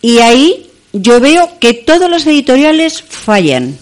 Y 0.00 0.18
ahí 0.18 0.70
yo 0.94 1.20
veo 1.20 1.58
que 1.60 1.74
todas 1.74 2.10
las 2.10 2.26
editoriales 2.26 3.02
fallan 3.02 3.76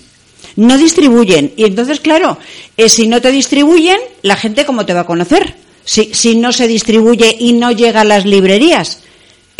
no 0.57 0.77
distribuyen. 0.77 1.53
Y 1.57 1.65
entonces, 1.65 2.01
claro, 2.01 2.37
eh, 2.77 2.89
si 2.89 3.07
no 3.07 3.21
te 3.21 3.31
distribuyen, 3.31 3.99
la 4.23 4.37
gente 4.37 4.67
cómo 4.67 4.85
te 4.85 4.93
va 4.93 5.01
a 5.01 5.07
conocer. 5.07 5.55
Si, 5.85 6.11
si 6.15 6.35
no 6.35 6.53
se 6.53 6.67
distribuye 6.67 7.37
y 7.39 7.53
no 7.53 7.71
llega 7.71 8.01
a 8.01 8.05
las 8.05 8.27
librerías. 8.27 9.03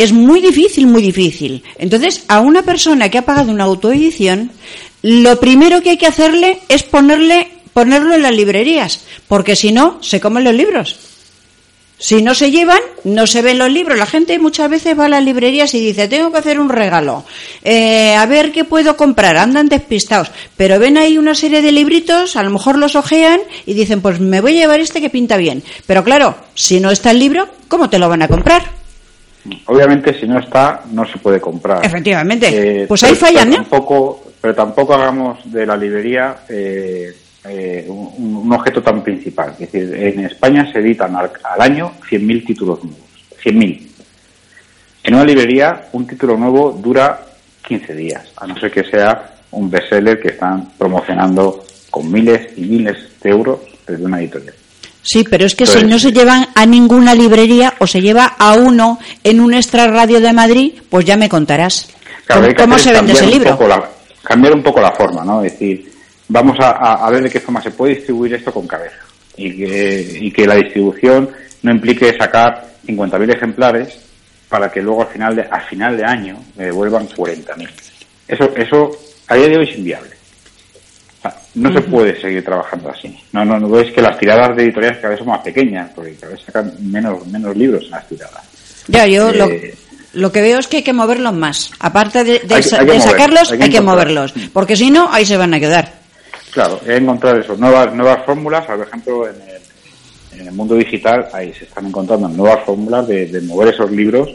Es 0.01 0.15
muy 0.15 0.41
difícil, 0.41 0.87
muy 0.87 1.03
difícil. 1.03 1.63
Entonces, 1.77 2.25
a 2.29 2.41
una 2.41 2.63
persona 2.63 3.11
que 3.11 3.19
ha 3.19 3.27
pagado 3.27 3.53
una 3.53 3.65
autoedición, 3.65 4.51
lo 5.03 5.39
primero 5.39 5.83
que 5.83 5.91
hay 5.91 5.99
que 5.99 6.07
hacerle 6.07 6.61
es 6.71 6.85
ponerle, 6.85 7.49
ponerlo 7.75 8.15
en 8.15 8.23
las 8.23 8.35
librerías, 8.35 9.03
porque 9.29 9.57
si 9.57 9.73
no, 9.73 10.03
se 10.03 10.19
comen 10.19 10.45
los 10.45 10.55
libros. 10.55 10.97
Si 11.99 12.23
no 12.23 12.35
se 12.35 12.51
llevan, 12.51 12.81
no 13.05 13.27
se 13.27 13.43
ven 13.43 13.59
los 13.59 13.71
libros. 13.71 13.99
La 13.99 14.07
gente 14.07 14.39
muchas 14.39 14.71
veces 14.71 14.99
va 14.99 15.05
a 15.05 15.11
las 15.11 15.23
librerías 15.23 15.75
y 15.75 15.85
dice, 15.85 16.09
tengo 16.09 16.33
que 16.33 16.39
hacer 16.39 16.59
un 16.59 16.71
regalo. 16.71 17.27
Eh, 17.63 18.15
a 18.15 18.25
ver 18.25 18.53
qué 18.53 18.65
puedo 18.65 18.97
comprar. 18.97 19.37
Andan 19.37 19.69
despistados. 19.69 20.31
Pero 20.57 20.79
ven 20.79 20.97
ahí 20.97 21.19
una 21.19 21.35
serie 21.35 21.61
de 21.61 21.73
libritos, 21.73 22.37
a 22.37 22.43
lo 22.43 22.49
mejor 22.49 22.79
los 22.79 22.97
ojean 22.97 23.41
y 23.67 23.75
dicen, 23.75 24.01
pues 24.01 24.19
me 24.19 24.41
voy 24.41 24.53
a 24.53 24.61
llevar 24.61 24.81
este 24.81 25.03
que 25.03 25.11
pinta 25.11 25.37
bien. 25.37 25.63
Pero 25.87 26.03
claro, 26.03 26.37
si 26.55 26.81
no 26.81 26.91
está 26.91 27.11
el 27.11 27.19
libro, 27.19 27.51
¿cómo 27.69 27.91
te 27.91 27.99
lo 27.99 28.09
van 28.09 28.23
a 28.23 28.29
comprar? 28.29 28.80
Obviamente, 29.67 30.19
si 30.19 30.27
no 30.27 30.39
está, 30.39 30.83
no 30.93 31.07
se 31.07 31.19
puede 31.19 31.41
comprar. 31.41 31.85
Efectivamente. 31.85 32.83
Eh, 32.83 32.87
pues 32.87 33.03
ahí 33.05 33.15
fallan, 33.15 33.49
pero 33.49 33.63
Tampoco, 33.63 34.25
pero 34.41 34.55
tampoco 34.55 34.95
hagamos 34.95 35.53
de 35.53 35.67
la 35.67 35.77
librería... 35.77 36.37
Eh, 36.49 37.15
eh, 37.45 37.87
un, 37.89 38.53
objeto 38.53 38.83
tan 38.83 39.03
principal. 39.03 39.55
Es 39.59 39.73
decir, 39.73 39.95
en 39.95 40.27
España 40.27 40.71
se 40.71 40.81
editan 40.81 41.15
al, 41.17 41.31
año 41.59 41.93
100.000 42.11 42.47
títulos 42.47 42.85
nuevos. 42.85 43.01
100.000. 43.43 43.89
En 45.05 45.15
una 45.15 45.25
librería, 45.25 45.89
un 45.93 46.07
título 46.07 46.37
nuevo 46.37 46.73
dura 46.73 47.21
15 47.67 47.95
días, 47.95 48.33
a 48.37 48.47
no 48.47 48.59
ser 48.59 48.71
que 48.71 48.85
sea 48.85 49.37
un 49.53 49.71
bestseller 49.71 50.21
que 50.21 50.29
están 50.29 50.73
promocionando 50.77 51.65
con 51.91 52.11
miles 52.13 52.49
y 52.57 52.63
miles 52.63 52.99
de 53.23 53.31
euros 53.31 53.61
desde 53.87 54.05
una 54.05 54.21
editorial. 54.21 54.55
Sí, 55.03 55.25
pero 55.29 55.47
es 55.47 55.55
que 55.55 55.67
si 55.67 55.83
no 55.85 55.99
se 55.99 56.13
llevan 56.13 56.49
a 56.55 56.67
ninguna 56.67 57.15
librería 57.15 57.75
o 57.79 57.87
se 57.87 58.01
lleva 58.01 58.27
a 58.27 58.55
uno 58.55 58.99
en 59.25 59.41
un 59.41 59.55
extra 59.55 59.87
radio 59.87 60.21
de 60.21 60.33
Madrid, 60.33 60.73
pues 60.89 61.05
ya 61.05 61.17
me 61.17 61.29
contarás. 61.29 61.89
¿Cómo, 62.57 62.79
se 62.79 62.93
vende 62.93 63.13
ese 63.13 63.27
libro? 63.27 63.59
cambiar 64.23 64.55
un 64.55 64.63
poco 64.63 64.81
la 64.81 64.93
forma, 64.93 65.25
¿no? 65.25 65.43
Es 65.43 65.53
decir, 65.53 65.91
vamos 66.29 66.57
a, 66.61 67.09
ver 67.11 67.25
de 67.25 67.31
qué 67.31 67.41
forma 67.41 67.63
se 67.63 67.71
puede 67.71 67.97
distribuir 67.97 68.35
esto 68.35 68.53
con 68.53 68.67
cabeza 68.67 68.99
y 69.37 69.57
que, 69.57 70.19
y 70.21 70.31
que 70.31 70.47
la 70.47 70.55
distribución 70.55 71.31
no 71.63 71.73
implique 71.73 72.17
sacar 72.17 72.67
50.000 72.87 73.35
ejemplares 73.35 73.99
para 74.49 74.71
que 74.71 74.83
luego 74.83 75.03
al 75.03 75.09
final 75.09 75.35
de, 75.35 75.43
al 75.43 75.63
final 75.63 75.97
de 75.97 76.05
año 76.05 76.37
me 76.57 76.67
devuelvan 76.67 77.09
40.000. 77.09 77.69
Eso, 78.29 78.53
eso 78.57 78.91
a 79.29 79.35
día 79.37 79.49
de 79.49 79.57
hoy 79.57 79.69
es 79.69 79.79
inviable. 79.79 80.20
No 81.55 81.73
se 81.73 81.81
puede 81.81 82.21
seguir 82.21 82.45
trabajando 82.45 82.91
así. 82.91 83.19
No, 83.33 83.45
no, 83.45 83.59
no 83.59 83.79
es 83.81 83.93
que 83.93 84.03
las 84.03 84.19
tiradas 84.19 84.57
de 84.57 84.65
editoriales 84.65 84.99
cada 84.99 85.11
vez 85.11 85.19
son 85.19 85.29
más 85.29 85.41
pequeñas, 85.41 85.91
porque 85.95 86.15
cada 86.15 86.33
vez 86.33 86.43
sacan 86.45 86.73
menos, 86.81 87.27
menos 87.27 87.57
libros 87.57 87.85
en 87.85 87.91
las 87.91 88.09
tiradas. 88.09 88.43
Ya, 88.89 89.07
yo 89.07 89.33
lo, 89.33 89.47
eh, 89.47 89.75
lo 90.13 90.33
que 90.33 90.43
veo 90.43 90.59
es 90.59 90.67
que 90.67 90.79
hay 90.79 90.83
que 90.83 90.93
moverlos 90.93 91.35
más. 91.35 91.71
Aparte 91.79 92.25
de, 92.25 92.63
sacarlos, 92.63 93.53
hay 93.53 93.71
que 93.71 93.81
moverlos. 93.81 94.33
Porque 94.53 94.77
si 94.77 94.91
no, 94.91 95.09
ahí 95.13 95.25
se 95.25 95.37
van 95.37 95.55
a 95.55 95.61
quedar. 95.61 95.93
Claro, 96.53 96.81
he 96.87 96.97
encontrar 96.97 97.39
eso, 97.39 97.57
nuevas, 97.57 97.95
nuevas 97.95 98.25
fórmulas, 98.25 98.65
por 98.67 98.81
ejemplo, 98.81 99.29
en 99.29 99.37
el, 99.43 100.41
en 100.41 100.49
el 100.49 100.53
mundo 100.53 100.75
digital 100.75 101.29
ahí 101.33 101.53
se 101.53 101.65
están 101.65 101.87
encontrando 101.87 102.29
nuevas 102.29 102.65
fórmulas 102.65 103.07
de, 103.07 103.41
mover 103.43 103.75
esos 103.75 103.91
libros 103.91 104.29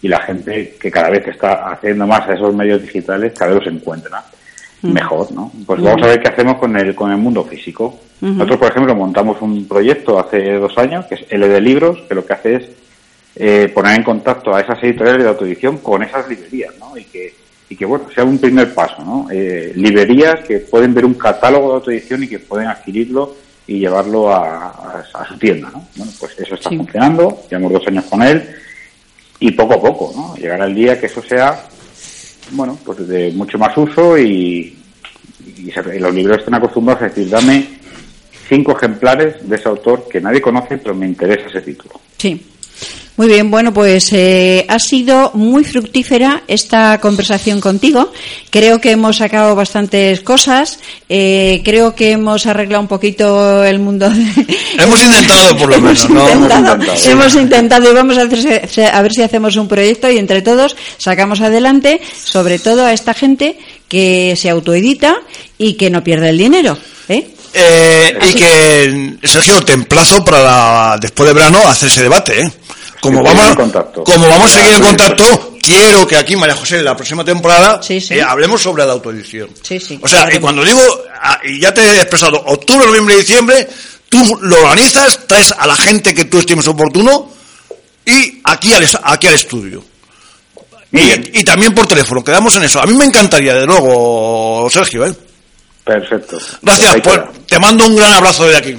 y 0.00 0.08
la 0.08 0.20
gente 0.20 0.76
que 0.80 0.90
cada 0.90 1.10
vez 1.10 1.26
está 1.28 1.70
haciendo 1.70 2.06
más 2.06 2.28
a 2.28 2.34
esos 2.34 2.54
medios 2.54 2.82
digitales 2.82 3.32
cada 3.36 3.52
vez 3.52 3.64
los 3.64 3.74
encuentra 3.74 4.20
mm. 4.20 4.41
Mejor, 4.82 5.32
¿no? 5.32 5.52
Pues 5.66 5.80
vamos 5.80 6.02
a 6.02 6.06
ver 6.06 6.20
qué 6.20 6.28
hacemos 6.28 6.56
con 6.56 6.76
el, 6.76 6.94
con 6.94 7.10
el 7.10 7.18
mundo 7.18 7.44
físico. 7.44 8.00
Nosotros, 8.20 8.58
por 8.58 8.70
ejemplo, 8.70 8.94
montamos 8.94 9.42
un 9.42 9.66
proyecto 9.66 10.18
hace 10.18 10.54
dos 10.54 10.76
años, 10.78 11.06
que 11.06 11.16
es 11.16 11.24
L 11.28 11.48
de 11.48 11.60
Libros, 11.60 12.02
que 12.08 12.14
lo 12.14 12.24
que 12.24 12.32
hace 12.32 12.54
es 12.54 12.68
eh, 13.34 13.70
poner 13.74 13.96
en 13.96 14.04
contacto 14.04 14.54
a 14.54 14.60
esas 14.60 14.82
editoriales 14.82 15.24
de 15.24 15.28
autoedición 15.28 15.78
con 15.78 16.02
esas 16.02 16.28
librerías, 16.28 16.74
¿no? 16.78 16.96
Y 16.96 17.04
que 17.04 17.42
y 17.72 17.76
que 17.76 17.86
bueno, 17.86 18.04
sea 18.14 18.24
un 18.24 18.36
primer 18.36 18.74
paso, 18.74 19.02
¿no? 19.02 19.28
Eh, 19.30 19.72
librerías 19.74 20.40
que 20.40 20.58
pueden 20.58 20.92
ver 20.92 21.06
un 21.06 21.14
catálogo 21.14 21.68
de 21.68 21.74
autoedición 21.76 22.22
y 22.22 22.28
que 22.28 22.38
pueden 22.38 22.68
adquirirlo 22.68 23.34
y 23.66 23.78
llevarlo 23.78 24.30
a, 24.30 25.02
su 25.26 25.38
tienda, 25.38 25.70
¿no? 25.70 25.86
Bueno, 25.96 26.12
pues 26.20 26.38
eso 26.38 26.54
está 26.54 26.68
funcionando, 26.68 27.40
llevamos 27.48 27.72
dos 27.72 27.86
años 27.86 28.04
con 28.04 28.20
él 28.20 28.46
y 29.40 29.52
poco 29.52 29.72
a 29.72 29.80
poco, 29.80 30.12
¿no? 30.14 30.36
Llegará 30.36 30.66
el 30.66 30.74
día 30.74 31.00
que 31.00 31.06
eso 31.06 31.22
sea, 31.22 31.64
bueno, 32.52 32.78
pues 32.84 33.06
de 33.08 33.32
mucho 33.32 33.58
más 33.58 33.76
uso 33.76 34.18
y, 34.18 34.78
los 35.98 36.14
libros 36.14 36.38
estén 36.38 36.54
acostumbrados 36.54 37.02
a 37.02 37.08
decir, 37.08 37.28
dame 37.28 37.66
cinco 38.48 38.76
ejemplares 38.76 39.48
de 39.48 39.56
ese 39.56 39.68
autor 39.68 40.08
que 40.08 40.20
nadie 40.20 40.40
conoce, 40.40 40.78
pero 40.78 40.94
me 40.94 41.06
interesa 41.06 41.48
ese 41.48 41.60
título. 41.60 42.00
Sí. 42.18 42.51
Muy 43.22 43.30
bien, 43.30 43.52
bueno, 43.52 43.72
pues 43.72 44.12
eh, 44.12 44.66
ha 44.68 44.80
sido 44.80 45.30
muy 45.34 45.62
fructífera 45.62 46.42
esta 46.48 46.98
conversación 46.98 47.60
contigo. 47.60 48.10
Creo 48.50 48.80
que 48.80 48.90
hemos 48.90 49.18
sacado 49.18 49.54
bastantes 49.54 50.22
cosas. 50.22 50.80
Eh, 51.08 51.62
creo 51.64 51.94
que 51.94 52.10
hemos 52.10 52.46
arreglado 52.46 52.80
un 52.82 52.88
poquito 52.88 53.62
el 53.62 53.78
mundo. 53.78 54.06
Hemos 54.76 55.04
intentado, 55.04 55.56
por 55.56 55.70
lo 55.70 55.80
menos. 55.80 56.10
¿no? 56.10 56.28
hemos 57.06 57.34
intentado 57.36 57.92
y 57.92 57.94
vamos 57.94 58.18
a, 58.18 58.22
a 58.22 59.02
ver 59.02 59.12
si 59.12 59.22
hacemos 59.22 59.54
un 59.54 59.68
proyecto 59.68 60.10
y 60.10 60.18
entre 60.18 60.42
todos 60.42 60.74
sacamos 60.98 61.42
adelante, 61.42 62.00
sobre 62.24 62.58
todo 62.58 62.84
a 62.84 62.92
esta 62.92 63.14
gente 63.14 63.56
que 63.86 64.34
se 64.36 64.50
autoedita 64.50 65.14
y 65.58 65.74
que 65.74 65.90
no 65.90 66.02
pierde 66.02 66.30
el 66.30 66.38
dinero. 66.38 66.76
¿eh? 67.08 67.28
Eh, 67.54 68.18
y 68.30 68.34
que, 68.34 69.28
Sergio, 69.28 69.62
te 69.62 69.74
emplazo 69.74 70.24
para 70.24 70.96
después 70.98 71.28
de 71.28 71.34
verano 71.34 71.58
hacer 71.68 71.88
ese 71.88 72.02
debate. 72.02 72.40
¿eh? 72.40 72.52
Como 73.02 73.20
vamos, 73.20 73.56
como 74.04 74.28
vamos 74.28 74.54
a 74.54 74.60
seguir 74.60 74.74
en 74.74 74.80
contacto, 74.80 75.54
quiero 75.60 76.06
que 76.06 76.16
aquí, 76.16 76.36
María 76.36 76.54
José, 76.54 76.78
en 76.78 76.84
la 76.84 76.94
próxima 76.94 77.24
temporada, 77.24 77.80
eh, 77.88 78.22
hablemos 78.22 78.62
sobre 78.62 78.86
la 78.86 78.92
autoedición. 78.92 79.50
o 80.00 80.08
sea, 80.08 80.32
y 80.32 80.38
cuando 80.38 80.64
digo, 80.64 80.80
ah, 81.20 81.40
y 81.42 81.58
ya 81.58 81.74
te 81.74 81.80
he 81.80 81.96
expresado, 81.96 82.40
octubre, 82.46 82.86
noviembre 82.86 83.16
y 83.16 83.18
diciembre, 83.18 83.68
tú 84.08 84.38
lo 84.42 84.56
organizas, 84.56 85.18
traes 85.26 85.50
a 85.50 85.66
la 85.66 85.74
gente 85.74 86.14
que 86.14 86.26
tú 86.26 86.38
estimes 86.38 86.68
oportuno 86.68 87.28
y 88.06 88.40
aquí 88.44 88.72
al, 88.72 88.86
aquí 89.02 89.26
al 89.26 89.34
estudio. 89.34 89.84
Y, 90.92 91.40
y, 91.40 91.42
también 91.42 91.74
por 91.74 91.88
teléfono, 91.88 92.22
quedamos 92.22 92.54
en 92.54 92.62
eso. 92.62 92.80
A 92.80 92.86
mí 92.86 92.94
me 92.94 93.06
encantaría, 93.06 93.54
de 93.54 93.66
luego, 93.66 94.68
Sergio. 94.70 95.06
¿eh? 95.06 95.14
Perfecto. 95.82 96.38
Gracias, 96.60 96.96
pues 97.02 97.20
te 97.48 97.58
mando 97.58 97.84
un 97.84 97.96
gran 97.96 98.12
abrazo 98.12 98.46
de 98.46 98.56
aquí. 98.56 98.76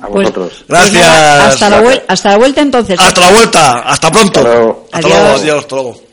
A 0.00 0.06
pues, 0.06 0.28
vosotros. 0.28 0.64
Gracias. 0.68 1.06
hasta, 1.06 1.70
La 1.70 2.02
hasta 2.08 2.30
la 2.30 2.38
vuelta 2.38 2.60
entonces. 2.60 3.00
Hasta 3.00 3.20
la 3.20 3.30
vuelta. 3.30 3.78
Hasta 3.80 4.10
pronto. 4.10 4.40
Hasta 4.40 4.48
luego. 4.54 4.86
Adiós. 4.92 5.40
Adiós. 5.40 5.58
Hasta 5.58 5.74
luego. 5.76 6.07